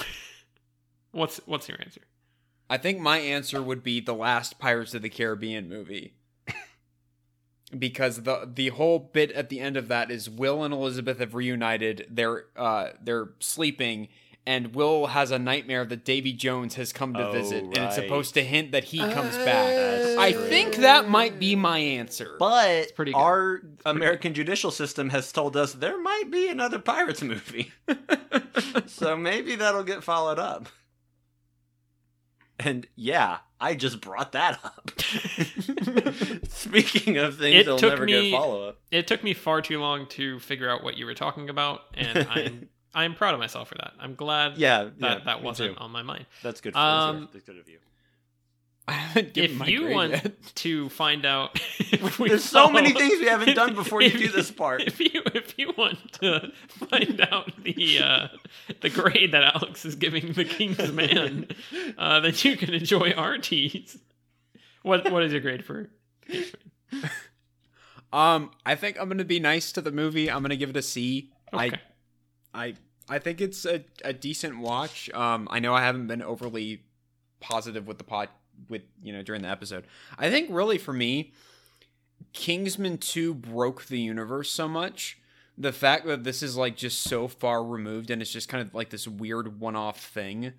[1.14, 2.02] What's what's your answer?
[2.70, 6.14] I think my answer would be the last Pirates of the Caribbean movie.
[7.78, 11.34] because the the whole bit at the end of that is Will and Elizabeth have
[11.34, 12.06] reunited.
[12.10, 14.10] They're uh they're sleeping
[14.46, 17.96] and Will has a nightmare that Davy Jones has come to Oh, visit, and it's
[17.96, 20.18] supposed to hint that he comes back.
[20.20, 20.46] I true.
[20.48, 22.36] think that might be my answer.
[22.38, 23.20] But pretty good.
[23.20, 27.72] our American judicial system has told us there might be another Pirates movie.
[28.88, 30.68] so maybe that'll get followed up.
[32.60, 34.92] And yeah, I just brought that up.
[36.48, 38.80] Speaking of things It that'll took never me- get follow up.
[38.92, 42.28] It took me far too long to figure out what you were talking about, and
[42.30, 43.94] I'm I'm proud of myself for that.
[44.00, 45.84] I'm glad Yeah, that yeah, that wasn't too.
[45.84, 46.26] on my mind.
[46.44, 46.76] That's good.
[46.76, 47.80] Um, that's good of you.
[48.88, 50.34] I haven't given If you want yet.
[50.56, 51.58] to find out,
[52.20, 54.82] There's so many things we haven't done before you do this part.
[54.82, 58.28] If you if you want to find out the uh,
[58.82, 61.48] the grade that Alex is giving the King's Man,
[61.98, 63.98] uh, then you can enjoy our teas.
[64.82, 65.90] What what is your grade for?
[68.12, 70.30] Um, I think I'm gonna be nice to the movie.
[70.30, 71.32] I'm gonna give it a C.
[71.54, 71.80] Okay.
[72.54, 72.74] I I
[73.10, 75.10] I think it's a, a decent watch.
[75.12, 76.84] Um, I know I haven't been overly
[77.40, 78.30] positive with the pod
[78.70, 79.86] with you know during the episode.
[80.18, 81.34] I think really for me,
[82.34, 85.20] Kingsman Two broke the universe so much.
[85.58, 88.74] The fact that this is like just so far removed and it's just kind of
[88.74, 90.54] like this weird one-off thing,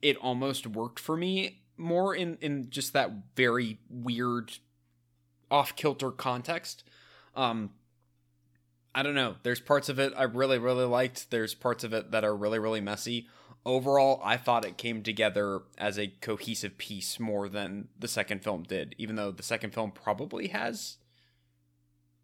[0.00, 4.52] it almost worked for me more in in just that very weird
[5.50, 6.84] off kilter context.
[7.34, 7.70] Um,
[8.94, 9.36] I don't know.
[9.42, 11.30] There's parts of it I really, really liked.
[11.30, 13.28] There's parts of it that are really, really messy.
[13.66, 18.62] Overall, I thought it came together as a cohesive piece more than the second film
[18.62, 20.98] did, even though the second film probably has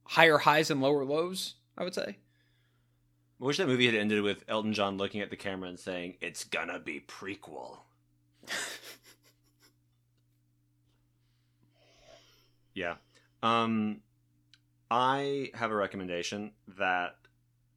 [0.05, 2.19] higher highs and lower lows, I would say.
[3.41, 6.15] I wish that movie had ended with Elton John looking at the camera and saying,
[6.21, 7.81] "It's gonna be prequel."
[12.73, 12.95] yeah.
[13.43, 14.03] Um
[14.93, 17.17] I have a recommendation that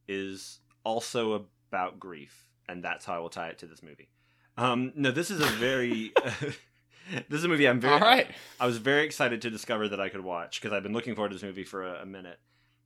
[0.07, 4.09] is also about grief, and that's how I will tie it to this movie.
[4.57, 6.13] Um no, this is a very
[7.29, 8.27] this is a movie I'm very All right.
[8.59, 11.29] I was very excited to discover that I could watch because I've been looking forward
[11.29, 12.39] to this movie for a, a minute.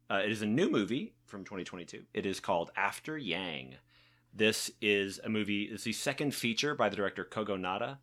[0.10, 2.04] Uh, it is a new movie from 2022.
[2.14, 3.76] It is called After Yang.
[4.34, 5.64] This is a movie.
[5.64, 7.98] It's the second feature by the director Kogonada,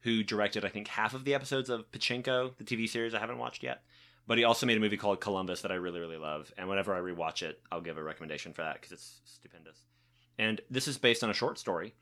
[0.00, 3.38] who directed I think half of the episodes of Pachinko, the TV series I haven't
[3.38, 3.82] watched yet.
[4.26, 6.94] But he also made a movie called Columbus that I really really love, and whenever
[6.94, 9.78] I rewatch it, I'll give a recommendation for that because it's stupendous.
[10.40, 11.94] And this is based on a short story,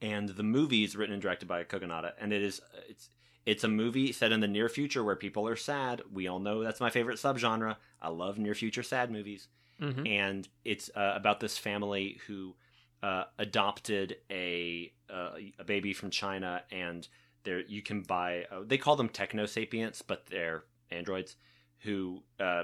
[0.00, 3.10] and the movie is written and directed by Kogonada, and it is it's
[3.44, 6.00] it's a movie set in the near future where people are sad.
[6.10, 7.76] We all know that's my favorite subgenre.
[8.00, 9.48] I love near future sad movies.
[9.80, 10.08] Mhm.
[10.08, 12.54] And it's uh, about this family who
[13.02, 17.06] uh, adopted a uh, a baby from China, and
[17.44, 18.46] there you can buy.
[18.50, 21.36] Uh, they call them techno sapients, but they're androids.
[21.80, 22.62] Who uh,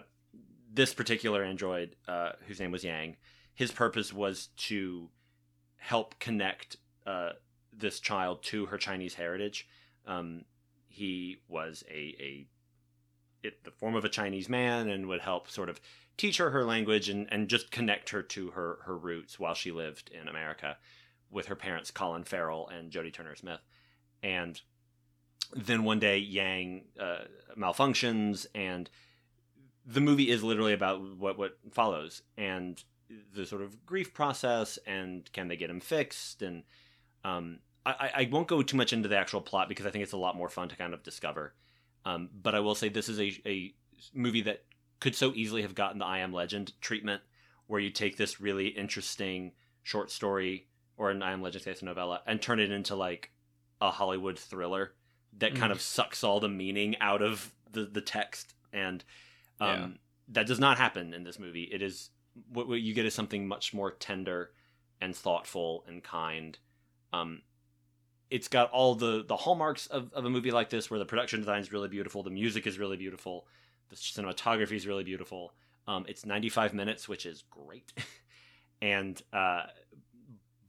[0.73, 3.17] this particular android, uh, whose name was Yang,
[3.59, 5.09] his purpose was to
[5.79, 7.31] help connect uh,
[7.77, 9.67] this child to her Chinese heritage.
[10.07, 10.45] Um,
[10.87, 12.47] he was a, a
[13.43, 15.81] it, the form of a Chinese man and would help sort of
[16.17, 19.73] teach her her language and, and just connect her to her, her roots while she
[19.73, 20.77] lived in America
[21.29, 23.61] with her parents, Colin Farrell and Jodie Turner Smith.
[24.23, 24.61] And
[25.53, 27.23] then one day, Yang uh,
[27.57, 28.89] malfunctions, and
[29.85, 32.85] the movie is literally about what, what follows and
[33.35, 36.63] the sort of grief process and can they get him fixed and
[37.25, 40.13] um, I, I won't go too much into the actual plot because I think it's
[40.13, 41.55] a lot more fun to kind of discover.
[42.05, 43.75] Um, but I will say this is a, a
[44.15, 44.65] movie that
[45.01, 47.23] could so easily have gotten the I Am Legend treatment,
[47.67, 49.53] where you take this really interesting
[49.83, 50.67] short story
[50.97, 53.31] or an I Am Legend case novella and turn it into like
[53.81, 54.93] a Hollywood thriller
[55.39, 55.77] that kind Mm.
[55.77, 58.55] of sucks all the meaning out of the, the text.
[58.73, 59.03] And
[59.61, 59.87] um, Yeah.
[60.29, 61.65] that does not happen in this movie.
[61.65, 62.11] It is
[62.53, 64.51] what, what you get is something much more tender
[65.01, 66.59] and thoughtful and kind.
[67.13, 67.43] Um,
[68.31, 71.41] it's got all the the hallmarks of, of a movie like this where the production
[71.41, 73.47] design is really beautiful the music is really beautiful
[73.89, 75.53] the cinematography is really beautiful.
[75.87, 77.93] Um, it's 95 minutes which is great.
[78.81, 79.63] And uh,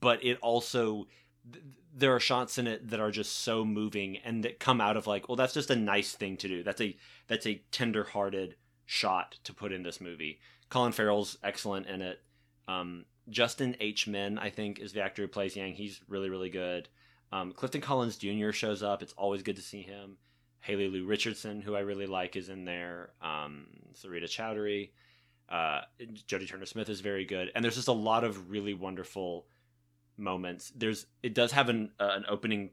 [0.00, 1.06] but it also
[1.52, 1.64] th-
[1.94, 5.06] there are shots in it that are just so moving and that come out of
[5.06, 6.64] like well that's just a nice thing to do.
[6.64, 6.96] That's a
[7.28, 10.40] that's a tender-hearted shot to put in this movie
[10.70, 12.20] colin farrell's excellent in it
[12.68, 16.50] um, justin h min i think is the actor who plays yang he's really really
[16.50, 16.88] good
[17.32, 18.52] um, Clifton Collins Jr.
[18.52, 19.02] shows up.
[19.02, 20.16] It's always good to see him.
[20.60, 23.10] Haley Lu Richardson, who I really like, is in there.
[23.22, 24.90] Um, Sarita Choudhury.
[25.48, 27.50] Uh, Jodie Turner Smith is very good.
[27.54, 29.46] And there's just a lot of really wonderful
[30.16, 30.72] moments.
[30.76, 32.70] There's It does have an, uh, an opening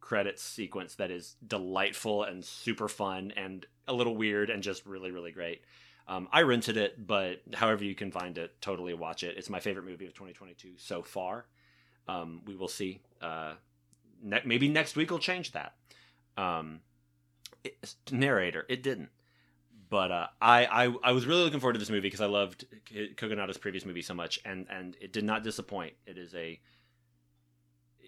[0.00, 5.10] credits sequence that is delightful and super fun and a little weird and just really,
[5.10, 5.62] really great.
[6.08, 9.36] Um, I rented it, but however you can find it, totally watch it.
[9.36, 11.46] It's my favorite movie of 2022 so far.
[12.06, 13.00] Um, we will see.
[13.20, 13.54] Uh,
[14.22, 15.74] ne- maybe next week will change that.
[16.36, 16.80] Um,
[17.64, 19.10] it, narrator, it didn't.
[19.88, 22.64] But uh, I, I I was really looking forward to this movie because I loved
[22.84, 23.10] K-
[23.60, 25.94] previous movie so much, and and it did not disappoint.
[26.06, 26.60] It is a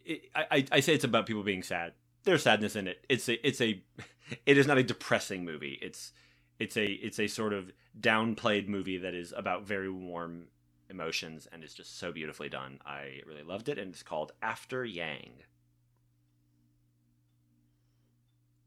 [0.04, 1.92] it, I, I say it's about people being sad.
[2.24, 3.04] There's sadness in it.
[3.08, 3.80] It's a it's a
[4.46, 5.78] it is not a depressing movie.
[5.80, 6.12] It's
[6.58, 7.70] it's a it's a sort of
[8.00, 10.46] downplayed movie that is about very warm
[10.90, 12.78] emotions and is just so beautifully done.
[12.86, 15.30] I really loved it, and it's called After Yang.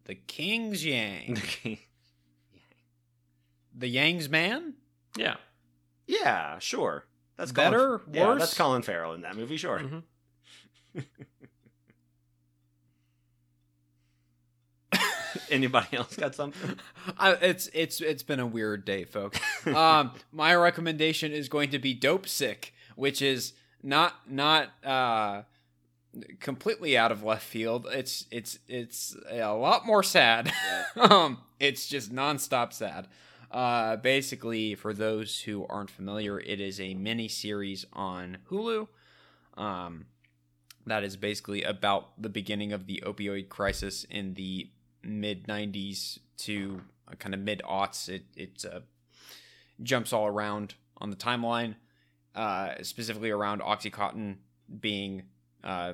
[0.06, 1.40] The King's Yang.
[3.74, 4.74] the Yang's man?
[5.16, 5.36] Yeah.
[6.08, 7.06] yeah, sure.
[7.38, 8.00] That's Better?
[8.00, 8.40] Colin, Yeah, Worse?
[8.40, 9.58] that's Colin Farrell in that movie.
[9.58, 9.80] Sure.
[9.80, 10.04] Mhm.
[15.52, 16.80] Anybody else got something?
[17.18, 19.40] I, it's it's it's been a weird day, folks.
[19.68, 23.54] um, my recommendation is going to be Dopesick, which is
[23.84, 25.44] not not uh,
[26.40, 27.88] completely out of left field.
[27.92, 30.52] It's it's it's a lot more sad.
[30.96, 33.08] um, it's just nonstop sad.
[33.52, 38.88] Uh, basically, for those who aren't familiar, it is a mini series on Hulu.
[39.58, 40.06] Um,
[40.86, 44.70] that is basically about the beginning of the opioid crisis in the
[45.04, 46.82] mid 90s to
[47.20, 48.10] kind of mid aughts.
[48.10, 48.80] It it uh,
[49.82, 51.76] jumps all around on the timeline,
[52.36, 54.38] uh, specifically around OxyContin
[54.80, 55.24] being
[55.64, 55.94] uh,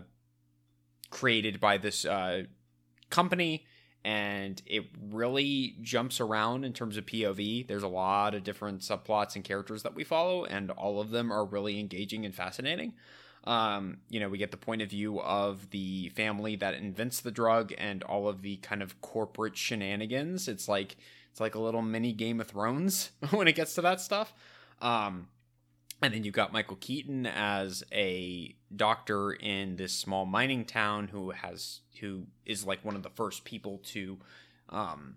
[1.09, 2.43] created by this uh,
[3.09, 3.65] company.
[4.03, 7.67] And it really jumps around in terms of POV.
[7.67, 11.31] There's a lot of different subplots and characters that we follow, and all of them
[11.31, 12.93] are really engaging and fascinating.
[13.47, 17.31] Um, you know, we get the point of view of the family that invents the
[17.31, 20.49] drug and all of the kind of corporate shenanigans.
[20.49, 20.97] It's like
[21.31, 24.33] it's like a little mini Game of Thrones when it gets to that stuff.
[24.81, 25.29] Um,
[26.01, 31.31] and then you've got Michael Keaton as a doctor in this small mining town who
[31.31, 34.19] has who is like one of the first people to
[34.69, 35.15] um,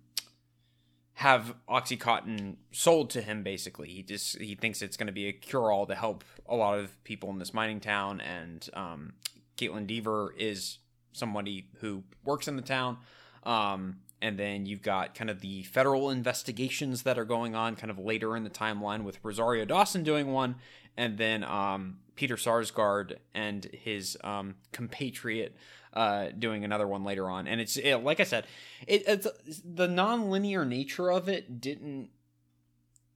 [1.21, 3.89] have oxycontin sold to him basically.
[3.91, 7.05] He just he thinks it's going to be a cure-all to help a lot of
[7.05, 9.13] people in this mining town and um
[9.59, 10.79] Kaitlyn Dever is
[11.13, 12.97] somebody who works in the town.
[13.45, 17.91] Um and then you've got kind of the federal investigations that are going on kind
[17.91, 20.57] of later in the timeline with rosario dawson doing one
[20.97, 25.55] and then um peter sarsgaard and his um compatriot
[25.93, 27.47] uh, doing another one later on.
[27.47, 28.47] And it's it, like I said,
[28.87, 32.11] it, it's the non-linear nature of it didn't.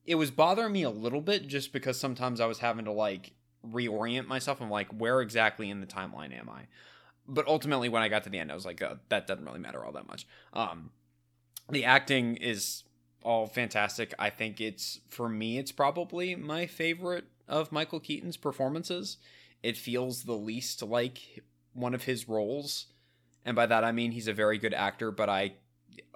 [0.05, 3.33] It was bothering me a little bit just because sometimes I was having to like
[3.67, 4.61] reorient myself.
[4.61, 6.67] I'm like, where exactly in the timeline am I?
[7.27, 9.61] But ultimately, when I got to the end, I was like, oh, that doesn't really
[9.61, 10.27] matter all that much.
[10.53, 10.91] Um,
[11.71, 12.85] the acting is
[13.23, 14.13] all fantastic.
[14.19, 19.17] I think it's for me, it's probably my favorite of Michael Keaton's performances.
[19.63, 21.43] It feels the least like
[21.75, 22.87] one of his roles.
[23.45, 25.53] And by that i mean he's a very good actor but i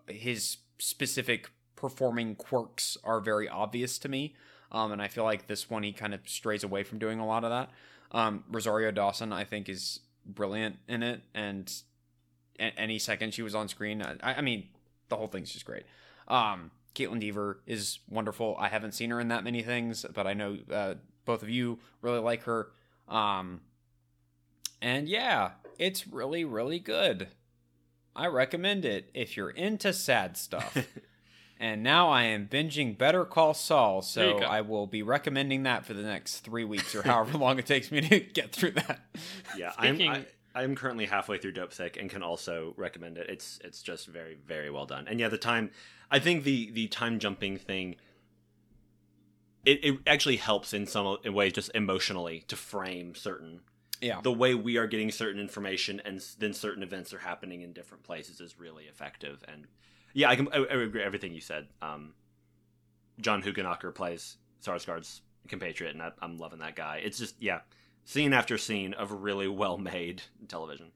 [0.09, 4.35] his specific performing quirks are very obvious to me.
[4.73, 7.27] Um, and i feel like this one he kind of strays away from doing a
[7.27, 7.71] lot of that.
[8.13, 11.23] Um, rosario dawson i think is brilliant in it.
[11.35, 11.73] And
[12.59, 14.69] any second she was on screen i, I mean
[15.09, 15.85] the whole thing's just great.
[16.27, 18.57] Um, Kaitlyn Dever is wonderful.
[18.59, 20.95] I haven't seen her in that many things but i know uh,
[21.29, 22.71] both of you really like her.
[23.07, 23.61] Um,
[24.81, 27.29] and yeah, it's really, really good.
[28.15, 30.77] I recommend it if you're into sad stuff.
[31.61, 34.39] and now I am binging Better Call Saul, so.
[34.39, 37.91] I will be recommending that for the next three weeks or however long it takes
[37.91, 39.01] me to get through that.
[39.57, 43.29] Yeah, I'm I, I'm currently halfway through Dopesick and can also recommend it.
[43.29, 45.07] It's it's just very very well done.
[45.07, 45.71] And yeah, the time
[46.11, 47.97] I think the the time jumping thing
[49.65, 53.61] it, it actually helps in some ways just emotionally to frame certain
[54.01, 54.21] Yeah.
[54.23, 58.03] the way we are getting certain information and then certain events are happening in different
[58.05, 59.67] places is really effective and
[60.15, 62.15] yeah i can i, I agree everything you said um
[63.21, 67.61] John Hoogenakker plays sarsgaard's compatriot and I, i'm loving that guy it's just yeah
[68.05, 70.93] scene after scene of really well made television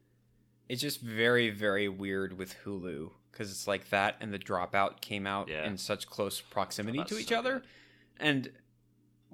[0.69, 5.27] It's just very, very weird with Hulu because it's like that and the dropout came
[5.27, 5.67] out Yeah.
[5.67, 7.53] in such close proximity to each so other.
[7.61, 7.63] good.
[8.21, 8.51] And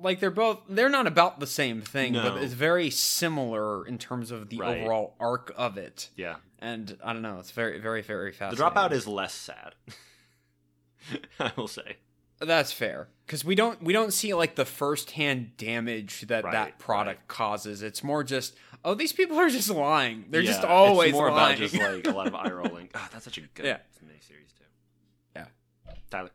[0.00, 2.22] like they're both they're not about the same thing, No.
[2.22, 4.78] but it's very similar in terms of the Right.
[4.82, 6.10] overall arc of it.
[6.16, 8.64] yeah And I don't know, it's very, very, very fascinating.
[8.74, 9.74] the dropout is less sad
[11.40, 11.96] i will say
[12.40, 16.78] That's fair because we don't we don't see like the firsthand damage that Right, that
[16.78, 17.28] product right.
[17.28, 17.82] causes.
[17.82, 18.54] It's more just
[18.84, 20.26] oh these people are just lying.
[20.30, 21.56] They're just always it's more lying.
[21.56, 23.78] about just like a lot of eye rolling oh, that's such a good Yeah.
[24.04, 24.64] miniseries too
[25.36, 25.46] Yeah.
[26.10, 26.30] tyler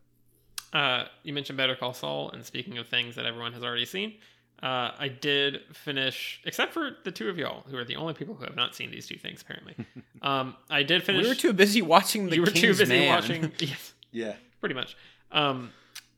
[0.74, 4.16] Uh, you mentioned Better Call Saul, and speaking of things that everyone has already seen,
[4.62, 8.34] Uh, I did finish, except for the two of y'all, who are the only people
[8.34, 9.42] who have not seen these two things.
[9.42, 9.76] Apparently,
[10.22, 11.24] um, I did finish.
[11.24, 13.10] We were too busy watching the you were too busy Man.
[13.10, 13.52] watching.
[13.60, 14.36] Yes, Yeah.
[14.62, 14.96] pretty much.
[15.34, 15.72] Um,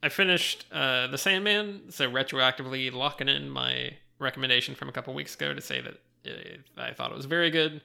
[0.03, 5.34] I finished uh, the Sandman, so retroactively locking in my recommendation from a couple weeks
[5.34, 7.82] ago to say that it, I thought it was very good.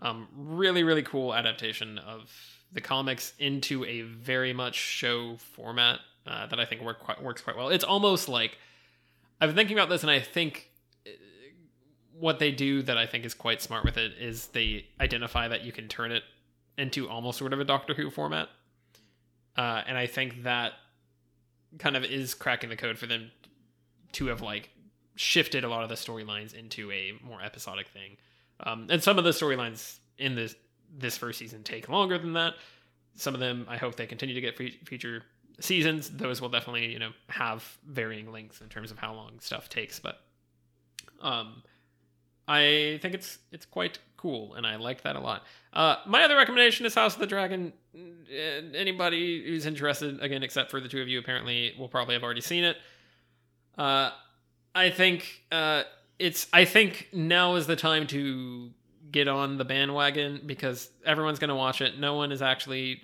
[0.00, 2.32] Um, really, really cool adaptation of
[2.72, 7.42] the comics into a very much show format uh, that I think work quite, works
[7.42, 7.68] quite well.
[7.68, 8.58] It's almost like
[9.40, 10.70] I've been thinking about this, and I think
[11.06, 11.10] uh,
[12.18, 15.64] what they do that I think is quite smart with it is they identify that
[15.64, 16.22] you can turn it
[16.76, 18.48] into almost sort of a Doctor Who format.
[19.56, 20.72] Uh, and I think that
[21.78, 23.30] kind of is cracking the code for them
[24.12, 24.70] to have like
[25.16, 28.16] shifted a lot of the storylines into a more episodic thing.
[28.60, 30.54] Um, and some of the storylines in this
[30.98, 32.54] this first season take longer than that.
[33.14, 35.22] Some of them, I hope they continue to get future
[35.60, 36.10] seasons.
[36.10, 39.98] Those will definitely, you know, have varying lengths in terms of how long stuff takes.
[39.98, 40.20] But
[41.20, 41.62] um,
[42.48, 45.44] I think it's it's quite cool, and I like that a lot.
[45.72, 47.72] Uh, my other recommendation is House of the Dragon.
[48.74, 52.40] Anybody who's interested, again, except for the two of you, apparently will probably have already
[52.40, 52.76] seen it.
[53.78, 54.10] Uh,
[54.74, 55.84] I think uh,
[56.18, 56.46] it's.
[56.52, 58.70] I think now is the time to
[59.10, 61.98] get on the bandwagon because everyone's going to watch it.
[61.98, 63.00] No one is actually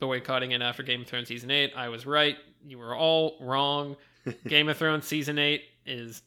[0.00, 1.72] boycotting it after Game of Thrones season eight.
[1.76, 2.36] I was right.
[2.66, 3.96] You were all wrong.
[4.48, 6.22] Game of Thrones season eight is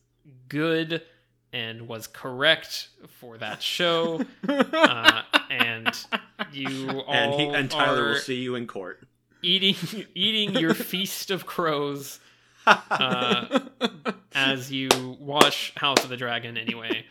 [0.48, 1.02] good
[1.52, 2.90] and was correct
[3.20, 4.26] for that show.
[4.48, 6.06] uh, and
[6.52, 9.08] you all And he and Tyler will see you in court.
[9.42, 9.76] eating
[10.16, 12.20] eating your feast of crows
[12.66, 13.60] uh,
[14.34, 14.90] as you
[15.20, 17.06] watch House of the Dragon anyway.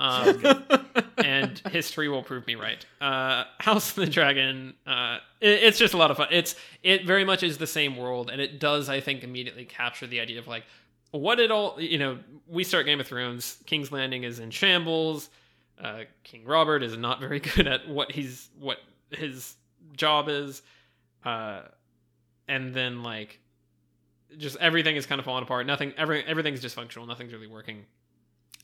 [0.00, 0.64] Um,
[1.18, 2.84] and history will prove me right.
[3.00, 6.28] Uh, House of the Dragon, uh, it- it's just a lot of fun.
[6.30, 10.06] It's it very much is the same world, and it does, I think, immediately capture
[10.06, 10.64] the idea of like
[11.10, 11.80] what it all.
[11.80, 12.18] You know,
[12.48, 13.58] we start Game of Thrones.
[13.66, 15.28] King's Landing is in shambles.
[15.78, 18.78] Uh, King Robert is not very good at what he's what
[19.10, 19.56] his
[19.96, 20.62] job is,
[21.24, 21.62] uh,
[22.48, 23.38] and then like
[24.38, 25.66] just everything is kind of falling apart.
[25.66, 27.06] Nothing, every everything's dysfunctional.
[27.06, 27.84] Nothing's really working.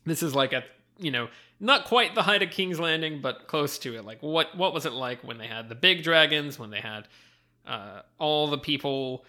[0.05, 0.65] This is like at
[0.99, 1.29] you know
[1.59, 4.05] not quite the height of King's Landing, but close to it.
[4.05, 6.59] Like what what was it like when they had the big dragons?
[6.59, 7.09] When they had
[7.67, 9.25] uh, all the people,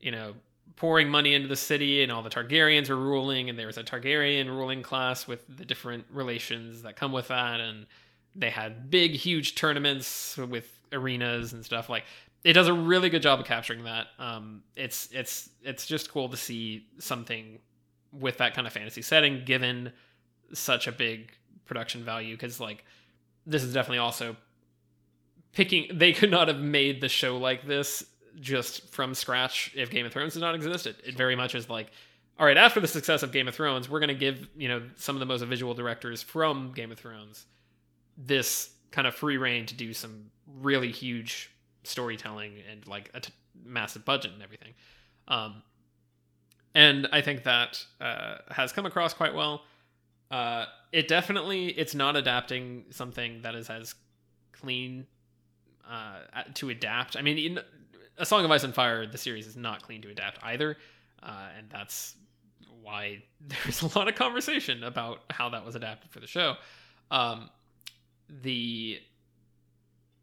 [0.00, 0.34] you know,
[0.76, 3.84] pouring money into the city, and all the Targaryens were ruling, and there was a
[3.84, 7.86] Targaryen ruling class with the different relations that come with that, and
[8.34, 11.88] they had big, huge tournaments with arenas and stuff.
[11.88, 12.04] Like
[12.44, 14.08] it does a really good job of capturing that.
[14.18, 17.58] Um, it's it's it's just cool to see something
[18.12, 19.92] with that kind of fantasy setting, given
[20.52, 21.32] such a big
[21.64, 22.34] production value.
[22.34, 22.84] Because like
[23.46, 24.36] this is definitely also
[25.52, 25.86] picking.
[25.92, 28.04] They could not have made the show like this
[28.40, 30.86] just from scratch if Game of Thrones did not exist.
[30.86, 31.90] It, it very much is like.
[32.38, 34.82] All right, after the success of Game of Thrones, we're going to give, you know,
[34.96, 37.44] some of the most visual directors from Game of Thrones
[38.16, 40.30] this kind of free reign to do some
[40.60, 41.50] really huge
[41.84, 43.32] storytelling and like a t-
[43.64, 44.74] massive budget and everything.
[45.28, 45.62] Um,
[46.74, 49.62] and I think that uh, has come across quite well.
[50.32, 53.94] Uh, it definitely it's not adapting something that is as
[54.52, 55.06] clean
[55.88, 56.20] uh,
[56.54, 57.16] to adapt.
[57.16, 57.60] I mean, in,
[58.16, 60.78] A Song of Ice and Fire, the series is not clean to adapt either,
[61.22, 62.16] uh, and that's
[62.80, 66.56] why there's a lot of conversation about how that was adapted for the show.
[67.10, 67.50] Um,
[68.42, 69.00] the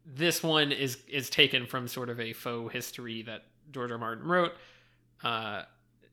[0.04, 3.98] this one is is taken from sort of a faux history that George R.
[3.98, 4.52] Martin wrote,
[5.22, 5.62] uh,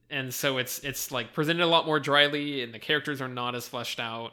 [0.10, 3.56] and so it's it's like presented a lot more dryly, and the characters are not
[3.56, 4.32] as fleshed out,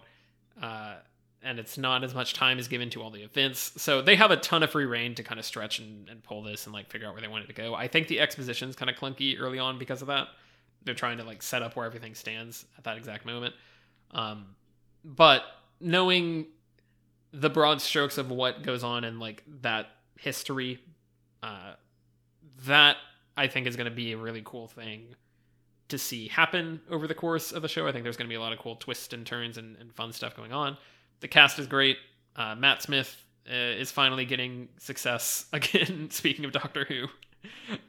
[0.62, 0.94] uh,
[1.42, 3.72] and it's not as much time is given to all the events.
[3.76, 6.42] So they have a ton of free reign to kind of stretch and, and pull
[6.42, 7.74] this and like figure out where they want it to go.
[7.74, 10.28] I think the exposition's kind of clunky early on because of that.
[10.84, 13.54] They're trying to like set up where everything stands at that exact moment.
[14.12, 14.54] Um,
[15.04, 15.42] but
[15.80, 16.46] knowing
[17.32, 19.88] the broad strokes of what goes on in like that
[20.18, 20.78] history
[21.42, 21.72] uh
[22.64, 22.96] that
[23.36, 25.14] i think is going to be a really cool thing
[25.88, 27.86] to see happen over the course of the show.
[27.86, 29.92] I think there's going to be a lot of cool twists and turns and, and
[29.94, 30.76] fun stuff going on.
[31.20, 31.98] The cast is great.
[32.36, 33.16] Uh, matt smith
[33.48, 37.06] uh, is finally getting success again speaking of doctor who.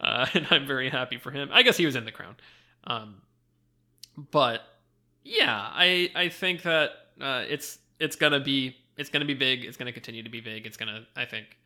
[0.02, 1.50] Uh, and i'm very happy for him.
[1.52, 2.36] I guess he was in the crown.
[2.84, 3.22] Um,
[4.32, 4.62] but
[5.24, 9.66] yeah i i think that uh, it's it's gonna be it's gonna be big.
[9.66, 10.66] It's gonna continue to be big.
[10.66, 11.58] It's gonna i think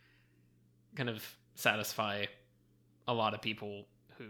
[0.96, 1.24] kind of
[1.56, 2.26] satisfy
[3.08, 3.86] a lot of people
[4.18, 4.26] who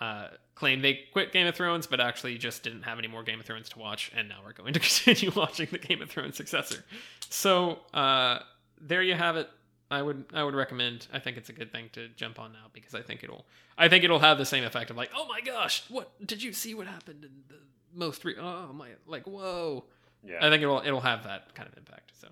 [0.00, 3.38] uh, claim they quit game of thrones but actually just didn't have any more game
[3.40, 6.36] of thrones to watch and now we're going to continue watching the game of thrones
[6.36, 6.84] successor
[7.28, 8.38] so uh,
[8.80, 9.48] there you have it
[9.90, 12.66] i would i would recommend i think it's a good thing to jump on now
[12.72, 13.44] because i think it'll
[13.78, 16.52] i think it'll have the same effect of like oh my gosh what did you
[16.52, 17.56] see what happened in the
[17.94, 19.84] most re- oh my like whoa.
[20.24, 20.38] Yeah.
[20.40, 22.12] I think it'll it'll have that kind of impact.
[22.20, 22.28] So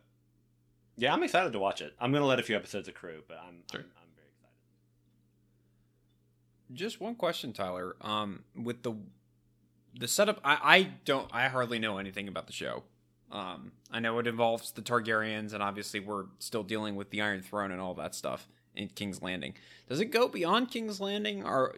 [0.96, 1.92] yeah, I'm excited to watch it.
[2.00, 3.80] I'm gonna let a few episodes accrue, but I'm Sure.
[3.80, 4.08] I'm, I'm.
[6.72, 7.96] Just one question, Tyler.
[8.00, 8.94] Um, with the
[9.98, 12.84] the setup, I, I don't, I hardly know anything about the show.
[13.32, 17.42] Um, I know it involves the Targaryens, and obviously we're still dealing with the Iron
[17.42, 19.54] Throne and all that stuff in King's Landing.
[19.88, 21.74] Does it go beyond King's Landing, or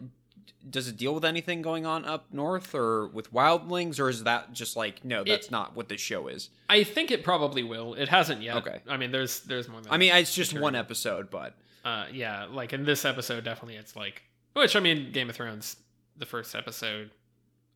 [0.68, 4.52] does it deal with anything going on up north, or with wildlings, or is that
[4.52, 6.50] just like no, that's not what this show is?
[6.68, 7.94] I think it probably will.
[7.94, 8.56] It hasn't yet.
[8.56, 8.80] Okay.
[8.88, 9.80] I mean, there's there's more.
[9.80, 10.60] Than I mean, it's just Sure.
[10.60, 11.54] one episode, but
[11.84, 14.22] uh, yeah, like in this episode, definitely it's like,
[14.54, 15.76] which I mean, Game of Thrones,
[16.16, 17.10] the first episode,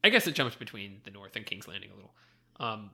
[0.05, 2.13] I guess it jumps between the North and King's Landing a little.
[2.59, 2.91] Um,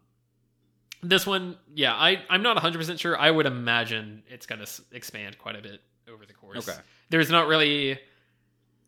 [1.03, 3.19] this one, yeah, I I'm not 100 percent sure.
[3.19, 5.81] I would imagine it's gonna s- expand quite a bit
[6.13, 6.69] over the course.
[6.69, 6.79] okay.
[7.11, 7.99] There's not really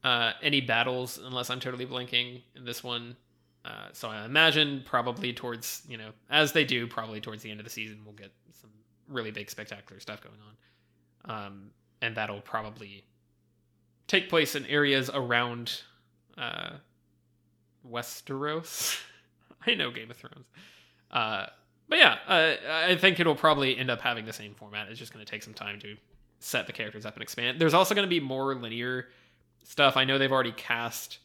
[0.05, 3.17] uh, any battles unless I'm totally blanking in this one.
[3.65, 7.61] Uh, so I imagine probably towards you know as they do probably towards the end
[7.61, 8.31] of the season we'll get
[8.61, 8.71] some
[9.09, 10.37] really big spectacular stuff going
[11.27, 11.71] on, um,
[12.03, 13.05] and that'll probably
[14.07, 15.83] take place in areas around
[16.39, 16.71] uh,
[17.89, 19.01] Westeros.
[19.67, 20.47] I know Game of Thrones,
[21.11, 21.47] uh,
[21.89, 22.55] but yeah, uh,
[22.87, 24.89] I think it'll probably end up having the same format.
[24.89, 25.97] It's just going to take some time to
[26.41, 27.59] set the characters up and expand.
[27.61, 29.09] There's also going to be more linear
[29.65, 29.97] stuff.
[29.97, 31.19] I know they've already cast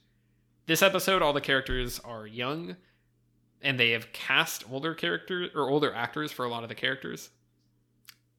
[0.66, 1.22] this episode.
[1.22, 2.78] All the characters are young,
[3.62, 7.30] and they have cast older characters or older actors for a lot of the characters.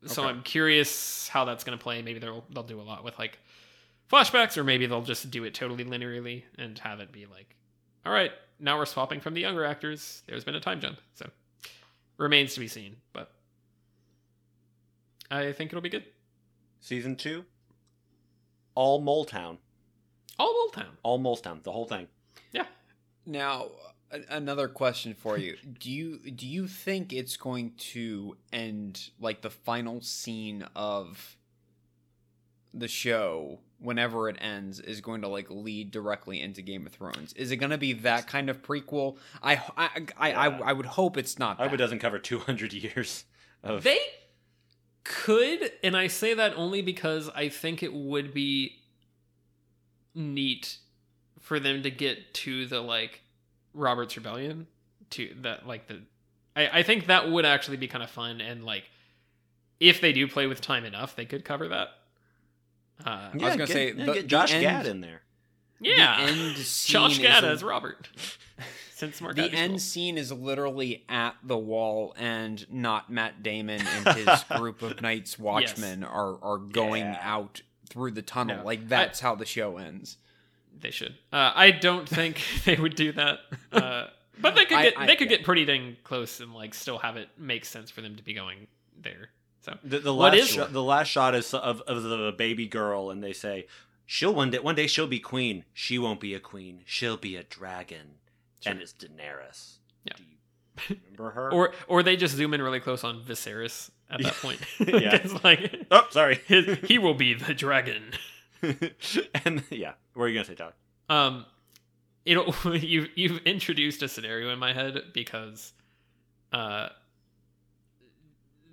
[0.06, 0.30] So Okay.
[0.30, 2.00] I'm curious how that's going to play.
[2.00, 3.38] Maybe they'll they'll do a lot with like
[4.10, 7.54] flashbacks, or maybe they'll just do it totally linearly and have it be like,
[8.04, 10.22] all right, now we're swapping from the younger actors.
[10.26, 11.28] There's been a time jump, so
[12.16, 12.96] remains to be seen.
[13.12, 13.30] But
[15.30, 16.04] I think it'll be good.
[16.80, 17.44] Season two,
[18.74, 19.58] all Mole Town,
[20.38, 20.96] All Old Town.
[21.02, 22.08] all Mole Town, the whole thing.
[22.52, 22.64] Yeah.
[23.26, 23.66] Now,
[24.30, 29.50] another question for you: Do you do you think it's going to end like the
[29.50, 31.36] final scene of
[32.72, 37.32] the show, whenever it ends, is going to like lead directly into Game of Thrones?
[37.34, 39.16] Is it going to be that kind of prequel?
[39.42, 40.60] I I I, I, Yeah.
[40.64, 41.60] I would hope it's not.
[41.60, 43.24] I hope it doesn't cover 200 years
[43.62, 43.82] of.
[43.82, 44.00] They
[45.04, 48.76] could, and I say that only because I think it would be
[50.14, 50.78] neat
[51.38, 53.22] for them to get to the like
[53.74, 54.66] Robert's Rebellion
[55.10, 56.02] to that like the
[56.54, 58.84] I, I think that would actually be kind of fun and like
[59.78, 61.88] if they do play with time enough, they could cover that.
[63.04, 65.22] Uh, I was gonna get- say, yeah, the- get Josh end- Gad in there.
[65.80, 68.08] yeah, The end scene Josh is Gad as Robert.
[68.94, 69.78] Since Mark The end rule.
[69.78, 75.38] scene is literally at the wall, and not Matt Damon and his group of Knights
[75.38, 77.18] Watchmen are are going Yeah.
[77.22, 78.58] out through the tunnel.
[78.58, 78.64] No.
[78.64, 80.18] Like that's how the show ends.
[80.78, 81.14] They should.
[81.32, 83.38] Uh, I don't think they would do that.
[83.72, 84.08] Uh,
[84.38, 85.38] but they could I- get I- they could yeah.
[85.38, 88.34] get pretty dang close and like still have it make sense for them to be
[88.34, 88.66] going
[89.00, 89.30] there.
[89.70, 92.66] So The, the What last is- shot, the last shot is of, of the baby
[92.66, 93.66] girl, and they say,
[94.06, 95.64] "She'll one day, one day she'll be queen.
[95.72, 96.82] She won't be a queen.
[96.84, 98.16] She'll be a dragon."
[98.66, 99.76] And it's Daenerys.
[100.04, 100.12] Yeah.
[100.16, 101.50] Do you remember her?
[101.52, 104.60] or or they just zoom in really close on Viserys at that point.
[104.80, 105.14] Yeah.
[105.22, 106.40] it's like oh, sorry.
[106.46, 108.12] his, he will be the dragon.
[109.44, 110.74] and yeah, what are you gonna say, Tyler?
[111.08, 111.46] Um,
[112.24, 115.72] it'll you you've introduced a scenario in my head because,
[116.52, 116.90] uh,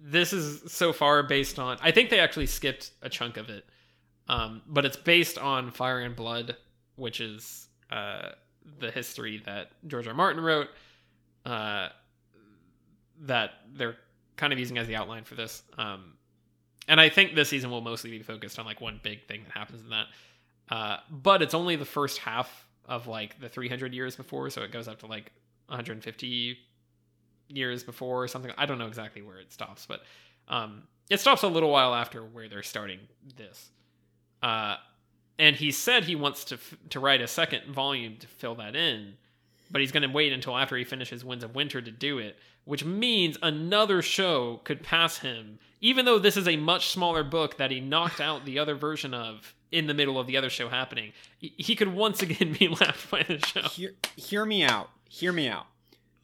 [0.10, 1.78] this is so far based on.
[1.82, 3.66] I think they actually skipped a chunk of it,
[4.28, 6.56] um, but it's based on Fire and Blood,
[6.96, 8.30] which is uh
[8.80, 10.14] the history that George R.
[10.14, 10.68] Martin wrote.
[11.46, 11.90] Uh,
[13.22, 13.96] that they're
[14.36, 15.64] kind of using as the outline for this.
[15.78, 16.14] Um,
[16.88, 19.54] and I think this season will mostly be focused on like one big thing that
[19.58, 20.08] happens in that.
[20.70, 24.72] Uh, but it's only the first half of like the 300 years before, so it
[24.72, 25.32] goes up to like
[25.68, 26.58] 150
[27.50, 28.52] years before or something.
[28.58, 30.02] I don't know exactly where it stops, but
[30.48, 33.00] um, it stops a little while after where they're starting
[33.36, 33.70] this.
[34.42, 34.76] Uh,
[35.40, 38.76] and he said he wants to f- to write a second volume to fill that
[38.76, 39.14] in,
[39.72, 42.38] but he's going to wait until after he finishes Winds of Winter to do it,
[42.66, 47.58] which means another show could pass him, even though this is a much smaller book
[47.58, 50.70] that he knocked out the other version of in the middle of the other show
[50.70, 51.12] happening.
[51.40, 53.62] He- could once again be left by the show.
[53.62, 54.90] Hear, hear me out.
[55.10, 55.68] Hear me out.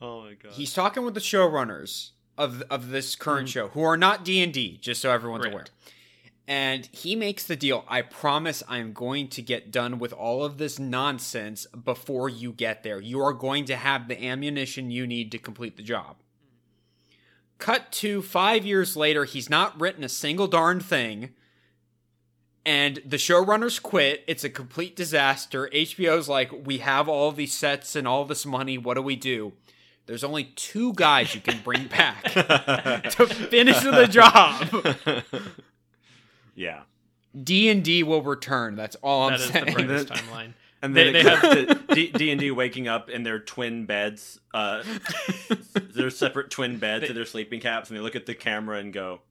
[0.03, 0.51] Oh my god.
[0.51, 3.51] He's talking with the showrunners of of this current mm.
[3.53, 5.53] show, who are not D and D, just so everyone's Right.
[5.53, 5.65] aware.
[6.45, 7.85] And he makes the deal.
[7.87, 12.83] I promise I'm going to get done with all of this nonsense before you get
[12.83, 12.99] there.
[12.99, 16.17] You are going to have the ammunition you need to complete the job.
[17.59, 21.33] Cut to five years later, he's not written a single darn thing.
[22.65, 24.23] and the showrunners quit.
[24.27, 25.69] It's a complete disaster.
[25.73, 28.77] HBO's like, we have all these sets and all this money.
[28.77, 29.53] What do we do?
[30.05, 35.23] There's only two guys you can bring back to finish the job.
[36.55, 36.81] yeah.
[37.41, 38.75] D and D will return.
[38.75, 39.73] That's all I'm That is the saying.
[39.73, 40.53] brightest timeline.
[40.81, 44.39] And They- then they it have- D- D&D waking up in their twin beds.
[44.53, 44.83] Uh,
[45.95, 48.91] their separate twin beds to their sleeping caps, and they look at the camera and
[48.91, 49.21] go,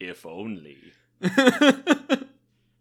[0.00, 0.78] "If only."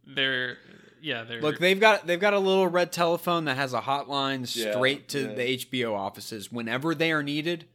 [0.08, 0.58] They're
[1.02, 4.40] yeah, they're Look, they've got they've got a little red telephone that has a hotline
[4.56, 5.34] Yeah, straight to yeah.
[5.34, 6.52] the HBO offices.
[6.52, 7.66] Whenever they are needed,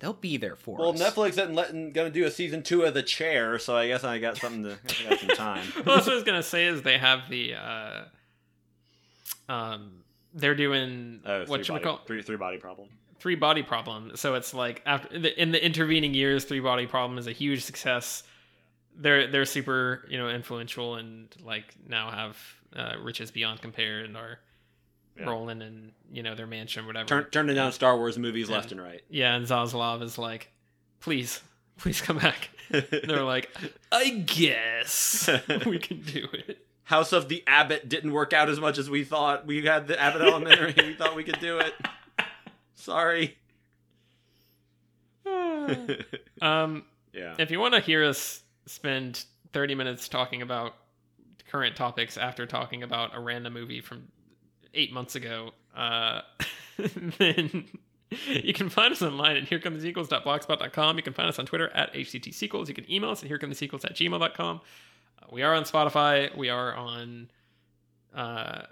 [0.00, 0.98] they'll be there for Well, us.
[1.00, 4.04] Well, Netflix isn't letting gonna do a season two of The Chair, so I guess
[4.04, 4.72] I got something to.
[5.06, 5.66] I got some time.
[5.84, 8.04] well, that's what I was gonna say is they have the uh
[9.48, 10.02] um
[10.34, 12.88] they're doing Oh, what three should we body, call three three body problem.
[13.18, 14.12] three body problem.
[14.16, 17.62] So it's like after the, in the intervening years, three body problem is a huge
[17.62, 18.22] success.
[18.96, 22.36] They're they're super you know influential and like now have
[22.76, 24.38] uh, riches beyond compare and are
[25.18, 25.26] Yeah.
[25.26, 27.06] rolling in you know their mansion or whatever.
[27.08, 29.02] Turn, turning down Star Wars movies left and right.
[29.08, 30.50] yeah, and Zaslav is like,
[31.00, 31.40] please,
[31.78, 32.50] please come back.
[32.70, 33.50] And they're like,
[33.92, 35.28] I guess
[35.66, 36.66] we can do it.
[36.84, 39.46] House of the Abbot didn't work out as much as we thought.
[39.46, 40.74] We had the Abbott Elementary.
[40.76, 41.72] we thought we could do it.
[42.74, 43.38] Sorry.
[46.42, 47.34] um, yeah.
[47.38, 50.74] if you want to hear us spend 30 minutes talking about
[51.54, 54.08] current topics after talking about a random movie from
[54.74, 56.20] eight months ago, uh,
[57.18, 57.64] then
[58.26, 60.96] you can find us online at herecomethesequels.blogspot.com.
[60.96, 62.66] You can find us on Twitter at HCTSequels.
[62.66, 64.60] You can email us at herecomethesequels at gmail.com.
[65.22, 66.36] Uh, we are on Spotify.
[66.36, 67.30] We are on.
[68.12, 68.62] Uh,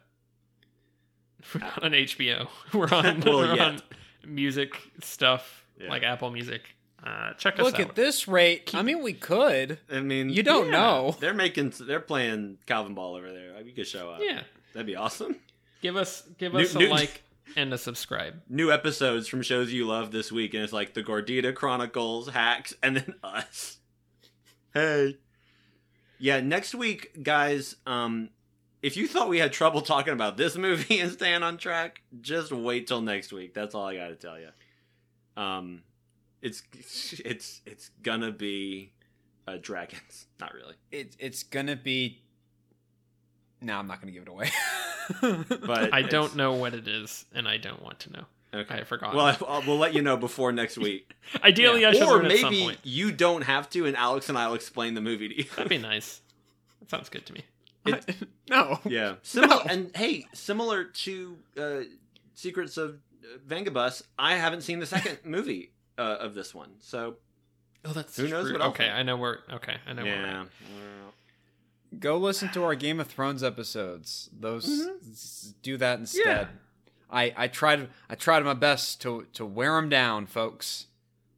[1.55, 2.49] we're not on HBO.
[2.75, 3.81] We're on, Well, we're on
[4.27, 5.89] music stuff Yeah.
[5.89, 6.63] like Apple Music.
[7.05, 7.81] Uh, check us Look out.
[7.91, 8.71] at this rate.
[8.75, 9.79] I mean, we could.
[9.91, 11.17] I mean, You don't know.
[11.19, 11.73] They're making.
[11.81, 13.55] They're playing Calvinball over there.
[13.65, 14.21] We could show up.
[14.23, 14.43] Yeah.
[14.73, 15.37] That'd be awesome.
[15.83, 17.23] Give us give New- us a new- like
[17.57, 18.41] and a subscribe.
[18.49, 22.73] New episodes from shows you love this week, and it's like the Gordita Chronicles, Hacks,
[22.83, 23.79] and then us.
[24.73, 25.19] Hey.
[26.19, 27.75] Yeah, next week, guys.
[27.85, 28.31] Um,
[28.81, 32.53] if you thought we had trouble talking about this movie and staying on track, just
[32.53, 33.55] wait till next week.
[33.55, 34.49] That's all I got to tell you.
[35.37, 35.83] Um,
[36.43, 36.63] it's
[37.25, 38.93] it's it's gonna be
[39.47, 40.27] uh, dragons.
[40.41, 42.21] Not really, It, it's gonna be.
[43.61, 44.51] No, I'm not gonna give it away.
[45.67, 48.25] but I don't know what it is, and I don't want to know.
[48.55, 48.75] Okay.
[48.75, 49.15] I forgot.
[49.15, 51.15] Well, I, we'll let you know before next week.
[51.43, 52.79] Ideally, I should or learn at some maybe point.
[52.83, 55.45] you don't have to, and Alex and I will explain the movie to you.
[55.57, 56.21] That'd be nice.
[56.81, 57.43] That sounds good to me.
[57.87, 58.17] It-
[58.51, 58.81] no.
[58.85, 59.55] yeah, similar.
[59.55, 59.63] No.
[59.63, 61.81] And hey, similar to uh,
[62.35, 62.99] Secrets of
[63.47, 67.17] Vangabus, I haven't seen the second movie uh, of this one, so
[67.85, 68.53] Oh, that's Who knows true.
[68.53, 68.95] what I'll Okay, think.
[68.95, 69.41] I know where.
[69.53, 70.17] Okay, I know where.
[70.17, 70.45] we're yeah.
[71.99, 74.31] Go listen to our Game of Thrones episodes.
[74.33, 75.11] Those Mm-hmm.
[75.11, 76.49] s- do that instead.
[77.11, 80.87] I I tried I tried my best to to wear them down, folks.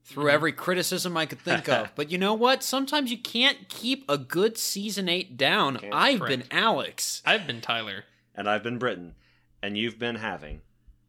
[0.04, 0.34] Through Mm-hmm.
[0.34, 1.92] every criticism I could think of.
[1.96, 2.62] But you know what?
[2.62, 5.78] Sometimes you can't keep a good season 8 down.
[5.78, 5.94] Can't.
[5.94, 6.30] I've Correct.
[6.50, 7.22] been Alex.
[7.24, 8.04] I've been Tyler.
[8.34, 9.14] And I've been Britain,
[9.62, 10.60] and you've been having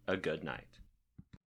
[0.08, 0.75] a good night.